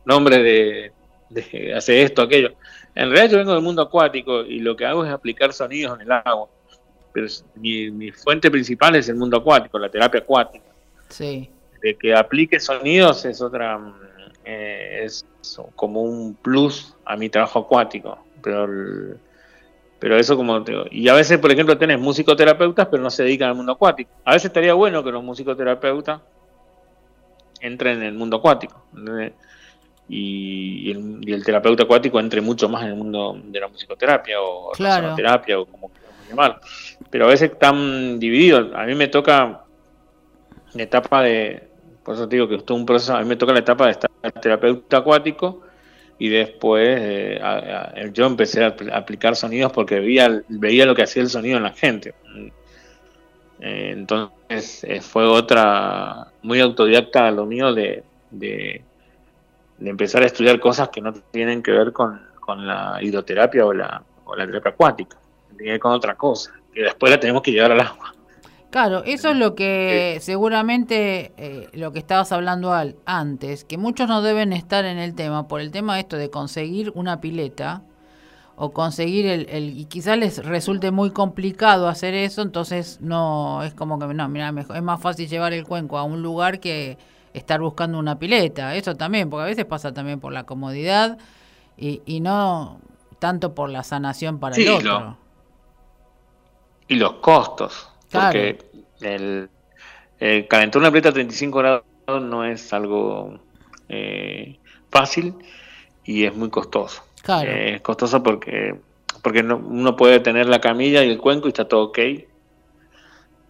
nombre 0.08 0.38
de, 0.42 0.92
de 1.30 1.74
hacer 1.74 1.98
esto, 1.98 2.22
aquello. 2.22 2.52
En 2.94 3.10
realidad 3.10 3.30
yo 3.30 3.38
vengo 3.38 3.52
del 3.52 3.62
mundo 3.62 3.82
acuático 3.82 4.42
y 4.42 4.60
lo 4.60 4.76
que 4.76 4.86
hago 4.86 5.04
es 5.04 5.12
aplicar 5.12 5.52
sonidos 5.52 5.96
en 5.96 6.02
el 6.02 6.12
agua. 6.12 6.48
Pero 7.12 7.26
mi, 7.54 8.10
fuente 8.12 8.50
principal 8.50 8.96
es 8.96 9.08
el 9.08 9.16
mundo 9.16 9.36
acuático, 9.36 9.78
la 9.78 9.90
terapia 9.90 10.20
acuática. 10.20 10.66
Sí. 11.08 11.50
De 11.82 11.94
que 11.96 12.14
aplique 12.14 12.58
sonidos 12.58 13.24
es 13.24 13.40
otra, 13.40 13.78
eh, 14.44 15.02
es 15.04 15.24
como 15.76 16.02
un 16.02 16.34
plus 16.34 16.94
a 17.04 17.16
mi 17.16 17.28
trabajo 17.28 17.60
acuático. 17.60 18.18
Pero, 18.42 19.16
pero 19.98 20.16
eso 20.16 20.36
como 20.36 20.62
te 20.62 20.72
digo. 20.72 20.84
Y 20.90 21.08
a 21.08 21.14
veces, 21.14 21.38
por 21.38 21.52
ejemplo, 21.52 21.78
tenés 21.78 21.98
musicoterapeutas, 21.98 22.88
pero 22.88 23.02
no 23.02 23.10
se 23.10 23.22
dedican 23.22 23.50
al 23.50 23.54
mundo 23.54 23.72
acuático. 23.72 24.10
A 24.24 24.32
veces 24.32 24.46
estaría 24.46 24.74
bueno 24.74 25.04
que 25.04 25.12
los 25.12 25.22
musicoterapeutas 25.22 26.20
entren 27.60 27.98
en 27.98 28.04
el 28.04 28.14
mundo 28.14 28.36
acuático 28.36 28.84
y, 30.08 30.90
el, 30.90 31.44
terapeuta 31.44 31.84
acuático 31.84 32.18
entre 32.18 32.40
mucho 32.40 32.68
más 32.68 32.82
en 32.82 32.88
el 32.90 32.96
mundo 32.96 33.38
de 33.44 33.60
la 33.60 33.68
musicoterapia 33.68 34.40
o 34.40 34.72
la 34.78 35.14
terapia 35.14 35.60
o 35.60 35.66
como 35.66 35.92
queramos 35.92 36.28
llamar. 36.28 36.60
Pero 37.10 37.26
a 37.26 37.28
veces 37.28 37.52
están 37.52 38.18
divididos. 38.18 38.74
A 38.74 38.84
mí 38.84 38.94
me 38.94 39.08
toca 39.08 39.64
la 40.74 40.82
etapa 40.82 41.22
de, 41.22 41.68
por 42.02 42.14
eso 42.14 42.28
te 42.28 42.36
digo 42.36 42.48
que 42.48 42.56
es 42.56 42.64
todo 42.64 42.78
un 42.78 42.86
proceso, 42.86 43.14
a 43.14 43.20
mí 43.20 43.28
me 43.28 43.36
toca 43.36 43.52
la 43.52 43.58
etapa 43.58 43.86
de 43.86 43.92
estar 43.92 44.10
terapeuta 44.40 44.98
acuático 44.98 45.62
y 46.18 46.28
después 46.28 46.98
eh, 47.00 47.40
yo 48.12 48.26
empecé 48.26 48.64
a 48.64 48.74
aplicar 48.92 49.36
sonidos 49.36 49.72
porque 49.72 50.00
veía, 50.00 50.42
veía 50.48 50.84
lo 50.84 50.94
que 50.94 51.02
hacía 51.02 51.22
el 51.22 51.28
sonido 51.28 51.58
en 51.58 51.62
la 51.62 51.72
gente. 51.72 52.14
Eh, 53.60 53.90
entonces 53.92 54.84
eh, 54.84 55.00
fue 55.00 55.26
otra, 55.26 56.28
muy 56.42 56.60
autodidacta 56.60 57.30
lo 57.30 57.46
mío 57.46 57.72
de, 57.72 58.02
de, 58.30 58.82
empezar 59.80 60.22
a 60.22 60.26
estudiar 60.26 60.58
cosas 60.60 60.88
que 60.88 61.00
no 61.00 61.12
tienen 61.12 61.62
que 61.62 61.72
ver 61.72 61.92
con, 61.92 62.26
la 62.48 62.98
hidroterapia 63.02 63.66
o 63.66 63.74
la, 63.74 64.02
o 64.24 64.34
la 64.34 64.46
terapia 64.46 64.70
acuática, 64.70 65.18
tiene 65.58 65.78
con 65.78 65.92
otra 65.92 66.14
cosa, 66.14 66.52
que 66.72 66.80
después 66.80 67.12
la 67.12 67.20
tenemos 67.20 67.42
que 67.42 67.52
llevar 67.52 67.72
al 67.72 67.80
agua. 67.80 68.14
Claro, 68.70 69.02
eso 69.04 69.30
es 69.30 69.36
lo 69.36 69.54
que 69.54 70.18
seguramente 70.20 71.32
eh, 71.38 71.68
lo 71.72 71.92
que 71.92 71.98
estabas 71.98 72.32
hablando 72.32 72.72
al, 72.72 72.96
antes, 73.06 73.64
que 73.64 73.78
muchos 73.78 74.08
no 74.08 74.20
deben 74.20 74.52
estar 74.52 74.84
en 74.84 74.98
el 74.98 75.14
tema 75.14 75.48
por 75.48 75.62
el 75.62 75.70
tema 75.70 75.98
esto 75.98 76.16
de 76.16 76.28
conseguir 76.28 76.92
una 76.94 77.20
pileta 77.20 77.82
o 78.56 78.72
conseguir 78.72 79.26
el, 79.26 79.46
el 79.48 79.78
y 79.78 79.86
quizás 79.86 80.18
les 80.18 80.44
resulte 80.44 80.90
muy 80.90 81.12
complicado 81.12 81.88
hacer 81.88 82.12
eso, 82.12 82.42
entonces 82.42 82.98
no 83.00 83.62
es 83.62 83.72
como 83.72 83.98
que 83.98 84.12
no, 84.12 84.28
mira, 84.28 84.52
mejor, 84.52 84.76
es 84.76 84.82
más 84.82 85.00
fácil 85.00 85.28
llevar 85.28 85.54
el 85.54 85.64
cuenco 85.64 85.96
a 85.96 86.02
un 86.02 86.22
lugar 86.22 86.60
que 86.60 86.98
estar 87.38 87.60
buscando 87.60 87.98
una 87.98 88.18
pileta, 88.18 88.74
eso 88.74 88.96
también, 88.96 89.30
porque 89.30 89.42
a 89.42 89.46
veces 89.46 89.64
pasa 89.64 89.92
también 89.92 90.20
por 90.20 90.32
la 90.32 90.44
comodidad 90.44 91.18
y, 91.76 92.02
y 92.04 92.20
no 92.20 92.80
tanto 93.18 93.54
por 93.54 93.70
la 93.70 93.82
sanación 93.82 94.38
para 94.38 94.56
el 94.56 94.68
otro. 94.68 95.16
y 96.86 96.96
los 96.96 97.14
costos 97.14 97.90
porque 98.10 98.58
el, 99.00 99.48
calentar 100.48 100.80
una 100.80 100.90
pleta 100.90 101.10
a 101.10 101.12
35 101.12 101.58
grados 101.58 101.84
no 102.06 102.44
es 102.44 102.72
algo 102.72 103.38
eh, 103.88 104.58
fácil 104.90 105.34
y 106.04 106.24
es 106.24 106.34
muy 106.34 106.50
costoso. 106.50 107.02
Eh, 107.44 107.74
es 107.76 107.80
costoso 107.82 108.22
porque 108.22 108.74
porque 109.22 109.42
no, 109.42 109.56
uno 109.56 109.96
puede 109.96 110.20
tener 110.20 110.46
la 110.46 110.60
camilla 110.60 111.04
y 111.04 111.10
el 111.10 111.18
cuenco 111.18 111.48
y 111.48 111.50
está 111.50 111.66
todo 111.66 111.84
ok, 111.86 111.98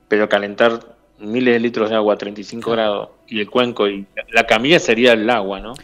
pero 0.08 0.28
calentar 0.28 0.96
miles 1.18 1.54
de 1.54 1.60
litros 1.60 1.90
de 1.90 1.96
agua 1.96 2.14
a 2.14 2.18
35 2.18 2.70
grados 2.70 3.10
y 3.28 3.40
el 3.40 3.50
cuenco 3.50 3.88
y 3.88 4.06
la 4.32 4.46
camilla 4.46 4.78
sería 4.78 5.12
el 5.12 5.28
agua, 5.28 5.60
¿no? 5.60 5.74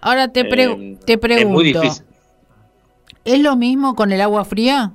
Ahora 0.00 0.28
te, 0.28 0.40
eh, 0.40 0.98
te 1.04 1.18
pregunto, 1.18 1.42
es 1.42 1.46
muy 1.46 1.64
difícil. 1.64 2.04
¿Es 3.24 3.40
lo 3.40 3.56
mismo 3.56 3.94
con 3.94 4.12
el 4.12 4.20
agua 4.20 4.44
fría? 4.44 4.92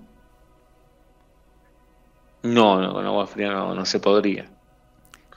No, 2.43 2.79
no, 2.79 2.93
con 2.93 3.05
agua 3.05 3.27
fría 3.27 3.51
no, 3.51 3.73
no 3.73 3.85
se 3.85 3.99
podría. 3.99 4.43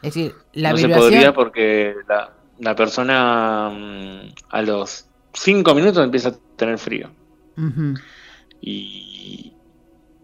Es 0.02 0.14
decir, 0.14 0.34
la 0.52 0.72
No 0.72 0.76
se 0.78 0.88
podría 0.88 1.32
porque 1.32 1.94
la, 2.08 2.32
la 2.58 2.76
persona 2.76 3.70
mm, 3.70 4.34
a 4.50 4.62
los 4.62 5.06
cinco 5.32 5.74
minutos 5.74 6.04
empieza 6.04 6.30
a 6.30 6.34
tener 6.56 6.78
frío. 6.78 7.10
y, 8.60 9.52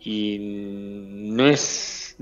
y 0.00 0.38
no 0.40 1.46
es 1.46 2.16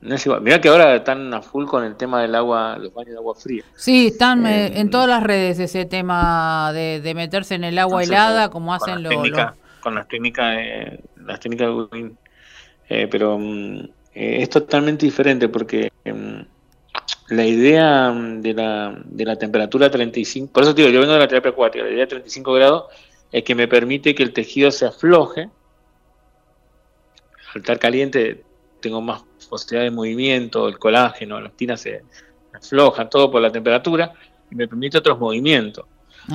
no 0.00 0.14
es 0.14 0.24
igual. 0.24 0.40
Mirá 0.40 0.60
que 0.60 0.68
ahora 0.68 0.96
están 0.96 1.32
a 1.34 1.42
full 1.42 1.66
con 1.66 1.84
el 1.84 1.96
tema 1.96 2.22
del 2.22 2.34
agua, 2.34 2.78
los 2.78 2.92
baños 2.94 3.12
de 3.12 3.18
agua 3.18 3.34
fría. 3.34 3.64
Sí, 3.76 4.08
están 4.08 4.46
eh, 4.46 4.66
eh, 4.66 4.72
en 4.76 4.90
todas 4.90 5.08
las 5.08 5.22
redes 5.22 5.58
ese 5.58 5.84
tema 5.84 6.72
de, 6.72 7.00
de 7.00 7.14
meterse 7.14 7.54
en 7.54 7.64
el 7.64 7.78
agua 7.78 8.02
helada, 8.02 8.50
como 8.50 8.72
hacen 8.72 9.02
los, 9.02 9.12
Con 9.80 9.94
las 9.94 10.08
técnicas, 10.08 10.56
de, 10.56 11.00
las 11.16 11.38
técnicas 11.40 11.68
de 11.68 12.12
eh, 12.88 13.08
pero 13.08 13.38
mm, 13.38 13.78
eh, 14.14 14.42
es 14.42 14.50
totalmente 14.50 15.06
diferente 15.06 15.48
porque 15.48 15.92
mm, 16.04 17.34
la 17.34 17.44
idea 17.44 18.10
mm, 18.10 18.40
de 18.40 18.54
la, 18.54 18.98
de 19.04 19.24
la 19.24 19.36
temperatura 19.36 19.90
35, 19.90 20.52
por 20.52 20.64
eso 20.64 20.74
digo, 20.74 20.88
yo 20.88 21.00
vengo 21.00 21.12
de 21.12 21.20
la 21.20 21.28
terapia 21.28 21.50
acuática, 21.50 21.84
la 21.84 21.90
idea 21.90 22.00
de 22.00 22.06
35 22.08 22.52
grados 22.54 22.84
es 23.30 23.44
que 23.44 23.54
me 23.54 23.68
permite 23.68 24.14
que 24.14 24.22
el 24.22 24.32
tejido 24.32 24.70
se 24.72 24.86
afloje. 24.86 25.50
Al 27.54 27.60
estar 27.60 27.78
caliente 27.78 28.42
tengo 28.80 29.00
más 29.00 29.22
posibilidad 29.50 29.84
de 29.84 29.90
movimiento, 29.90 30.68
el 30.68 30.78
colágeno, 30.78 31.34
la 31.34 31.40
elastina 31.42 31.76
se 31.76 32.02
afloja, 32.54 33.08
todo 33.08 33.30
por 33.30 33.42
la 33.42 33.52
temperatura, 33.52 34.12
y 34.50 34.54
me 34.54 34.66
permite 34.66 34.98
otros 34.98 35.18
movimientos. 35.18 35.84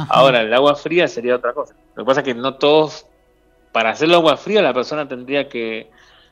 Ahora, 0.10 0.42
el 0.42 0.54
agua 0.54 0.76
fría 0.76 1.08
sería 1.08 1.36
otra 1.36 1.54
cosa. 1.54 1.74
Lo 1.96 2.04
que 2.04 2.08
pasa 2.08 2.20
es 2.20 2.26
que 2.26 2.34
no 2.34 2.56
todos, 2.56 3.08
para 3.72 3.92
hacer 3.92 4.10
el 4.10 4.16
agua 4.16 4.38
fría, 4.38 4.62
la 4.62 4.74
persona 4.74 5.08
tendría 5.08 5.48
que 5.48 5.90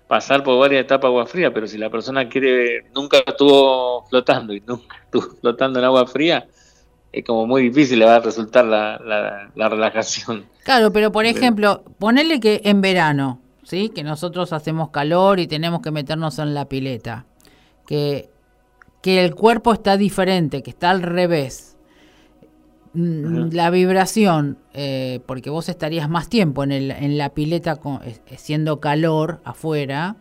pasar 0.08 0.44
por 0.44 0.60
varias 0.60 0.84
etapas 0.84 1.08
agua 1.08 1.26
fría, 1.26 1.54
pero 1.54 1.66
si 1.66 1.78
la 1.78 1.90
persona 1.90 2.28
quiere, 2.28 2.86
nunca 2.94 3.18
estuvo 3.26 4.06
flotando 4.10 4.54
y 4.54 4.62
nunca 4.62 4.98
estuvo 5.06 5.36
flotando 5.42 5.80
en 5.80 5.86
agua 5.86 6.06
fría, 6.06 6.48
es 7.12 7.24
como 7.24 7.46
muy 7.46 7.64
difícil 7.64 8.00
le 8.00 8.06
va 8.06 8.16
a 8.16 8.20
resultar 8.20 8.66
la, 8.66 9.50
la, 9.56 9.70
relajación. 9.70 10.46
Claro, 10.64 10.92
pero 10.92 11.12
por 11.12 11.26
ejemplo, 11.26 11.84
ponerle 12.00 12.40
que 12.40 12.62
en 12.66 12.82
verano, 12.82 13.40
¿sí? 13.64 13.90
Que 13.90 14.04
nosotros 14.04 14.54
hacemos 14.54 14.90
calor 14.90 15.40
y 15.40 15.48
tenemos 15.48 15.82
que 15.82 15.92
meternos 15.92 16.40
en 16.40 16.54
la 16.54 16.70
pileta, 16.70 17.26
que, 17.88 18.30
que 19.02 19.24
el 19.24 19.36
cuerpo 19.36 19.74
está 19.74 19.98
diferente, 19.98 20.64
que 20.64 20.72
está 20.72 20.92
al 20.92 21.02
revés 21.02 21.74
Mm, 22.96 23.50
la 23.54 23.72
vibración, 23.72 24.60
eh, 24.74 25.20
porque 25.26 25.50
vos 25.50 25.68
estarías 25.68 26.08
más 26.10 26.30
tiempo 26.30 26.64
en, 26.64 26.72
el, 26.72 26.92
en 26.92 27.18
la 27.18 27.34
pileta 27.34 27.78
con, 27.78 28.02
siendo 28.38 28.80
calor 28.80 29.40
afuera, 29.44 30.16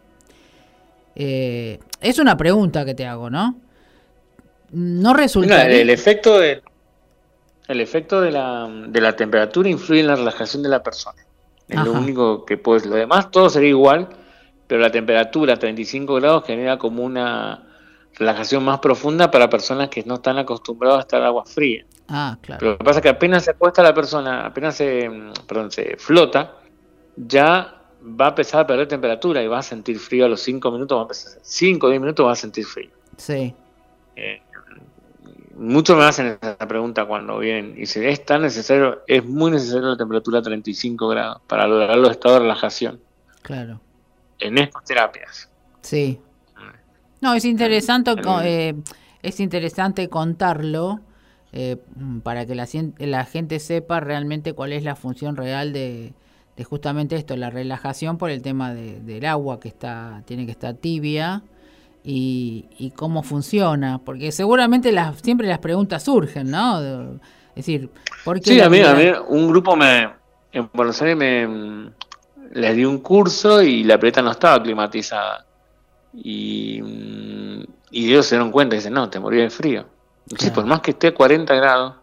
eh, 1.14 1.80
es 2.00 2.18
una 2.18 2.38
pregunta 2.38 2.86
que 2.86 2.94
te 2.94 3.06
hago, 3.06 3.28
¿no? 3.28 3.58
No 4.70 5.12
resulta... 5.12 5.68
el 5.68 5.90
efecto 5.90 6.38
de, 6.38 6.62
el 7.68 7.80
efecto 7.82 8.22
de 8.22 8.30
la, 8.30 8.70
de 8.88 9.00
la 9.02 9.14
temperatura 9.14 9.68
influye 9.68 10.00
en 10.00 10.06
la 10.06 10.16
relajación 10.16 10.62
de 10.62 10.70
la 10.70 10.82
persona. 10.82 11.22
Es 11.72 11.84
lo 11.84 11.92
único 11.92 12.44
que 12.44 12.56
puedes... 12.56 12.86
Lo 12.86 12.96
demás 12.96 13.30
todo 13.30 13.48
sería 13.48 13.70
igual, 13.70 14.08
pero 14.66 14.80
la 14.80 14.90
temperatura 14.90 15.54
a 15.54 15.58
35 15.58 16.14
grados 16.14 16.44
genera 16.46 16.78
como 16.78 17.02
una 17.02 17.64
relajación 18.14 18.64
más 18.64 18.78
profunda 18.80 19.30
para 19.30 19.48
personas 19.48 19.88
que 19.88 20.02
no 20.04 20.14
están 20.14 20.38
acostumbradas 20.38 20.98
a 20.98 21.00
estar 21.02 21.22
agua 21.22 21.44
fría. 21.44 21.84
Ah, 22.08 22.36
claro. 22.40 22.58
Pero 22.58 22.72
lo 22.72 22.78
que 22.78 22.84
pasa 22.84 22.98
es 22.98 23.02
que 23.02 23.08
apenas 23.08 23.44
se 23.44 23.50
acuesta 23.52 23.82
la 23.82 23.94
persona, 23.94 24.46
apenas 24.46 24.76
se, 24.76 25.10
perdón, 25.46 25.70
se 25.70 25.96
flota, 25.96 26.56
ya 27.16 27.82
va 28.02 28.26
a 28.26 28.28
empezar 28.30 28.60
a 28.60 28.66
perder 28.66 28.88
temperatura 28.88 29.42
y 29.42 29.46
va 29.46 29.58
a 29.58 29.62
sentir 29.62 29.98
frío 29.98 30.26
a 30.26 30.28
los 30.28 30.40
5 30.42 30.70
minutos, 30.70 30.96
va 30.96 31.02
a 31.02 31.04
empezar, 31.04 31.38
5 31.42 31.86
o 31.86 31.90
10 31.90 32.00
minutos 32.00 32.26
va 32.26 32.32
a 32.32 32.36
sentir 32.36 32.64
frío. 32.64 32.90
Sí. 33.16 33.54
Eh, 34.16 34.42
muchos 35.62 35.96
me 35.96 36.04
hacen 36.04 36.38
esa 36.40 36.56
pregunta 36.68 37.06
cuando 37.06 37.38
vienen 37.38 37.74
y 37.76 37.86
si 37.86 38.04
es 38.04 38.24
tan 38.26 38.42
necesario, 38.42 39.02
es 39.06 39.24
muy 39.24 39.50
necesario 39.50 39.88
la 39.90 39.96
temperatura 39.96 40.40
a 40.40 40.42
35 40.42 41.08
grados 41.08 41.40
para 41.46 41.66
lograr 41.66 41.96
los 41.96 42.10
estados 42.10 42.38
de 42.38 42.42
relajación. 42.42 43.00
Claro. 43.42 43.80
En 44.38 44.58
estas 44.58 44.84
terapias. 44.84 45.48
Sí. 45.80 46.20
No, 47.20 47.34
es 47.34 47.44
interesante, 47.44 48.12
eh, 48.42 48.74
es 49.22 49.38
interesante 49.38 50.08
contarlo 50.08 51.00
eh, 51.52 51.76
para 52.24 52.46
que 52.46 52.54
la, 52.56 52.66
la, 52.98 53.24
gente 53.24 53.60
sepa 53.60 54.00
realmente 54.00 54.54
cuál 54.54 54.72
es 54.72 54.82
la 54.82 54.96
función 54.96 55.36
real 55.36 55.72
de, 55.72 56.14
justamente 56.64 57.14
esto, 57.14 57.36
la 57.36 57.50
relajación 57.50 58.18
por 58.18 58.30
el 58.30 58.42
tema 58.42 58.74
del 58.74 59.24
agua 59.26 59.60
que 59.60 59.68
está 59.68 60.22
tiene 60.26 60.46
que 60.46 60.52
estar 60.52 60.74
tibia 60.74 61.42
y, 62.04 62.92
cómo 62.96 63.22
funciona, 63.22 63.98
porque 64.04 64.32
seguramente 64.32 64.92
las, 64.92 65.20
siempre 65.20 65.46
las 65.48 65.58
preguntas 65.58 66.04
surgen, 66.04 66.50
¿no? 66.50 66.80
es 66.80 67.56
decir, 67.56 67.90
¿por 68.24 68.40
qué 68.40 68.54
Sí, 68.54 68.60
a 68.60 68.68
mí, 68.68 68.80
a 68.80 68.94
mí 68.94 69.12
un 69.28 69.48
grupo 69.48 69.76
me 69.76 70.08
en 70.52 70.68
Buenos 70.72 71.00
Aires 71.00 71.16
me 71.16 71.92
les 72.52 72.76
di 72.76 72.84
un 72.84 72.98
curso 72.98 73.62
y 73.62 73.84
la 73.84 73.98
pelota 73.98 74.20
no 74.20 74.30
estaba 74.30 74.62
climatizada 74.62 75.46
y, 76.14 76.82
y 77.90 78.10
ellos 78.10 78.26
se 78.26 78.34
dieron 78.34 78.50
cuenta 78.50 78.74
y 78.74 78.78
dicen, 78.78 78.92
no, 78.92 79.08
te 79.08 79.18
morí 79.18 79.38
de 79.38 79.50
frío. 79.50 79.86
Sí, 80.38 80.50
por 80.50 80.66
más 80.66 80.80
que 80.80 80.92
esté 80.92 81.08
a 81.08 81.14
40 81.14 81.54
grados 81.54 81.94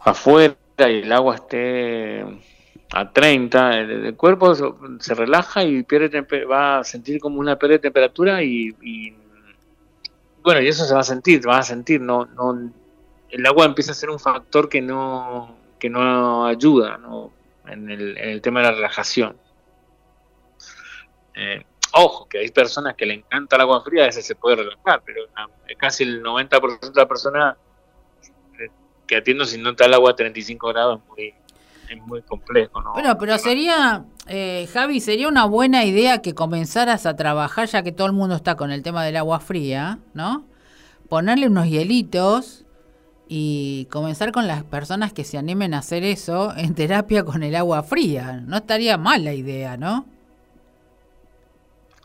afuera 0.00 0.56
y 0.78 1.02
el 1.02 1.12
agua 1.12 1.34
esté 1.34 2.24
a 2.92 3.12
30, 3.12 3.78
el, 3.78 4.16
cuerpo 4.16 4.54
se, 4.98 5.14
relaja 5.14 5.64
y 5.64 5.82
pierde 5.82 6.20
va 6.44 6.78
a 6.78 6.84
sentir 6.84 7.20
como 7.20 7.38
una 7.38 7.56
pérdida 7.56 7.78
de 7.78 7.82
temperatura 7.82 8.42
y, 8.42 8.74
bueno, 10.42 10.60
y 10.60 10.68
eso 10.68 10.84
se 10.84 10.94
va 10.94 11.00
a 11.00 11.04
sentir, 11.04 11.46
va 11.46 11.58
a 11.58 11.62
sentir, 11.62 12.00
no, 12.00 12.26
no, 12.26 12.72
el 13.28 13.46
agua 13.46 13.66
empieza 13.66 13.92
a 13.92 13.94
ser 13.94 14.10
un 14.10 14.18
factor 14.18 14.68
que 14.68 14.80
no, 14.80 15.56
que 15.78 15.88
no 15.88 16.46
ayuda 16.46 16.98
¿no? 16.98 17.32
En, 17.66 17.90
el, 17.90 18.18
en 18.18 18.28
el 18.30 18.40
tema 18.40 18.60
de 18.60 18.66
la 18.66 18.72
relajación. 18.72 19.36
Eh, 21.34 21.64
Ojo, 21.92 22.28
que 22.28 22.38
hay 22.38 22.50
personas 22.50 22.94
que 22.94 23.04
le 23.04 23.14
encanta 23.14 23.56
el 23.56 23.62
agua 23.62 23.82
fría, 23.82 24.06
ese 24.06 24.22
se 24.22 24.36
puede 24.36 24.56
relajar, 24.56 25.02
pero 25.04 25.24
casi 25.76 26.04
el 26.04 26.22
90% 26.22 26.80
de 26.80 27.00
la 27.00 27.08
persona 27.08 27.56
que 29.06 29.16
atiendo 29.16 29.44
si 29.44 29.58
no 29.58 29.70
está 29.70 29.86
el 29.86 29.94
agua 29.94 30.12
a 30.12 30.16
35 30.16 30.68
grados 30.68 31.00
es 31.00 31.08
muy, 31.08 31.34
es 31.90 32.06
muy 32.06 32.22
complejo. 32.22 32.80
¿no? 32.80 32.92
Bueno, 32.92 33.18
pero 33.18 33.36
sería, 33.38 34.04
eh, 34.26 34.68
Javi, 34.72 35.00
sería 35.00 35.28
una 35.28 35.44
buena 35.44 35.84
idea 35.84 36.22
que 36.22 36.34
comenzaras 36.34 37.06
a 37.06 37.16
trabajar, 37.16 37.68
ya 37.68 37.82
que 37.82 37.92
todo 37.92 38.06
el 38.06 38.12
mundo 38.12 38.36
está 38.36 38.56
con 38.56 38.70
el 38.70 38.82
tema 38.82 39.04
del 39.04 39.16
agua 39.16 39.40
fría, 39.40 39.98
¿no? 40.14 40.44
Ponerle 41.08 41.48
unos 41.48 41.66
hielitos 41.66 42.64
y 43.28 43.86
comenzar 43.90 44.32
con 44.32 44.46
las 44.46 44.64
personas 44.64 45.12
que 45.12 45.24
se 45.24 45.38
animen 45.38 45.74
a 45.74 45.78
hacer 45.78 46.04
eso 46.04 46.52
en 46.56 46.74
terapia 46.74 47.24
con 47.24 47.42
el 47.42 47.54
agua 47.56 47.82
fría. 47.82 48.42
No 48.46 48.56
estaría 48.56 48.96
mal 48.96 49.24
la 49.24 49.34
idea, 49.34 49.76
¿no? 49.76 50.06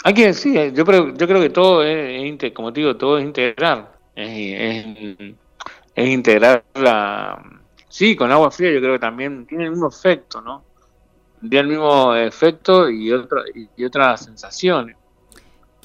Hay 0.04 0.14
que 0.14 0.28
decir, 0.28 0.72
yo 0.74 0.86
creo, 0.86 1.16
yo 1.16 1.28
creo 1.28 1.42
que 1.42 1.50
todo 1.50 1.84
es, 1.84 2.54
como 2.54 2.72
te 2.72 2.82
digo, 2.82 2.96
todo 2.96 3.18
es 3.18 3.26
integrar. 3.26 3.92
Es, 4.16 4.86
es, 5.96 6.08
integrar 6.08 6.64
la... 6.76 7.42
Sí, 7.96 8.14
con 8.14 8.30
agua 8.30 8.52
fría 8.52 8.74
yo 8.74 8.82
creo 8.82 8.92
que 8.96 9.00
también 9.00 9.46
tiene 9.46 9.64
el 9.64 9.70
mismo 9.70 9.88
efecto, 9.88 10.42
¿no? 10.42 10.66
Tiene 11.40 11.60
el 11.60 11.68
mismo 11.68 12.14
efecto 12.14 12.90
y 12.90 13.10
otra, 13.14 13.44
y, 13.54 13.86
otras 13.86 14.26
sensaciones. 14.26 14.98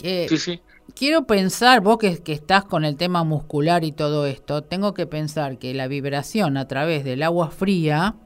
sí, 0.02 0.26
sí 0.36 0.60
quiero 0.96 1.24
pensar, 1.24 1.82
vos 1.82 1.98
que, 1.98 2.18
que, 2.18 2.32
estás 2.32 2.64
con 2.64 2.84
el 2.84 2.96
tema 2.96 3.22
muscular 3.22 3.84
y 3.84 3.92
todo 3.92 4.26
esto, 4.26 4.64
tengo 4.64 4.92
que 4.92 5.06
pensar 5.06 5.58
que 5.58 5.72
la 5.72 5.86
vibración 5.86 6.56
a 6.56 6.66
través 6.66 7.04
del 7.04 7.22
agua 7.22 7.50
fría 7.50 8.16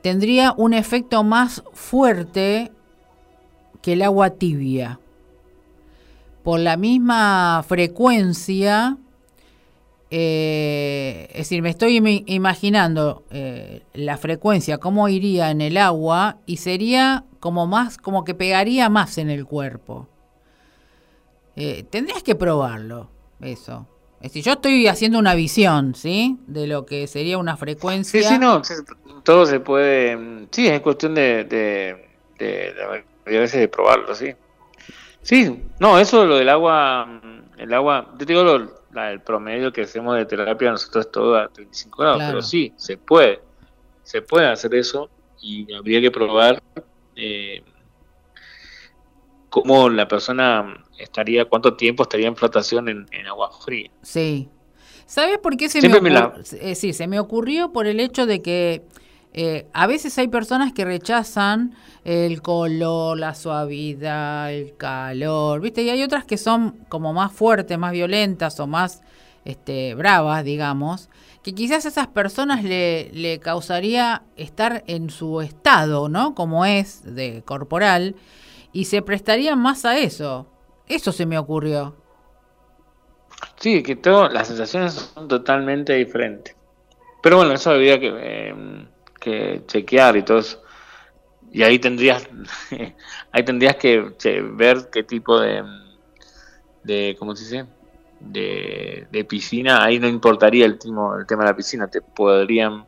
tendría 0.00 0.54
un 0.56 0.72
efecto 0.72 1.22
más 1.22 1.62
fuerte 1.74 2.72
que 3.82 3.92
el 3.92 4.00
agua 4.00 4.30
tibia. 4.30 5.00
Por 6.42 6.60
la 6.60 6.78
misma 6.78 7.62
frecuencia, 7.68 8.96
eh, 10.10 11.28
es 11.30 11.38
decir, 11.38 11.62
me 11.62 11.70
estoy 11.70 12.24
imaginando 12.26 13.24
eh, 13.30 13.82
la 13.94 14.16
frecuencia, 14.16 14.78
cómo 14.78 15.08
iría 15.08 15.50
en 15.50 15.60
el 15.60 15.76
agua 15.76 16.38
y 16.46 16.56
sería 16.56 17.24
como 17.38 17.66
más, 17.66 17.96
como 17.96 18.24
que 18.24 18.34
pegaría 18.34 18.88
más 18.88 19.18
en 19.18 19.30
el 19.30 19.46
cuerpo. 19.46 20.08
Eh, 21.54 21.84
tendrías 21.90 22.22
que 22.22 22.34
probarlo, 22.34 23.08
eso. 23.40 23.86
Es 24.16 24.32
decir, 24.32 24.44
yo 24.44 24.52
estoy 24.52 24.86
haciendo 24.88 25.18
una 25.18 25.34
visión, 25.34 25.94
¿sí? 25.94 26.38
De 26.46 26.66
lo 26.66 26.84
que 26.86 27.06
sería 27.06 27.38
una 27.38 27.56
frecuencia. 27.56 28.20
Sí, 28.20 28.28
sí, 28.28 28.38
no, 28.38 28.62
todo 29.22 29.46
se 29.46 29.60
puede. 29.60 30.46
Sí, 30.50 30.66
es 30.66 30.80
cuestión 30.80 31.14
de, 31.14 31.44
de, 31.44 32.10
de, 32.38 32.74
de, 32.74 33.36
a 33.36 33.40
veces 33.40 33.60
de 33.60 33.68
probarlo, 33.68 34.14
sí. 34.14 34.34
Sí, 35.22 35.62
no, 35.78 35.98
eso 35.98 36.24
lo 36.24 36.36
del 36.36 36.48
agua, 36.48 37.20
el 37.56 37.72
agua, 37.72 38.08
yo 38.12 38.18
te 38.18 38.24
digo 38.26 38.42
lo, 38.42 38.79
el 38.94 39.20
promedio 39.20 39.72
que 39.72 39.82
hacemos 39.82 40.16
de 40.16 40.26
terapia 40.26 40.70
nosotros 40.70 41.06
es 41.06 41.12
todo 41.12 41.36
a 41.36 41.48
35 41.48 42.02
grados, 42.02 42.22
pero 42.26 42.42
sí, 42.42 42.72
se 42.76 42.96
puede, 42.96 43.40
se 44.02 44.22
puede 44.22 44.48
hacer 44.48 44.74
eso 44.74 45.08
y 45.40 45.72
habría 45.72 46.00
que 46.00 46.10
probar 46.10 46.62
eh, 47.16 47.62
cómo 49.48 49.88
la 49.88 50.08
persona 50.08 50.84
estaría, 50.98 51.44
cuánto 51.44 51.76
tiempo 51.76 52.02
estaría 52.02 52.28
en 52.28 52.36
flotación 52.36 52.88
en, 52.88 53.26
agua 53.26 53.50
fría. 53.64 53.90
Sí. 54.02 54.48
¿Sabes 55.06 55.38
por 55.38 55.56
qué 55.56 55.68
se 55.68 55.80
me, 55.88 55.96
ocurrió? 55.96 56.34
Eh, 56.60 56.74
sí, 56.74 56.92
se 56.92 57.08
me 57.08 57.18
ocurrió 57.18 57.72
por 57.72 57.86
el 57.86 57.98
hecho 57.98 58.26
de 58.26 58.42
que 58.42 58.82
eh, 59.32 59.68
a 59.72 59.86
veces 59.86 60.18
hay 60.18 60.28
personas 60.28 60.72
que 60.72 60.84
rechazan 60.84 61.74
el 62.04 62.42
color, 62.42 63.18
la 63.18 63.34
suavidad, 63.34 64.52
el 64.52 64.76
calor, 64.76 65.60
¿viste? 65.60 65.82
Y 65.82 65.90
hay 65.90 66.02
otras 66.02 66.24
que 66.24 66.36
son 66.36 66.84
como 66.88 67.12
más 67.12 67.32
fuertes, 67.32 67.78
más 67.78 67.92
violentas 67.92 68.58
o 68.58 68.66
más 68.66 69.02
este, 69.44 69.94
bravas, 69.94 70.44
digamos, 70.44 71.10
que 71.42 71.54
quizás 71.54 71.84
a 71.86 71.88
esas 71.88 72.08
personas 72.08 72.64
le, 72.64 73.10
le 73.12 73.38
causaría 73.38 74.22
estar 74.36 74.82
en 74.86 75.10
su 75.10 75.40
estado, 75.40 76.08
¿no? 76.08 76.34
Como 76.34 76.64
es 76.66 77.02
de 77.14 77.42
corporal 77.44 78.16
y 78.72 78.86
se 78.86 79.02
prestarían 79.02 79.58
más 79.60 79.84
a 79.84 79.96
eso. 79.98 80.46
Eso 80.86 81.12
se 81.12 81.24
me 81.24 81.38
ocurrió. 81.38 81.94
Sí, 83.56 83.82
que 83.82 83.94
todas 83.94 84.32
las 84.32 84.48
sensaciones 84.48 84.94
son 85.14 85.28
totalmente 85.28 85.94
diferentes. 85.94 86.56
Pero 87.22 87.36
bueno, 87.36 87.52
eso 87.52 87.70
habría 87.70 88.00
que, 88.00 88.10
eh, 88.12 88.54
que 89.20 89.62
chequear 89.66 90.16
y 90.16 90.22
todo 90.22 90.38
eso. 90.38 90.62
Y 91.52 91.62
ahí 91.62 91.78
tendrías, 91.78 92.28
ahí 93.32 93.44
tendrías 93.44 93.76
que 93.76 94.12
ver 94.52 94.88
qué 94.90 95.02
tipo 95.02 95.38
de, 95.38 95.62
de 96.84 97.16
¿cómo 97.18 97.36
se 97.36 97.44
dice? 97.44 97.66
De, 98.20 99.06
de 99.10 99.24
piscina. 99.24 99.82
Ahí 99.82 99.98
no 99.98 100.08
importaría 100.08 100.66
el, 100.66 100.72
el 100.72 101.26
tema 101.26 101.44
de 101.44 101.50
la 101.50 101.56
piscina. 101.56 101.88
Te 101.88 102.02
podrían 102.02 102.86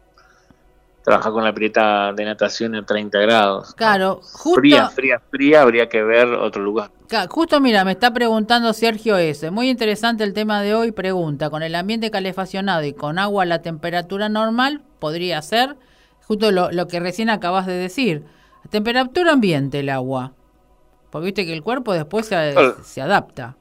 trabajar 1.02 1.32
con 1.32 1.42
la 1.42 1.52
pileta 1.52 2.12
de 2.12 2.24
natación 2.24 2.74
en 2.74 2.84
30 2.84 3.18
grados. 3.18 3.74
Claro, 3.74 4.20
justo, 4.22 4.60
fría, 4.60 4.88
fría, 4.88 5.20
fría, 5.30 5.62
habría 5.62 5.88
que 5.88 6.02
ver 6.02 6.28
otro 6.28 6.62
lugar. 6.62 6.90
justo 7.28 7.60
mira, 7.60 7.84
me 7.84 7.92
está 7.92 8.12
preguntando 8.12 8.72
Sergio 8.72 9.16
ese. 9.16 9.50
Muy 9.50 9.68
interesante 9.68 10.22
el 10.22 10.32
tema 10.32 10.62
de 10.62 10.74
hoy. 10.74 10.92
Pregunta, 10.92 11.50
con 11.50 11.62
el 11.62 11.74
ambiente 11.74 12.10
calefaccionado 12.10 12.84
y 12.84 12.92
con 12.92 13.18
agua 13.18 13.42
a 13.42 13.46
la 13.46 13.62
temperatura 13.62 14.28
normal, 14.28 14.82
podría 15.00 15.42
ser 15.42 15.76
justo 16.26 16.50
lo, 16.50 16.70
lo 16.72 16.88
que 16.88 17.00
recién 17.00 17.30
acabas 17.30 17.66
de 17.66 17.74
decir. 17.74 18.24
Temperatura 18.70 19.32
ambiente 19.32 19.80
el 19.80 19.88
agua. 19.88 20.32
Porque 21.10 21.26
viste 21.26 21.44
que 21.44 21.52
el 21.52 21.62
cuerpo 21.62 21.92
después 21.92 22.26
se, 22.26 22.54
se 22.82 23.02
adapta. 23.02 23.56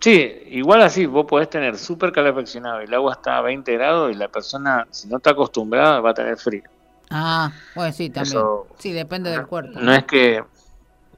Sí, 0.00 0.32
igual 0.48 0.82
así, 0.82 1.06
vos 1.06 1.26
podés 1.26 1.48
tener 1.48 1.78
súper 1.78 2.10
calefaccionado 2.10 2.82
y 2.82 2.86
el 2.86 2.94
agua 2.94 3.12
está 3.12 3.38
a 3.38 3.40
20 3.40 3.72
grados 3.74 4.10
y 4.10 4.16
la 4.16 4.26
persona, 4.26 4.84
si 4.90 5.06
no 5.06 5.18
está 5.18 5.30
acostumbrada, 5.30 6.00
va 6.00 6.10
a 6.10 6.14
tener 6.14 6.36
frío. 6.36 6.64
Ah, 7.08 7.52
bueno, 7.76 7.92
sí, 7.92 8.10
también. 8.10 8.42
sí, 8.78 8.92
depende 8.92 9.30
del 9.30 9.46
cuerpo. 9.46 9.78
No 9.78 9.92
es 9.92 10.04
que, 10.04 10.42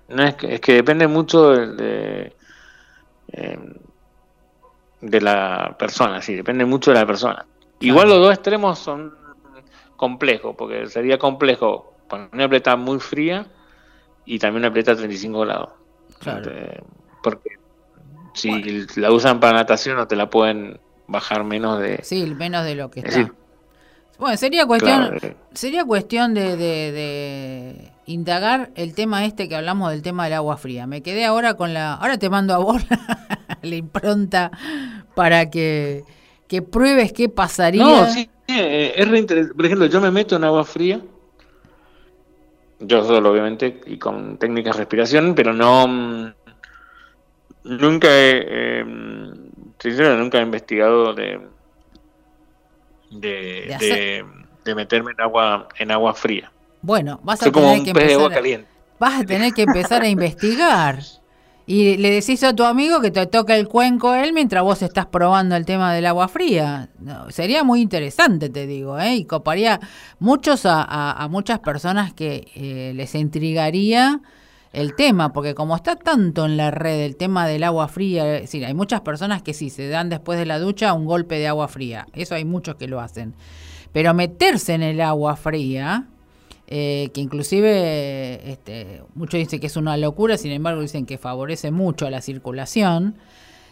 no 0.08 0.22
es 0.22 0.34
que, 0.34 0.54
es 0.56 0.60
que 0.60 0.74
depende 0.74 1.08
mucho 1.08 1.52
de, 1.52 2.36
em, 3.28 3.74
de, 5.00 5.20
la 5.22 5.74
persona, 5.78 6.20
sí, 6.20 6.34
depende 6.34 6.66
mucho 6.66 6.90
de 6.90 6.98
la 6.98 7.06
persona. 7.06 7.46
Igual 7.80 8.10
los 8.10 8.18
dos 8.18 8.34
extremos 8.34 8.78
son 8.78 9.14
complejos, 9.96 10.54
porque 10.56 10.86
sería 10.88 11.18
complejo 11.18 11.94
poner 12.08 12.28
una 12.32 12.48
pleta 12.48 12.76
muy 12.76 13.00
fría 13.00 13.46
y 14.24 14.38
también 14.38 14.62
una 14.62 14.72
pleta 14.72 14.92
a 14.92 14.96
35 14.96 15.40
grados. 15.40 15.70
Claro. 16.18 16.50
Porque 17.22 17.50
si 18.34 18.86
la 18.96 19.12
usan 19.12 19.40
para 19.40 19.54
natación 19.54 19.96
no 19.96 20.06
te 20.06 20.16
la 20.16 20.28
pueden 20.28 20.80
bajar 21.06 21.44
menos 21.44 21.80
de... 21.80 22.00
Sí, 22.02 22.24
menos 22.34 22.64
de 22.64 22.74
lo 22.74 22.90
que 22.90 23.00
está. 23.00 23.32
bueno, 24.18 24.36
sería 24.36 24.66
cuestión, 24.66 25.18
eh. 25.22 25.36
sería 25.52 25.84
cuestión 25.84 26.34
de, 26.34 26.56
de, 26.56 27.92
indagar 28.06 28.70
el 28.74 28.94
tema 28.94 29.24
este 29.24 29.48
que 29.48 29.56
hablamos 29.56 29.90
del 29.90 30.02
tema 30.02 30.24
del 30.24 30.34
agua 30.34 30.56
fría. 30.56 30.86
Me 30.86 31.02
quedé 31.02 31.24
ahora 31.24 31.54
con 31.54 31.74
la... 31.74 31.94
Ahora 31.94 32.18
te 32.18 32.28
mando 32.28 32.54
a 32.54 32.58
vos 32.58 32.82
la, 33.62 33.76
impronta 33.76 34.50
para 35.14 35.50
que, 35.50 36.04
que 36.48 36.62
pruebes 36.62 37.12
qué 37.12 37.28
pasaría. 37.28 37.84
No, 37.84 38.06
sí, 38.06 38.20
eh, 38.20 38.30
es 38.46 39.08
reinteresante. 39.08 39.54
Por 39.54 39.66
ejemplo, 39.66 39.86
yo 39.86 40.00
me 40.00 40.10
meto 40.10 40.36
en 40.36 40.44
agua 40.44 40.64
fría, 40.64 41.00
yo 42.80 43.04
solo 43.04 43.30
obviamente, 43.30 43.80
y 43.86 43.98
con 43.98 44.38
técnicas 44.38 44.76
de 44.76 44.80
respiración, 44.80 45.34
pero 45.34 45.52
no 45.52 45.86
mm, 45.86 46.32
Nunca 47.64 48.08
he, 48.08 48.44
eh, 48.46 48.84
nunca 48.84 50.38
he 50.38 50.42
investigado 50.42 51.14
de 51.14 51.40
de, 53.10 54.24
de, 54.64 54.74
meterme 54.74 55.12
en 55.12 55.20
agua 55.20 55.68
en 55.78 55.90
agua 55.90 56.14
fría. 56.14 56.52
Bueno, 56.82 57.20
vas 57.22 57.42
a 57.42 57.50
tener 57.50 57.82
que 57.82 57.90
empezar, 57.90 58.64
vas 58.98 59.20
a 59.20 59.24
tener 59.24 59.52
que 59.54 59.62
empezar 59.62 60.02
a 60.02 60.08
investigar. 60.08 60.98
Y 61.66 61.96
le 61.96 62.10
decís 62.10 62.42
a 62.44 62.54
tu 62.54 62.64
amigo 62.64 63.00
que 63.00 63.10
te 63.10 63.26
toca 63.26 63.56
el 63.56 63.68
cuenco 63.68 64.14
él 64.14 64.34
mientras 64.34 64.62
vos 64.62 64.82
estás 64.82 65.06
probando 65.06 65.56
el 65.56 65.64
tema 65.64 65.94
del 65.94 66.04
agua 66.04 66.28
fría. 66.28 66.90
sería 67.30 67.64
muy 67.64 67.80
interesante, 67.80 68.50
te 68.50 68.66
digo, 68.66 68.98
¿eh? 69.00 69.16
y 69.16 69.24
coparía 69.24 69.80
muchos 70.18 70.66
a, 70.66 70.82
a, 70.82 71.28
muchas 71.28 71.60
personas 71.60 72.12
que 72.12 72.48
eh, 72.54 72.92
les 72.94 73.14
intrigaría 73.14 74.20
el 74.74 74.94
tema, 74.94 75.32
porque 75.32 75.54
como 75.54 75.74
está 75.74 75.96
tanto 75.96 76.44
en 76.44 76.58
la 76.58 76.70
red 76.70 77.00
el 77.00 77.16
tema 77.16 77.46
del 77.46 77.64
agua 77.64 77.88
fría, 77.88 78.34
es 78.34 78.42
decir, 78.42 78.66
hay 78.66 78.74
muchas 78.74 79.00
personas 79.00 79.40
que 79.40 79.54
sí 79.54 79.70
se 79.70 79.88
dan 79.88 80.10
después 80.10 80.38
de 80.38 80.46
la 80.46 80.58
ducha 80.58 80.92
un 80.92 81.06
golpe 81.06 81.38
de 81.38 81.48
agua 81.48 81.68
fría, 81.68 82.06
eso 82.12 82.34
hay 82.34 82.44
muchos 82.44 82.74
que 82.74 82.88
lo 82.88 83.00
hacen, 83.00 83.34
pero 83.92 84.12
meterse 84.12 84.74
en 84.74 84.82
el 84.82 85.00
agua 85.00 85.36
fría, 85.36 86.08
eh, 86.66 87.10
que 87.12 87.20
inclusive 87.20 88.50
este, 88.50 89.02
muchos 89.14 89.38
dicen 89.38 89.60
que 89.60 89.66
es 89.66 89.76
una 89.76 89.96
locura, 89.96 90.36
sin 90.36 90.52
embargo 90.52 90.80
dicen 90.80 91.06
que 91.06 91.18
favorece 91.18 91.70
mucho 91.70 92.06
a 92.06 92.10
la 92.10 92.20
circulación, 92.20 93.16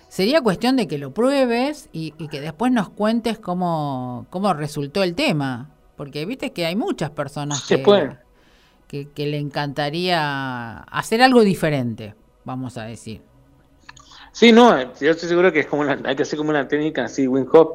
sería 0.09 0.40
cuestión 0.40 0.76
de 0.76 0.86
que 0.86 0.99
lo 0.99 1.12
pruebes 1.12 1.88
y, 1.93 2.12
que 2.28 2.40
después 2.40 2.70
nos 2.70 2.90
cuentes 2.90 3.38
cómo, 3.38 4.26
cómo 4.30 4.53
resultó 4.53 5.03
el 5.03 5.14
tema, 5.14 5.70
porque 5.97 6.26
viste 6.26 6.53
que 6.53 6.66
hay 6.66 6.76
muchas 6.76 7.11
personas 7.11 7.66
que 7.66 7.82
que, 9.14 9.26
le 9.26 9.38
encantaría 9.38 10.80
hacer 10.80 11.22
algo 11.22 11.43
diferente, 11.43 12.14
vamos 12.45 12.76
a 12.76 12.84
decir. 12.84 13.22
Sí, 14.32 14.53
no, 14.53 14.78
yo 15.01 15.11
estoy 15.11 15.28
seguro 15.28 15.53
que 15.53 15.61
es 15.61 15.66
como 15.66 15.84
hay 15.84 16.16
que 16.16 16.22
hacer 16.22 16.36
como 16.36 16.51
una 16.51 16.68
técnica 16.68 17.05
así, 17.05 17.26
wing 17.26 17.47
hop, 17.53 17.74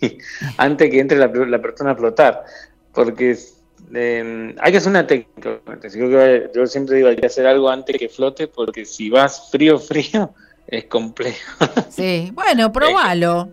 antes 0.56 0.90
que 0.90 1.00
entre 1.00 1.18
la, 1.18 1.30
persona 1.60 1.90
a 1.90 1.96
flotar, 1.96 2.44
porque 2.92 3.36
em, 3.92 4.54
hay 4.60 4.72
que 4.72 4.78
hacer 4.78 4.90
una 4.90 5.06
técnica. 5.06 5.60
Yo, 6.54 6.66
siempre 6.66 6.96
digo, 6.96 7.08
hay 7.08 7.16
que 7.16 7.26
hacer 7.26 7.46
algo 7.46 7.68
antes 7.68 7.96
que 7.96 8.08
flote, 8.08 8.48
porque 8.48 8.84
si 8.84 9.10
vas 9.10 9.50
frío, 9.50 9.78
frío, 9.80 10.32
es 10.66 10.84
complejo. 10.84 11.66
Sí, 11.90 12.30
bueno, 12.34 12.72
probalo. 12.72 13.48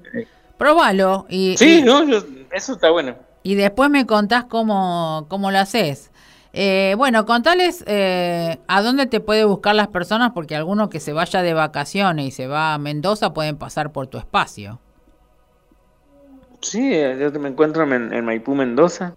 Probalo. 0.58 1.26
Y, 1.30 1.56
sí, 1.58 1.82
no, 1.82 2.04
eso 2.52 2.74
está 2.74 2.90
bueno. 2.90 3.16
Y 3.44 3.56
después 3.56 3.90
me 3.90 4.06
contás 4.06 4.46
cómo, 4.46 5.26
cómo 5.30 5.52
lo 5.52 5.60
haces. 5.60 6.12
Eh, 6.56 6.94
bueno, 6.98 7.26
contales 7.26 7.84
eh, 7.88 8.60
a 8.68 8.84
dónde 8.84 9.08
te 9.08 9.20
puede 9.20 9.44
buscar 9.44 9.74
las 9.74 9.88
personas, 9.88 10.32
porque 10.34 10.56
alguno 10.56 10.90
que 10.90 11.00
se 11.00 11.12
vaya 11.12 11.42
de 11.42 11.54
vacaciones 11.56 12.28
y 12.28 12.32
se 12.32 12.46
va 12.46 12.76
a 12.76 12.78
Mendoza 12.78 13.34
pueden 13.34 13.58
pasar 13.58 13.92
por 13.92 14.06
tu 14.06 14.20
espacio. 14.20 14.80
Sí, 16.62 16.94
yo 17.20 17.32
me 17.40 17.50
encuentro 17.50 17.84
en, 17.92 18.24
Maipú, 18.24 18.54
Mendoza. 18.54 19.16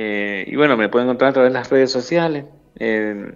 Eh, 0.00 0.44
y 0.46 0.54
bueno, 0.54 0.76
me 0.76 0.88
pueden 0.88 1.08
encontrar 1.08 1.30
a 1.30 1.32
través 1.32 1.52
de 1.52 1.58
las 1.58 1.68
redes 1.70 1.90
sociales. 1.90 2.44
creo 2.76 3.34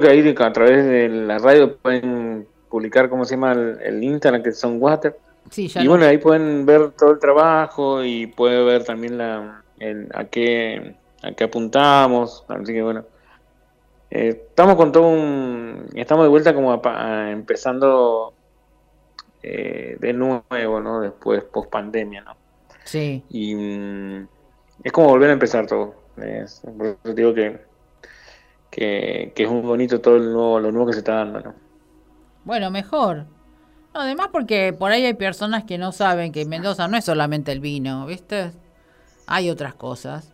que 0.00 0.08
ahí 0.08 0.34
a 0.38 0.52
través 0.52 0.84
de 0.86 1.08
la 1.08 1.38
radio 1.38 1.76
pueden 1.76 2.46
publicar, 2.68 3.08
¿cómo 3.08 3.24
se 3.24 3.34
llama? 3.34 3.52
El, 3.52 4.04
Instagram, 4.04 4.44
que 4.44 4.52
son 4.52 4.80
Water. 4.80 5.18
Sí, 5.50 5.68
y 5.74 5.88
bueno, 5.88 6.04
ahí 6.04 6.18
pueden 6.18 6.66
ver 6.66 6.92
todo 6.92 7.10
el 7.10 7.18
trabajo 7.18 8.04
y 8.04 8.28
puede 8.28 8.62
ver 8.62 8.84
también 8.84 9.18
la, 9.18 9.64
a 10.14 10.24
qué 10.26 10.94
a 11.24 11.32
qué 11.32 11.44
apuntamos, 11.44 12.44
así 12.46 12.72
que 12.72 12.82
bueno. 12.82 13.04
Eh, 14.08 14.28
estamos 14.50 14.76
con 14.76 14.92
todo 14.92 15.08
un... 15.08 15.88
Estamos 15.94 16.26
de 16.26 16.28
vuelta 16.28 16.54
como 16.54 16.80
empezando 17.28 18.34
eh, 19.42 19.96
de 19.98 20.12
nuevo, 20.12 20.80
¿no? 20.80 21.00
Después, 21.00 21.42
post 21.42 21.70
pandemia, 21.70 22.20
¿no? 22.20 22.36
Sí. 22.84 23.24
Y 23.30 23.54
es 24.84 24.92
como 24.92 25.08
volver 25.08 25.30
a 25.30 25.32
empezar 25.32 25.66
todo. 25.66 25.94
Es, 26.18 26.62
por 26.76 26.98
eso 27.02 27.14
digo 27.14 27.34
que, 27.34 27.60
que, 28.70 29.32
es 29.34 29.50
muy 29.50 29.62
bonito 29.62 30.00
todo 30.00 30.16
el 30.16 30.32
nuevo, 30.32 30.60
lo 30.60 30.70
nuevo 30.70 30.86
que 30.86 30.92
se 30.92 30.98
está 31.00 31.14
dando, 31.14 31.40
¿no? 31.40 31.54
Bueno, 32.44 32.70
mejor. 32.70 33.24
además 33.94 34.28
porque 34.30 34.74
por 34.78 34.92
ahí 34.92 35.06
hay 35.06 35.14
personas 35.14 35.64
que 35.64 35.78
no 35.78 35.92
saben 35.92 36.30
que 36.30 36.44
Mendoza 36.44 36.86
no 36.86 36.98
es 36.98 37.06
solamente 37.06 37.50
el 37.50 37.60
vino, 37.60 38.04
¿viste? 38.06 38.52
Hay 39.26 39.48
otras 39.48 39.74
cosas 39.74 40.30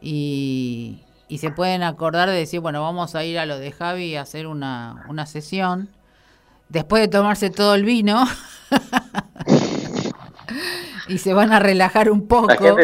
y, 0.00 1.02
se 1.38 1.50
pueden 1.50 1.84
acordar 1.84 2.28
de 2.28 2.36
decir, 2.36 2.60
bueno, 2.60 2.82
vamos 2.82 3.14
a 3.14 3.24
ir 3.24 3.38
a 3.38 3.46
lo 3.46 3.58
de 3.58 3.70
Javi 3.70 4.06
y 4.06 4.16
hacer 4.16 4.46
una, 4.46 5.06
una 5.08 5.26
sesión. 5.26 5.88
Después 6.68 7.02
de 7.02 7.08
tomarse 7.08 7.50
todo 7.50 7.76
el 7.76 7.84
vino 7.84 8.24
y 11.08 11.18
se 11.18 11.32
van 11.32 11.52
a 11.52 11.60
relajar 11.60 12.10
un 12.10 12.26
poco 12.26 12.76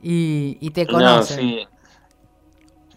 y, 0.00 0.70
te 0.70 0.86
conocen. 0.86 1.66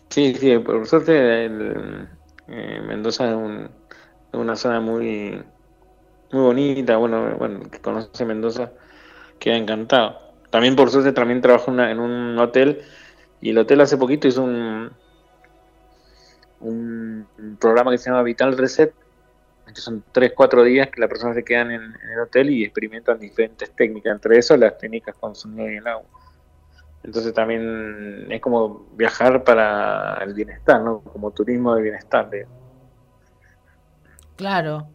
sí. 0.09 0.35
sí. 0.35 0.57
por 0.59 0.87
suerte 0.87 1.45
el, 1.45 2.07
eh, 2.47 2.81
Mendoza 2.85 3.29
es, 3.31 3.69
una 4.33 4.55
zona 4.55 4.79
muy 4.79 5.43
muy 6.31 6.41
bonita, 6.41 6.97
bueno, 6.97 7.35
bueno, 7.37 7.69
que 7.69 7.79
conoce 7.79 8.25
Mendoza 8.25 8.71
queda 9.39 9.57
encantado. 9.57 10.19
También 10.49 10.75
por 10.75 10.89
suerte 10.89 11.11
también 11.11 11.41
trabajo 11.41 11.71
en 11.71 11.99
un 11.99 12.37
hotel 12.37 12.81
y 13.41 13.49
el 13.49 13.57
hotel 13.57 13.81
hace 13.81 13.97
poquito 13.97 14.27
hizo 14.27 14.43
un, 14.43 14.91
un, 16.61 17.27
programa 17.59 17.91
que 17.91 17.97
se 17.97 18.09
llama 18.09 18.23
Vital 18.23 18.57
Reset, 18.57 18.93
que 19.67 19.81
son 19.81 20.03
3-4 20.13 20.63
días 20.63 20.89
que 20.89 21.01
las 21.01 21.09
personas 21.09 21.35
se 21.35 21.43
quedan 21.43 21.71
en, 21.71 21.81
el 21.81 22.19
hotel 22.19 22.49
y 22.49 22.63
experimentan 22.63 23.19
diferentes 23.19 23.71
técnicas, 23.71 24.13
entre 24.13 24.37
eso 24.37 24.55
las 24.57 24.77
técnicas 24.77 25.15
con 25.19 25.35
sonido 25.35 25.69
y 25.71 25.77
el 25.77 25.87
agua. 25.87 26.05
Entonces 27.03 27.33
también 27.33 28.27
es 28.29 28.41
como 28.41 28.85
viajar 28.93 29.43
para 29.43 30.23
el 30.23 30.33
bienestar, 30.33 30.81
¿no? 30.81 30.99
Como 30.99 31.31
turismo 31.31 31.75
de 31.75 31.81
bienestar. 31.81 32.29
Claro. 34.35 34.87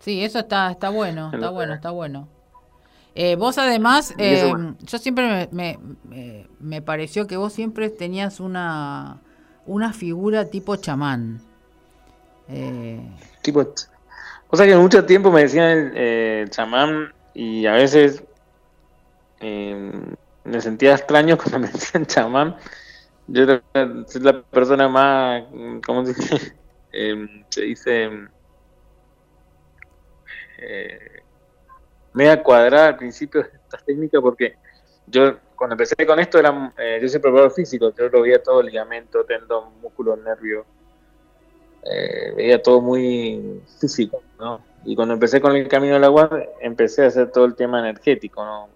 Sí, 0.00 0.24
eso 0.24 0.40
está, 0.40 0.70
está 0.70 0.88
bueno, 0.90 1.30
está 1.32 1.50
bueno, 1.50 1.74
está 1.74 1.90
bueno. 1.90 2.28
Eh, 3.14 3.36
vos 3.36 3.58
además, 3.58 4.14
eh, 4.16 4.52
yo 4.80 4.98
siempre 4.98 5.48
me, 5.52 5.78
me, 6.58 6.82
pareció 6.82 7.26
que 7.26 7.36
vos 7.36 7.52
siempre 7.52 7.90
tenías 7.90 8.40
una, 8.40 9.20
una 9.66 9.92
figura 9.92 10.46
tipo 10.46 10.76
chamán. 10.76 11.40
Eh, 12.48 13.00
tipo, 13.42 13.60
o 14.48 14.56
sea 14.56 14.66
que 14.66 14.76
mucho 14.76 15.04
tiempo 15.04 15.30
me 15.30 15.42
decían 15.42 15.92
eh, 15.94 16.46
chamán 16.50 17.12
y 17.34 17.66
a 17.66 17.72
veces 17.72 18.24
me 20.44 20.60
sentía 20.60 20.94
extraño 20.94 21.36
cuando 21.38 21.60
me 21.60 21.68
decían 21.68 22.06
chamán. 22.06 22.56
Yo 23.28 23.46
soy 24.06 24.22
la 24.22 24.42
persona 24.42 24.88
más, 24.88 25.44
¿cómo 25.86 26.04
se 26.04 26.14
dice? 26.14 26.56
se 27.48 27.62
dice 27.62 28.10
media 32.12 32.42
cuadrada 32.42 32.88
al 32.88 32.96
principio 32.96 33.42
de 33.42 33.48
estas 33.48 33.84
técnicas 33.84 34.20
porque 34.20 34.56
yo 35.06 35.36
cuando 35.56 35.74
empecé 35.74 35.94
con 36.06 36.18
esto 36.18 36.38
era 36.38 36.72
eh, 36.78 36.98
yo 37.00 37.08
soy 37.08 37.20
preparador 37.20 37.52
físico, 37.52 37.92
yo 37.96 38.08
lo 38.08 38.22
veía 38.22 38.42
todo 38.42 38.62
ligamento, 38.62 39.24
tendón, 39.24 39.80
músculo, 39.80 40.16
nervio, 40.16 40.64
eh, 41.84 42.32
veía 42.36 42.62
todo 42.62 42.80
muy 42.80 43.62
físico, 43.80 44.22
¿no? 44.38 44.60
Y 44.84 44.96
cuando 44.96 45.14
empecé 45.14 45.40
con 45.40 45.54
el 45.54 45.68
camino 45.68 45.94
del 45.94 46.04
agua 46.04 46.30
empecé 46.60 47.04
a 47.04 47.08
hacer 47.08 47.30
todo 47.30 47.44
el 47.44 47.54
tema 47.54 47.78
energético, 47.78 48.44
¿no? 48.44 48.68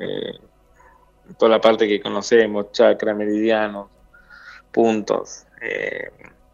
Eh, 0.00 0.38
toda 1.38 1.50
la 1.50 1.60
parte 1.60 1.88
que 1.88 2.00
conocemos, 2.00 2.72
chakra, 2.72 3.14
meridianos, 3.14 3.88
puntos, 4.72 5.46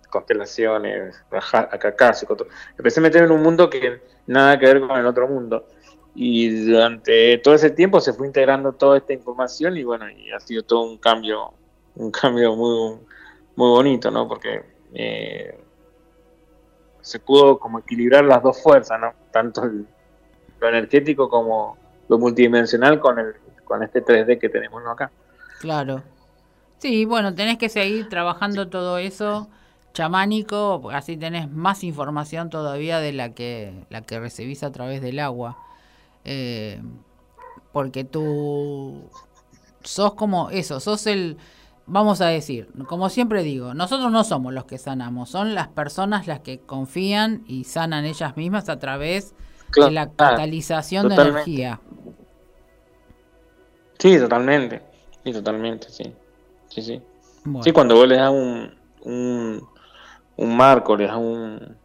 constelaciones, 0.08 1.22
acá, 1.30 2.12
empecé 2.76 3.00
a 3.00 3.02
meter 3.02 3.24
en 3.24 3.30
un 3.30 3.42
mundo 3.42 3.70
que 3.70 4.00
nada 4.26 4.58
que 4.58 4.66
ver 4.66 4.80
con 4.80 4.98
el 4.98 5.06
otro 5.06 5.28
mundo 5.28 5.66
y 6.14 6.66
durante 6.66 7.38
todo 7.38 7.54
ese 7.54 7.70
tiempo 7.70 8.00
se 8.00 8.12
fue 8.12 8.26
integrando 8.26 8.72
toda 8.72 8.98
esta 8.98 9.12
información 9.12 9.76
y 9.76 9.84
bueno, 9.84 10.10
y 10.10 10.30
ha 10.32 10.40
sido 10.40 10.62
todo 10.62 10.82
un 10.82 10.98
cambio, 10.98 11.54
un 11.94 12.10
cambio 12.10 12.56
muy, 12.56 12.98
muy 13.56 13.68
bonito, 13.70 14.10
¿no? 14.10 14.26
Porque 14.26 14.62
eh, 14.92 15.58
se 17.00 17.20
pudo 17.20 17.58
como 17.58 17.78
equilibrar 17.78 18.24
las 18.24 18.42
dos 18.42 18.60
fuerzas, 18.62 19.00
¿no? 19.00 19.12
Tanto 19.30 19.64
lo 19.64 20.68
energético 20.68 21.28
como 21.28 21.78
lo 22.08 22.18
multidimensional 22.18 22.98
con 22.98 23.18
el 23.18 23.34
con 23.70 23.84
este 23.84 24.04
3D 24.04 24.40
que 24.40 24.48
tenemos 24.48 24.82
acá. 24.84 25.12
Claro. 25.60 26.02
Sí, 26.78 27.04
bueno, 27.04 27.36
tenés 27.36 27.56
que 27.56 27.68
seguir 27.68 28.08
trabajando 28.08 28.68
todo 28.68 28.98
eso 28.98 29.48
chamánico, 29.92 30.90
así 30.92 31.16
tenés 31.16 31.48
más 31.48 31.84
información 31.84 32.50
todavía 32.50 32.98
de 32.98 33.12
la 33.12 33.32
que 33.32 33.84
la 33.88 34.02
que 34.02 34.18
recibís 34.18 34.64
a 34.64 34.72
través 34.72 35.02
del 35.02 35.20
agua. 35.20 35.56
Eh, 36.24 36.82
porque 37.70 38.02
tú 38.02 39.08
sos 39.84 40.14
como 40.14 40.50
eso, 40.50 40.80
sos 40.80 41.06
el, 41.06 41.36
vamos 41.86 42.20
a 42.20 42.26
decir, 42.26 42.72
como 42.88 43.08
siempre 43.08 43.44
digo, 43.44 43.72
nosotros 43.72 44.10
no 44.10 44.24
somos 44.24 44.52
los 44.52 44.64
que 44.64 44.78
sanamos, 44.78 45.30
son 45.30 45.54
las 45.54 45.68
personas 45.68 46.26
las 46.26 46.40
que 46.40 46.58
confían 46.58 47.44
y 47.46 47.62
sanan 47.64 48.04
ellas 48.04 48.36
mismas 48.36 48.68
a 48.68 48.80
través 48.80 49.32
de 49.76 49.92
la 49.92 50.10
catalización 50.10 51.08
de 51.08 51.14
energía. 51.14 51.80
Sí, 54.00 54.18
totalmente, 54.18 54.80
sí, 55.22 55.32
totalmente, 55.32 55.90
sí, 55.90 56.12
sí, 56.68 56.82
sí. 56.82 57.02
Sí, 57.62 57.72
cuando 57.72 57.96
vos 57.96 58.08
le 58.08 58.16
das 58.16 58.30
un, 58.30 58.74
un, 59.02 59.68
un 60.36 60.56
marco, 60.56 60.96
le 60.96 61.06
das 61.06 61.16
un, 61.16 61.76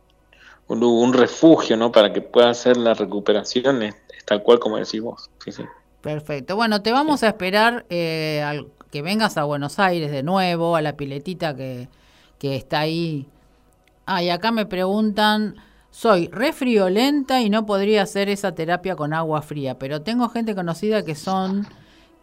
un, 0.68 0.84
un, 0.84 1.14
refugio, 1.14 1.76
¿no? 1.76 1.92
Para 1.92 2.14
que 2.14 2.22
pueda 2.22 2.50
hacer 2.50 2.78
la 2.78 2.94
recuperación, 2.94 3.82
tal 4.26 4.44
cual 4.44 4.60
como 4.60 4.78
decís 4.78 5.02
vos. 5.02 5.30
Sí, 5.44 5.52
sí. 5.52 5.64
Perfecto. 6.02 6.56
Bueno, 6.56 6.82
te 6.82 6.92
vamos 6.94 7.24
a 7.24 7.28
esperar 7.28 7.86
eh, 7.90 8.64
que 8.92 9.02
vengas 9.02 9.38
a 9.38 9.44
Buenos 9.44 9.80
Aires 9.80 10.12
de 10.12 10.24
nuevo, 10.24 10.78
a 10.78 10.82
la 10.82 10.96
piletita 10.96 11.56
que, 11.56 11.90
que 12.40 12.56
está 12.56 12.80
ahí. 12.80 13.28
Ah, 14.06 14.24
y 14.24 14.30
acá 14.30 14.52
me 14.52 14.66
preguntan, 14.66 15.56
soy 15.92 16.28
refriolenta 16.28 17.42
y 17.42 17.50
no 17.50 17.66
podría 17.66 18.04
hacer 18.04 18.30
esa 18.30 18.54
terapia 18.54 18.96
con 18.96 19.14
agua 19.14 19.42
fría, 19.42 19.80
pero 19.80 20.02
tengo 20.02 20.30
gente 20.30 20.56
conocida 20.56 21.04
que 21.04 21.16
son 21.16 21.68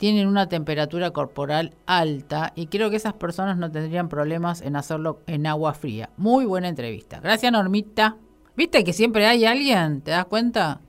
tienen 0.03 0.27
una 0.27 0.49
temperatura 0.49 1.13
corporal 1.13 1.75
alta 1.87 2.53
y 2.57 2.67
creo 2.67 2.91
que 2.91 2.97
esas 2.97 3.13
personas 3.13 3.57
no 3.57 3.71
tendrían 3.71 4.09
problemas 4.09 4.61
en 4.61 4.75
hacerlo 4.75 5.21
en 5.29 5.47
agua 5.47 5.75
fría. 5.75 6.11
Muy 6.17 6.45
buena 6.45 6.67
entrevista. 6.67 7.21
Gracias, 7.21 7.53
Normita. 7.53 8.17
¿Viste 8.57 8.83
que 8.83 8.93
siempre 8.93 9.29
hay 9.29 9.45
alguien? 9.45 10.01
¿Te 10.01 10.11
das 10.11 10.25
cuenta? 10.25 10.81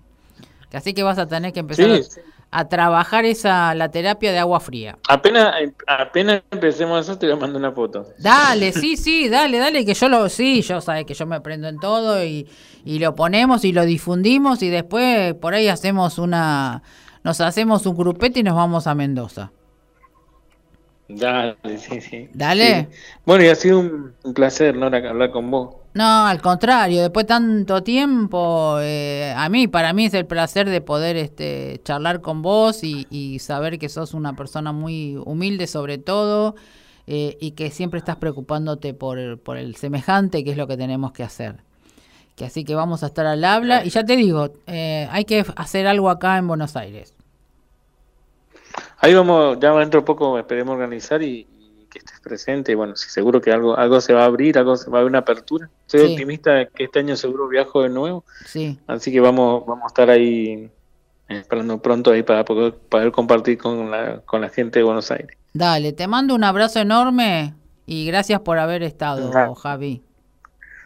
Así 0.74 0.95
que 0.95 1.03
vas 1.03 1.20
a 1.20 1.28
tener 1.28 1.53
que 1.53 1.59
empezar 1.59 1.91
a, 2.49 2.68
trabajar 2.70 3.26
esa 3.26 3.76
la 3.76 3.91
terapia 3.91 4.32
de 4.32 4.39
agua 4.39 4.59
fría. 4.59 4.97
Apenas 5.07 5.53
apenas 5.86 6.41
empecemos 6.49 7.07
eso 7.07 7.16
te 7.16 7.28
voy 7.28 7.36
a 7.36 7.39
mandar 7.39 7.59
una 7.59 7.72
foto. 7.72 8.07
Dale, 8.18 8.72
sí, 8.72 8.97
sí, 8.97 9.30
dale, 9.30 9.59
dale, 9.59 9.86
que 9.86 9.93
yo 9.93 10.09
lo, 10.09 10.28
sí, 10.28 10.64
yo 10.64 10.82
sabes 10.82 11.05
que 11.05 11.14
yo 11.14 11.28
me 11.28 11.36
aprendo 11.36 11.68
en 11.68 11.78
todo 11.78 12.26
y, 12.26 12.47
y 12.84 12.97
lo 12.97 13.14
ponemos 13.14 13.64
y 13.64 13.74
lo 13.74 13.86
difundimos 13.86 14.64
y 14.64 14.70
después 14.70 15.36
por 15.36 15.53
ahí 15.53 15.68
hacemos 15.68 16.18
una, 16.18 16.82
nos 17.24 17.41
hacemos 17.41 17.86
un 17.86 17.95
grupete 17.95 18.39
y 18.39 18.43
nos 18.43 18.55
vamos 18.55 18.88
a 18.88 18.95
Mendoza. 18.95 19.51
Dale, 21.07 21.57
sí, 21.78 22.01
sí. 22.01 22.30
Dale. 22.34 22.89
Bueno, 23.26 23.43
y 23.43 23.47
ha 23.47 23.55
sido 23.55 23.80
un, 23.80 24.13
placer, 24.34 24.76
¿no? 24.76 24.86
Hablar 24.88 25.32
con 25.32 25.51
vos. 25.51 25.76
No, 25.93 26.26
al 26.26 26.41
contrario, 26.41 27.01
después 27.01 27.26
de 27.26 27.28
tanto 27.28 27.84
tiempo, 27.84 28.78
eh, 28.80 29.34
a 29.38 29.47
mí, 29.49 29.67
para 29.67 29.93
mí 29.93 30.05
es 30.05 30.13
el 30.15 30.26
placer 30.26 30.67
de 30.67 30.82
poder 30.82 31.17
este, 31.17 31.82
charlar 31.84 32.21
con 32.21 32.41
vos 32.41 32.84
y, 32.84 33.05
y 33.11 33.38
saber 33.39 33.78
que 33.78 33.89
sos 33.89 34.15
una 34.15 34.36
persona 34.36 34.71
muy 34.71 35.17
humilde 35.24 35.67
sobre 35.67 35.99
todo 35.99 36.55
eh, 37.05 37.38
y 37.41 37.51
que 37.51 37.69
siempre 37.69 37.97
estás 37.99 38.15
preocupándote 38.15 38.93
por, 38.93 39.38
por 39.39 39.57
el 39.57 39.76
semejante, 39.76 40.43
que 40.43 40.51
es 40.51 40.57
lo 40.57 40.67
que 40.67 40.78
tenemos 40.78 41.11
que 41.11 41.24
hacer. 41.24 41.57
Que 42.36 42.45
así 42.45 42.63
que 42.63 42.75
vamos 42.75 43.03
a 43.03 43.07
estar 43.07 43.25
al 43.25 43.43
habla 43.43 43.86
y 43.86 43.89
ya 43.89 44.03
te 44.03 44.15
digo, 44.15 44.49
eh, 44.67 45.07
hay 45.11 45.25
que 45.25 45.45
hacer 45.55 45.86
algo 45.86 46.09
acá 46.09 46.38
en 46.38 46.47
Buenos 46.47 46.75
Aires. 46.75 47.13
Ahí 48.99 49.13
vamos, 49.13 49.59
ya 49.59 49.71
dentro 49.73 49.99
de 49.99 50.05
poco 50.05 50.39
esperemos 50.39 50.73
organizar 50.73 51.21
y, 51.21 51.47
que 51.91 51.99
estés 51.99 52.19
presente. 52.21 52.73
Bueno, 52.73 52.95
sí, 52.95 53.07
seguro 53.09 53.39
que 53.39 53.51
algo 53.51 53.77
algo 53.77 54.01
se 54.01 54.13
va 54.13 54.23
a 54.23 54.25
abrir, 54.25 54.57
algo 54.57 54.75
se 54.75 54.89
va 54.89 54.97
a 54.97 55.01
haber 55.01 55.11
una 55.11 55.19
apertura. 55.19 55.69
Soy 55.86 56.11
optimista 56.11 56.53
de 56.53 56.67
que 56.69 56.86
este 56.86 56.99
año 56.99 57.15
seguro 57.15 57.47
viajo 57.47 57.84
de 57.84 57.89
nuevo. 57.89 58.25
Sí. 58.45 58.79
Así 58.88 59.11
que 59.11 59.19
vamos 59.19 59.63
vamos 59.67 59.84
a 59.84 59.88
estar 59.88 60.09
ahí 60.09 60.71
esperando 61.27 61.81
pronto 61.81 62.11
ahí 62.11 62.23
para 62.23 62.43
poder, 62.45 62.73
poder 62.73 63.11
compartir 63.11 63.57
con 63.57 63.91
la, 63.91 64.21
con 64.21 64.41
la 64.41 64.49
gente 64.49 64.79
de 64.79 64.84
Buenos 64.84 65.11
Aires. 65.11 65.38
Dale, 65.53 65.93
te 65.93 66.07
mando 66.07 66.34
un 66.34 66.43
abrazo 66.43 66.79
enorme 66.79 67.53
y 67.86 68.05
gracias 68.07 68.41
por 68.41 68.57
haber 68.57 68.84
estado, 68.84 69.53
Javi. 69.55 70.01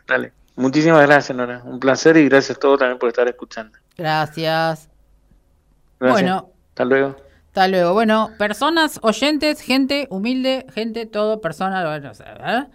Dale, 0.08 0.34
muchísimas 0.58 1.08
gracias, 1.08 1.38
Nora. 1.38 1.62
Un 1.64 1.80
placer 1.80 2.18
y 2.18 2.26
gracias 2.26 2.58
a 2.58 2.60
todos 2.60 2.80
también 2.80 3.00
por 3.00 3.08
estar 3.08 3.28
escuchando. 3.28 3.78
Gracias. 3.98 4.90
Bueno, 6.00 6.52
hasta 6.70 6.86
luego. 6.86 7.16
Hasta 7.48 7.68
luego. 7.68 7.94
Bueno, 7.94 8.32
personas, 8.38 9.00
oyentes, 9.02 9.62
gente 9.62 10.08
humilde, 10.12 10.68
gente, 10.74 11.06
todo, 11.06 11.42
personas, 11.42 11.84
bueno, 11.86 12.12
¿eh? 12.46 12.68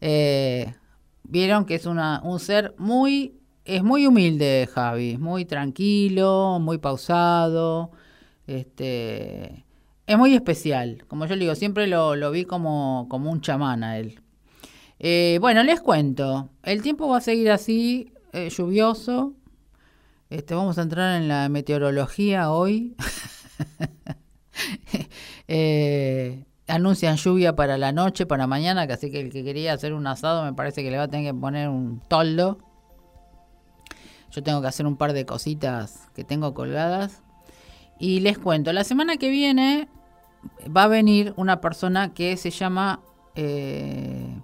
Eh, 0.00 0.74
vieron 1.22 1.64
que 1.64 1.76
es 1.76 1.86
una, 1.86 2.20
un 2.24 2.40
ser 2.40 2.74
muy, 2.78 3.38
es 3.64 3.82
muy 3.82 4.06
humilde, 4.06 4.68
Javi, 4.72 5.16
muy 5.18 5.44
tranquilo, 5.44 6.58
muy 6.60 6.78
pausado, 6.78 7.92
este, 8.46 9.64
es 10.06 10.18
muy 10.18 10.34
especial. 10.34 11.04
Como 11.08 11.26
yo 11.26 11.36
le 11.36 11.42
digo, 11.42 11.54
siempre 11.54 11.86
lo, 11.86 12.16
lo 12.16 12.30
vi 12.30 12.44
como, 12.44 13.06
como 13.08 13.30
un 13.30 13.40
chamán 13.40 13.84
a 13.84 13.98
él. 13.98 14.20
Eh, 14.98 15.38
bueno, 15.40 15.62
les 15.62 15.80
cuento, 15.80 16.50
el 16.62 16.82
tiempo 16.82 17.08
va 17.08 17.18
a 17.18 17.20
seguir 17.20 17.50
así, 17.50 18.12
lluvioso. 18.50 19.34
Este, 20.28 20.54
vamos 20.54 20.76
a 20.78 20.82
entrar 20.82 21.20
en 21.20 21.28
la 21.28 21.48
meteorología 21.48 22.50
hoy. 22.50 22.96
Eh, 25.48 26.44
anuncian 26.66 27.16
lluvia 27.16 27.54
para 27.54 27.78
la 27.78 27.92
noche, 27.92 28.26
para 28.26 28.46
mañana, 28.46 28.86
que 28.86 28.94
así 28.94 29.10
que 29.10 29.20
el 29.20 29.30
que 29.30 29.44
quería 29.44 29.72
hacer 29.72 29.92
un 29.92 30.06
asado 30.06 30.44
me 30.44 30.52
parece 30.54 30.82
que 30.82 30.90
le 30.90 30.96
va 30.96 31.04
a 31.04 31.08
tener 31.08 31.32
que 31.32 31.38
poner 31.38 31.68
un 31.68 32.00
toldo. 32.00 32.58
Yo 34.32 34.42
tengo 34.42 34.60
que 34.60 34.66
hacer 34.66 34.86
un 34.86 34.96
par 34.96 35.12
de 35.12 35.24
cositas 35.24 36.08
que 36.14 36.24
tengo 36.24 36.52
colgadas. 36.52 37.22
Y 37.98 38.20
les 38.20 38.38
cuento, 38.38 38.72
la 38.72 38.84
semana 38.84 39.16
que 39.16 39.30
viene 39.30 39.88
va 40.74 40.84
a 40.84 40.88
venir 40.88 41.32
una 41.36 41.60
persona 41.60 42.12
que 42.12 42.36
se 42.36 42.50
llama 42.50 43.00
eh, 43.34 44.35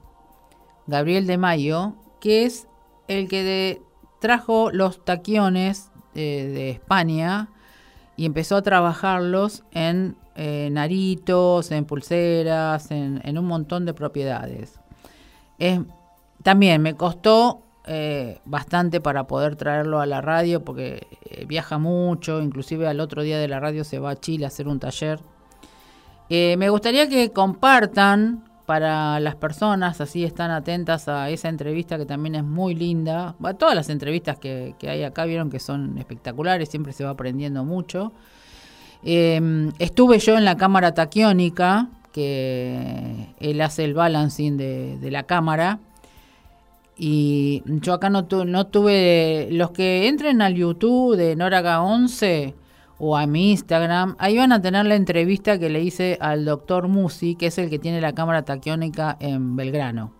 Gabriel 0.86 1.26
de 1.26 1.38
Mayo, 1.38 1.94
que 2.20 2.44
es 2.44 2.66
el 3.08 3.28
que 3.28 3.80
trajo 4.20 4.70
los 4.70 5.04
taquiones 5.04 5.90
eh, 6.14 6.50
de 6.54 6.70
España 6.70 7.48
y 8.16 8.26
empezó 8.26 8.56
a 8.56 8.62
trabajarlos 8.62 9.64
en 9.72 10.16
eh, 10.36 10.68
naritos, 10.70 11.70
en 11.72 11.84
pulseras, 11.84 12.90
en, 12.90 13.38
un 13.38 13.46
montón 13.46 13.84
de 13.84 13.94
propiedades. 13.94 14.78
también 16.42 16.82
me 16.82 16.94
costó 16.94 17.62
eh, 17.86 18.38
bastante 18.44 19.00
para 19.00 19.26
poder 19.26 19.56
traerlo 19.56 20.00
a 20.00 20.06
la 20.06 20.20
radio 20.20 20.64
porque 20.64 21.06
viaja 21.46 21.78
mucho, 21.78 22.40
inclusive 22.40 22.86
al 22.86 23.00
otro 23.00 23.22
día 23.22 23.38
de 23.38 23.48
la 23.48 23.58
radio 23.58 23.84
se 23.84 23.98
va 23.98 24.10
a 24.10 24.20
Chile 24.20 24.44
a 24.44 24.48
hacer 24.48 24.68
un 24.68 24.78
taller. 24.78 25.20
me 26.30 26.68
gustaría 26.70 27.08
que 27.08 27.32
compartan 27.32 28.44
para 28.72 29.20
las 29.20 29.34
personas, 29.34 30.00
así 30.00 30.24
están 30.24 30.50
atentas 30.50 31.06
a 31.06 31.28
esa 31.28 31.50
entrevista 31.50 31.98
que 31.98 32.06
también 32.06 32.36
es 32.36 32.42
muy 32.42 32.74
linda. 32.74 33.34
Todas 33.58 33.74
las 33.74 33.90
entrevistas 33.90 34.38
que, 34.38 34.74
hay 34.88 35.02
acá 35.02 35.26
vieron 35.26 35.50
que 35.50 35.58
son 35.58 35.98
espectaculares, 35.98 36.70
siempre 36.70 36.94
se 36.94 37.04
va 37.04 37.10
aprendiendo 37.10 37.66
mucho. 37.66 38.14
Em, 39.04 39.72
estuve 39.78 40.18
yo 40.20 40.38
en 40.38 40.46
la 40.46 40.56
cámara 40.56 40.94
taquiónica, 40.94 41.88
que 42.14 43.34
él 43.40 43.60
hace 43.60 43.84
el 43.84 43.92
balancing 43.92 44.56
de, 44.56 45.10
la 45.10 45.24
cámara. 45.24 45.78
Y 46.96 47.62
yo 47.66 47.92
acá 47.92 48.08
no, 48.08 48.26
no 48.46 48.66
tuve. 48.68 49.48
Los 49.50 49.72
que 49.72 50.08
entren 50.08 50.40
al 50.40 50.54
YouTube 50.54 51.14
de 51.16 51.36
Noraga 51.36 51.82
11 51.82 52.54
o 53.04 53.16
a 53.16 53.26
mi 53.26 53.50
Instagram, 53.50 54.14
ahí 54.20 54.36
van 54.36 54.52
a 54.52 54.62
tener 54.62 54.86
la 54.86 54.94
entrevista 54.94 55.58
que 55.58 55.68
le 55.68 55.82
hice 55.82 56.18
al 56.20 56.44
doctor 56.44 56.86
Musi, 56.86 57.34
que 57.34 57.48
es 57.48 57.58
el 57.58 57.68
que 57.68 57.80
tiene 57.80 58.00
la 58.00 58.12
cámara 58.12 58.44
taquiónica 58.44 59.16
en 59.18 59.56
Belgrano. 59.56 60.12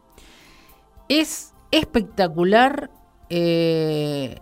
Es 1.09 1.55
espectacular 1.71 2.91
eh, 3.31 4.41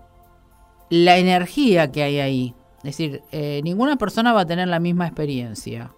la 0.88 1.18
energía 1.18 1.93
que 1.93 2.03
hay 2.03 2.18
ahí. 2.18 2.55
Es 2.78 2.97
decir, 2.97 3.22
eh, 3.30 3.61
ninguna 3.62 3.97
persona 3.97 4.32
va 4.32 4.41
a 4.41 4.47
tener 4.47 4.68
la 4.68 4.80
misma 4.80 5.07
experiencia. 5.07 5.93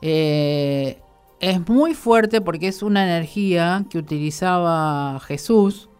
Eh, 0.00 1.02
es 1.38 1.68
muy 1.68 1.92
fuerte 1.92 2.40
porque 2.40 2.68
es 2.68 2.82
una 2.82 3.04
energía 3.04 3.84
que 3.90 3.98
utilizaba 3.98 5.20
Jesús 5.20 5.90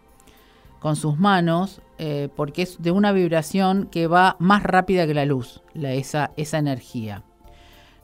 con 0.83 0.97
sus 0.97 1.17
manos 1.17 1.81
eh, 1.99 2.29
porque 2.35 2.63
es 2.63 2.83
de 2.83 2.91
una 2.91 3.13
vibración 3.13 3.87
que 3.87 4.09
va 4.09 4.35
más 4.41 4.65
rápida 4.65 5.07
que 5.07 5.15
la 5.15 5.25
luz, 5.25 5.63
esa, 5.75 6.33
esa 6.37 6.59
energía. 6.59 7.23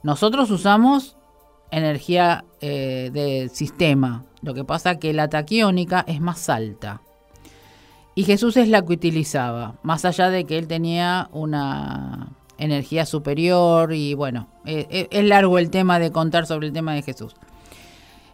Nosotros 0.01 0.49
usamos 0.49 1.17
energía 1.71 2.45
eh, 2.61 3.09
del 3.11 3.49
sistema, 3.49 4.23
lo 4.41 4.53
que 4.53 4.63
pasa 4.63 4.97
que 4.97 5.11
la 5.11 5.27
taquiónica 5.27 6.05
es 6.07 6.21
más 6.21 6.47
alta. 6.47 7.01
Y 8.15 8.23
Jesús 8.23 8.55
es 8.55 8.69
la 8.69 8.85
que 8.85 8.93
utilizaba, 8.93 9.75
más 9.83 10.05
allá 10.05 10.29
de 10.29 10.45
que 10.45 10.57
él 10.57 10.67
tenía 10.67 11.27
una 11.33 12.29
energía 12.57 13.05
superior 13.05 13.91
y 13.91 14.13
bueno, 14.13 14.47
eh, 14.63 15.09
es 15.11 15.25
largo 15.25 15.59
el 15.59 15.69
tema 15.69 15.99
de 15.99 16.13
contar 16.13 16.45
sobre 16.45 16.67
el 16.67 16.73
tema 16.73 16.93
de 16.93 17.01
Jesús. 17.01 17.35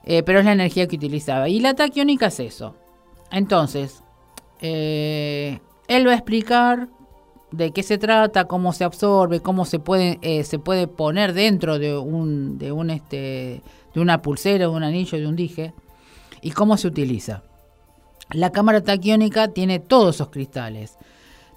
pero 0.03 0.37
es 0.37 0.45
la 0.45 0.51
energía 0.51 0.87
que 0.87 0.97
utilizaba. 0.97 1.49
Y 1.49 1.59
la 1.61 1.73
taquiónica 1.73 2.27
es 2.27 2.39
eso. 2.39 2.75
Entonces, 3.31 4.04
eh, 4.61 5.59
él 5.87 6.07
va 6.07 6.11
a 6.11 6.15
explicar 6.15 6.87
de 7.51 7.71
qué 7.71 7.83
se 7.83 7.97
trata, 7.97 8.45
cómo 8.45 8.73
se 8.73 8.83
absorbe, 8.83 9.39
cómo 9.39 9.65
se 9.65 9.79
puede, 9.79 10.19
eh, 10.21 10.43
se 10.43 10.59
puede 10.59 10.87
poner 10.87 11.33
dentro 11.33 11.79
de 11.79 11.97
un, 11.97 12.57
de 12.57 12.71
un 12.71 12.89
este, 12.89 13.61
de 13.93 13.99
una 14.01 14.21
pulsera, 14.21 14.65
de 14.65 14.67
un 14.67 14.83
anillo, 14.83 15.17
de 15.17 15.27
un 15.27 15.35
dije, 15.35 15.73
y 16.41 16.51
cómo 16.51 16.77
se 16.77 16.87
utiliza. 16.87 17.43
La 18.31 18.51
cámara 18.51 18.81
taquiónica 18.81 19.49
tiene 19.49 19.79
todos 19.79 20.15
esos 20.15 20.29
cristales. 20.29 20.97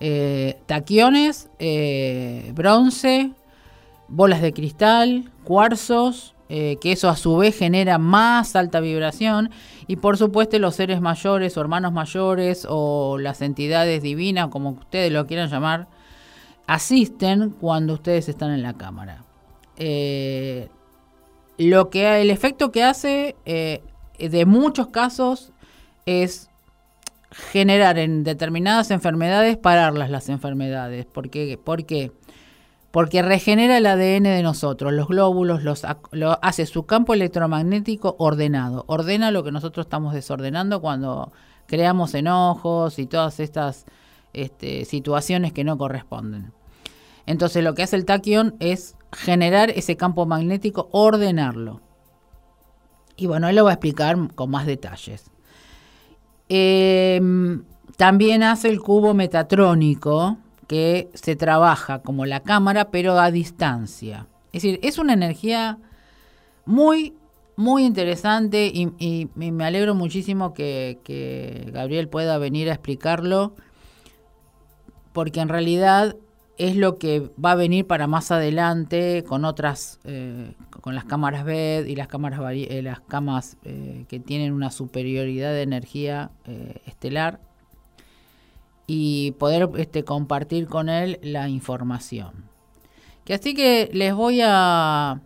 Eh, 0.00 0.60
taquiones, 0.66 1.48
bronce, 2.54 3.32
bolas 4.06 4.42
de 4.42 4.52
cristal, 4.52 5.32
cuarzos, 5.44 6.34
que 6.48 6.78
eso 6.82 7.08
a 7.08 7.16
su 7.16 7.36
vez 7.36 7.58
genera 7.58 7.98
más 7.98 8.54
alta 8.54 8.80
vibración 8.80 9.50
y 9.88 9.96
por 9.96 10.18
supuesto 10.18 10.58
los 10.58 10.76
seres 10.76 11.00
mayores 11.00 11.56
o 11.56 11.60
hermanos 11.62 11.92
mayores 11.92 12.66
o 12.68 13.16
las 13.18 13.40
entidades 13.40 14.02
divinas, 14.02 14.48
como 14.48 14.70
ustedes 14.70 15.10
lo 15.10 15.26
quieran 15.26 15.48
llamar, 15.48 15.88
asisten 16.66 17.50
cuando 17.50 17.94
ustedes 17.94 18.28
están 18.28 18.52
en 18.52 18.62
la 18.62 18.74
cámara. 18.74 19.24
Eh, 19.76 20.68
lo 21.56 21.88
que 21.88 22.20
el 22.20 22.30
efecto 22.30 22.70
que 22.70 22.84
hace 22.84 23.34
eh, 23.46 23.80
de 24.18 24.44
muchos 24.44 24.88
casos 24.88 25.52
es 26.04 26.50
generar 27.30 27.98
en 27.98 28.24
determinadas 28.24 28.90
enfermedades 28.90 29.56
pararlas 29.56 30.10
las 30.10 30.28
enfermedades. 30.28 31.06
¿Por 31.06 31.30
qué? 31.30 31.58
Porque 32.98 33.22
regenera 33.22 33.78
el 33.78 33.86
ADN 33.86 34.24
de 34.24 34.42
nosotros, 34.42 34.92
los 34.92 35.06
glóbulos, 35.06 35.62
los, 35.62 35.86
lo, 36.10 36.36
hace 36.42 36.66
su 36.66 36.84
campo 36.84 37.14
electromagnético 37.14 38.16
ordenado, 38.18 38.82
ordena 38.88 39.30
lo 39.30 39.44
que 39.44 39.52
nosotros 39.52 39.86
estamos 39.86 40.14
desordenando 40.14 40.80
cuando 40.80 41.30
creamos 41.66 42.12
enojos 42.14 42.98
y 42.98 43.06
todas 43.06 43.38
estas 43.38 43.86
este, 44.32 44.84
situaciones 44.84 45.52
que 45.52 45.62
no 45.62 45.78
corresponden. 45.78 46.52
Entonces 47.24 47.62
lo 47.62 47.72
que 47.74 47.84
hace 47.84 47.94
el 47.94 48.04
taquión 48.04 48.56
es 48.58 48.96
generar 49.12 49.70
ese 49.70 49.96
campo 49.96 50.26
magnético, 50.26 50.88
ordenarlo. 50.90 51.80
Y 53.16 53.26
bueno, 53.26 53.48
él 53.48 53.54
lo 53.54 53.62
va 53.62 53.70
a 53.70 53.74
explicar 53.74 54.16
con 54.34 54.50
más 54.50 54.66
detalles. 54.66 55.30
Em, 56.48 57.62
también 57.96 58.42
hace 58.42 58.68
el 58.68 58.80
cubo 58.80 59.14
metatrónico, 59.14 60.38
que 60.68 61.08
se 61.14 61.34
trabaja 61.34 62.02
como 62.02 62.26
la 62.26 62.40
cámara, 62.40 62.90
pero 62.90 63.18
a 63.18 63.32
distancia. 63.32 64.28
Es 64.52 64.62
decir, 64.62 64.78
es 64.82 64.98
una 64.98 65.14
energía 65.14 65.78
muy 66.64 67.14
muy 67.58 67.84
interesante 67.84 68.70
y, 68.72 69.28
me 69.34 69.64
alegro 69.64 69.92
muchísimo 69.96 70.54
que, 70.54 71.68
Gabriel 71.72 72.08
pueda 72.08 72.38
venir 72.38 72.70
a 72.70 72.74
explicarlo, 72.74 73.56
porque 75.12 75.40
en 75.40 75.48
realidad 75.48 76.14
es 76.56 76.76
lo 76.76 76.98
que 76.98 77.28
va 77.44 77.52
a 77.52 77.54
venir 77.56 77.84
para 77.84 78.06
más 78.06 78.30
adelante 78.30 79.24
con 79.26 79.44
otras, 79.44 79.98
eh, 80.04 80.54
con 80.80 80.94
las 80.94 81.04
cámaras 81.04 81.44
BED 81.44 81.86
y 81.86 81.96
las 81.96 82.06
cámaras, 82.06 82.40
eh, 82.44 82.80
las 82.80 83.00
camas 83.00 83.56
eh, 83.64 84.04
que 84.08 84.20
tienen 84.20 84.52
una 84.52 84.70
superioridad 84.70 85.52
de 85.52 85.62
energía 85.62 86.30
estelar 86.86 87.40
y 88.90 89.32
poder 89.32 89.68
este, 89.76 90.02
compartir 90.02 90.66
con 90.66 90.88
él 90.88 91.20
la 91.22 91.48
información. 91.50 92.48
Que 93.24 93.34
así 93.34 93.54
que 93.54 93.90
les 93.92 94.14
voy 94.14 94.40
a 94.42 95.20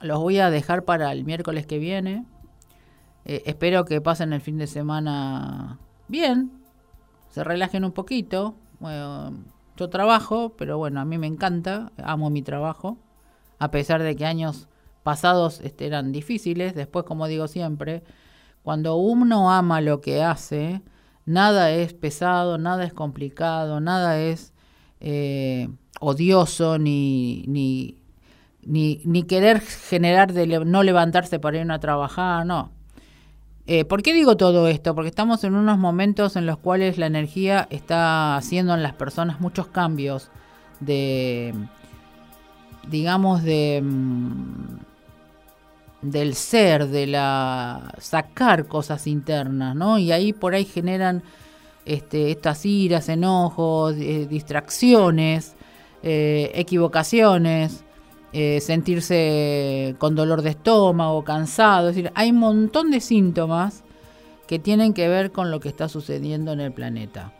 los 0.00 0.20
voy 0.20 0.38
a 0.38 0.50
dejar 0.50 0.84
para 0.84 1.10
el 1.10 1.24
miércoles 1.24 1.66
que 1.66 1.78
viene. 1.78 2.24
Eh, 3.24 3.42
espero 3.46 3.84
que 3.84 4.00
pasen 4.00 4.32
el 4.32 4.40
fin 4.40 4.56
de 4.56 4.68
semana 4.68 5.78
bien, 6.06 6.52
se 7.28 7.42
relajen 7.42 7.84
un 7.84 7.92
poquito. 7.92 8.54
yo 9.76 9.90
trabajo, 9.90 10.54
pero 10.56 10.78
bueno, 10.78 11.00
a 11.00 11.04
mí 11.04 11.18
me 11.18 11.26
encanta, 11.26 11.90
amo 11.96 12.30
mi 12.30 12.42
trabajo, 12.42 12.98
a 13.58 13.72
pesar 13.72 14.00
de 14.02 14.14
que 14.14 14.26
años 14.26 14.68
pasados 15.02 15.60
este, 15.60 15.86
eran 15.86 16.12
difíciles. 16.12 16.76
Después, 16.76 17.04
como 17.04 17.26
digo 17.26 17.48
siempre, 17.48 18.04
cuando 18.62 18.94
uno 18.94 19.50
ama 19.50 19.80
lo 19.80 20.00
que 20.00 20.22
hace, 20.22 20.82
nada 21.26 21.70
es 21.70 21.94
pesado, 21.94 22.58
nada 22.58 22.84
es 22.84 22.92
complicado, 22.92 23.80
nada 23.80 24.20
es 24.20 24.52
eh, 25.00 25.68
odioso 26.00 26.78
ni, 26.78 27.44
ni 27.46 28.04
ni, 28.66 29.00
ni 29.04 29.24
querer 29.24 29.60
generar 29.60 30.32
de 30.32 30.46
no 30.64 30.82
levantarse 30.82 31.38
para 31.38 31.60
ir 31.60 31.70
a 31.70 31.78
trabajar, 31.78 32.46
no. 32.46 32.70
Eh, 33.66 33.84
¿Por 33.84 34.02
qué 34.02 34.12
digo 34.12 34.36
todo 34.36 34.68
esto? 34.68 34.94
Porque 34.94 35.08
estamos 35.08 35.42
en 35.44 35.54
unos 35.54 35.78
momentos 35.78 36.36
en 36.36 36.44
los 36.44 36.58
cuales 36.58 36.98
la 36.98 37.06
energía 37.06 37.66
está 37.70 38.36
haciendo 38.36 38.74
en 38.74 38.82
las 38.82 38.92
personas 38.92 39.40
muchos 39.40 39.68
cambios 39.68 40.30
de, 40.80 41.54
digamos, 42.88 43.42
de 43.42 43.80
mm, 43.82 44.76
del 46.04 46.34
ser, 46.34 46.88
de 46.88 47.06
la 47.06 47.94
sacar 47.98 48.66
cosas 48.66 49.06
internas, 49.06 49.74
¿no? 49.74 49.98
Y 49.98 50.12
ahí 50.12 50.32
por 50.32 50.54
ahí 50.54 50.64
generan 50.64 51.22
este, 51.84 52.30
estas 52.30 52.64
iras, 52.64 53.08
enojos, 53.08 53.94
eh, 53.98 54.26
distracciones, 54.28 55.54
eh, 56.02 56.52
equivocaciones. 56.54 57.84
Eh, 58.36 58.60
sentirse 58.60 59.94
con 59.98 60.16
dolor 60.16 60.42
de 60.42 60.50
estómago, 60.50 61.22
cansado. 61.22 61.88
Es 61.88 61.94
decir, 61.94 62.10
hay 62.16 62.32
un 62.32 62.38
montón 62.38 62.90
de 62.90 62.98
síntomas 62.98 63.84
que 64.48 64.58
tienen 64.58 64.92
que 64.92 65.06
ver 65.06 65.30
con 65.30 65.52
lo 65.52 65.60
que 65.60 65.68
está 65.68 65.88
sucediendo 65.88 66.50
en 66.50 66.58
el 66.58 66.72
planeta. 66.72 67.32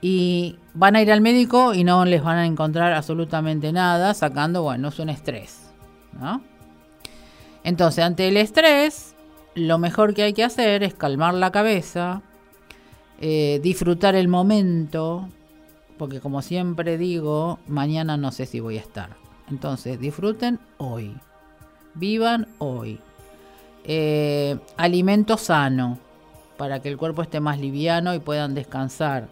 Y 0.00 0.58
van 0.74 0.96
a 0.96 1.02
ir 1.02 1.12
al 1.12 1.20
médico 1.20 1.72
y 1.72 1.84
no 1.84 2.04
les 2.04 2.20
van 2.20 2.38
a 2.38 2.46
encontrar 2.46 2.92
absolutamente 2.94 3.72
nada, 3.72 4.12
sacando, 4.14 4.64
bueno, 4.64 4.88
es 4.88 4.98
un 4.98 5.08
estrés. 5.08 5.70
Entonces, 7.66 8.04
ante 8.04 8.28
el 8.28 8.36
estrés, 8.36 9.16
lo 9.56 9.76
mejor 9.78 10.14
que 10.14 10.22
hay 10.22 10.32
que 10.32 10.44
hacer 10.44 10.84
es 10.84 10.94
calmar 10.94 11.34
la 11.34 11.50
cabeza, 11.50 12.22
eh, 13.20 13.58
disfrutar 13.60 14.14
el 14.14 14.28
momento, 14.28 15.28
porque 15.98 16.20
como 16.20 16.42
siempre 16.42 16.96
digo, 16.96 17.58
mañana 17.66 18.16
no 18.16 18.30
sé 18.30 18.46
si 18.46 18.60
voy 18.60 18.76
a 18.78 18.82
estar. 18.82 19.16
Entonces, 19.50 19.98
disfruten 19.98 20.60
hoy. 20.78 21.16
Vivan 21.94 22.46
hoy. 22.58 23.00
Eh, 23.82 24.56
alimento 24.76 25.36
sano 25.36 25.98
para 26.56 26.80
que 26.80 26.88
el 26.88 26.96
cuerpo 26.96 27.22
esté 27.22 27.40
más 27.40 27.58
liviano 27.58 28.14
y 28.14 28.20
puedan 28.20 28.54
descansar. 28.54 29.26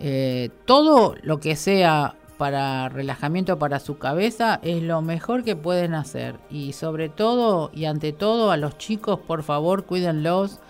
Eh, 0.00 0.48
todo 0.64 1.14
lo 1.20 1.40
que 1.40 1.56
sea 1.56 2.14
para 2.38 2.88
relajamiento 2.88 3.58
para 3.58 3.80
su 3.80 3.98
cabeza 3.98 4.60
es 4.62 4.82
lo 4.82 5.02
mejor 5.02 5.44
que 5.44 5.56
pueden 5.56 5.94
hacer. 5.94 6.36
Y 6.50 6.72
sobre 6.72 7.08
todo 7.08 7.70
y 7.74 7.84
ante 7.84 8.12
todo 8.12 8.50
a 8.50 8.56
los 8.56 8.78
chicos, 8.78 9.18
por 9.18 9.42
favor, 9.42 9.84
cuídenlos, 9.84 10.60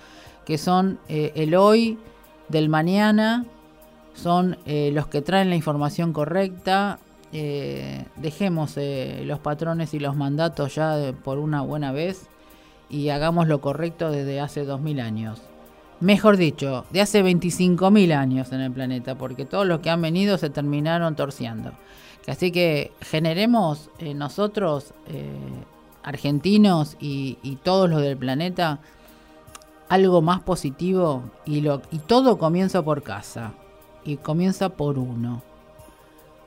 que 0.44 0.58
son 0.58 0.98
eh, 1.08 1.32
el 1.36 1.54
hoy 1.54 1.98
del 2.48 2.68
mañana, 2.68 3.44
son 4.14 4.56
los 4.66 5.06
que 5.06 5.22
traen 5.22 5.48
la 5.48 5.54
información 5.54 6.12
correcta, 6.12 6.98
eh, 7.30 8.06
dejemos 8.16 8.78
eh, 8.78 9.22
los 9.26 9.38
patrones 9.38 9.92
y 9.92 9.98
los 9.98 10.16
mandatos 10.16 10.74
ya 10.74 11.12
por 11.24 11.38
una 11.38 11.60
buena 11.60 11.92
vez 11.92 12.26
y 12.88 13.10
hagamos 13.10 13.48
lo 13.48 13.60
correcto 13.60 14.10
desde 14.10 14.40
hace 14.40 14.64
2000 14.64 15.00
años. 15.00 15.42
Mejor 16.00 16.36
dicho, 16.36 16.84
de 16.90 17.00
hace 17.00 17.24
25.000 17.24 18.12
años 18.14 18.52
en 18.52 18.60
el 18.60 18.72
planeta, 18.72 19.16
porque 19.16 19.44
todos 19.44 19.66
los 19.66 19.80
que 19.80 19.90
han 19.90 20.00
venido 20.00 20.38
se 20.38 20.50
terminaron 20.50 21.16
torciendo. 21.16 21.72
Así 22.26 22.52
que 22.52 22.92
generemos 23.00 23.90
eh, 23.98 24.14
nosotros, 24.14 24.92
argentinos 26.02 26.96
y, 27.00 27.58
todos 27.62 27.90
los 27.90 28.00
del 28.00 28.16
planeta, 28.16 28.80
algo 29.88 30.22
más 30.22 30.40
positivo 30.40 31.22
y, 31.44 31.60
lo, 31.60 31.82
y 31.90 31.98
todo 31.98 32.38
comienza 32.38 32.82
por 32.82 33.02
casa 33.02 33.52
y 34.04 34.16
comienza 34.16 34.70
por 34.70 34.98
uno. 34.98 35.42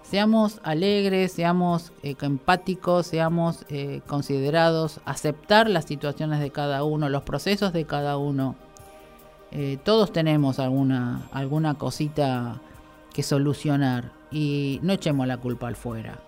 Seamos 0.04 0.60
alegres, 0.64 1.32
seamos 1.32 1.94
eh, 2.04 2.16
empáticos, 2.22 3.08
seamos 3.08 3.66
eh, 3.70 4.02
considerados, 4.08 5.00
aceptar 5.06 5.70
las 5.70 5.86
situaciones 5.86 6.40
de 6.40 6.52
cada 6.52 6.84
uno, 6.84 7.08
los 7.08 7.24
procesos 7.24 7.72
de 7.72 7.86
cada 7.86 8.18
uno. 8.18 8.56
Eh, 9.52 9.78
todos 9.84 10.14
tenemos 10.14 10.60
alguna, 10.60 11.28
alguna 11.32 11.76
cosita 11.76 12.62
que 13.14 13.24
solucionar 13.24 14.12
y 14.32 14.80
no 14.84 14.94
echemos 14.94 15.28
la 15.28 15.38
culpa 15.38 15.68
al 15.68 15.76
fuera. 15.76 16.20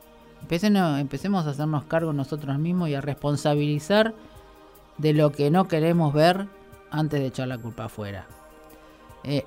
Empecemos, 0.42 1.00
empecemos 1.00 1.48
a 1.48 1.52
hacernos 1.52 1.86
cargo 1.86 2.12
nosotros 2.12 2.58
mismos 2.60 2.90
y 2.90 2.96
a 2.96 3.02
responsabilizar 3.02 4.14
de 4.98 5.14
lo 5.14 5.32
que 5.32 5.50
no 5.50 5.68
queremos 5.68 6.14
ver 6.14 6.48
antes 6.92 7.22
de 7.22 7.28
echar 7.28 7.48
la 7.48 7.58
culpa 7.58 7.86
afuera. 7.86 8.28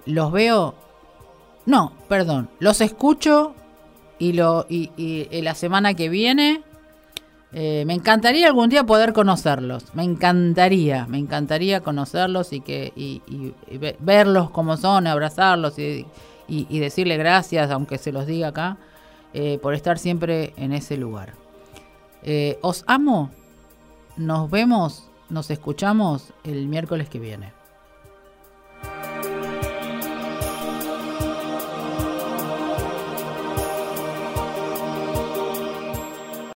los 0.07 0.33
veo, 0.33 0.74
no, 1.66 1.93
perdón, 2.09 2.49
los 2.59 2.81
escucho 2.81 3.55
y, 4.18 4.33
lo, 4.33 4.64
y, 4.68 5.29
la 5.43 5.55
semana 5.55 5.95
que 5.95 6.09
viene 6.09 6.62
eh, 7.53 7.84
me 7.86 7.94
encantaría 7.94 8.49
algún 8.49 8.68
día 8.68 8.84
poder 8.84 9.12
conocerlos. 9.12 9.94
Me 9.94 10.03
encantaría, 10.03 11.07
me 11.07 11.18
encantaría 11.18 11.80
conocerlos 11.80 12.53
y 12.53 12.61
que 12.61 12.92
y, 12.97 13.22
verlos 14.01 14.51
como 14.51 14.76
son, 14.76 15.07
abrazarlos 15.07 15.78
y, 15.78 16.07
y, 16.49 16.78
decirle 16.78 17.16
gracias, 17.16 17.70
aunque 17.70 17.99
se 17.99 18.12
los 18.12 18.26
diga 18.26 18.49
acá, 18.49 18.76
eh, 19.32 19.59
por 19.62 19.74
estar 19.74 19.99
siempre 19.99 20.53
en 20.57 20.72
ese 20.72 20.97
lugar. 20.97 21.34
Eh, 22.22 22.59
os 22.62 22.84
amo. 22.86 23.30
Nos 24.16 24.51
vemos, 24.51 25.11
nos 25.28 25.51
escuchamos 25.51 26.32
el 26.42 26.68
miércoles 26.68 27.09
que 27.09 27.18
viene. 27.18 27.55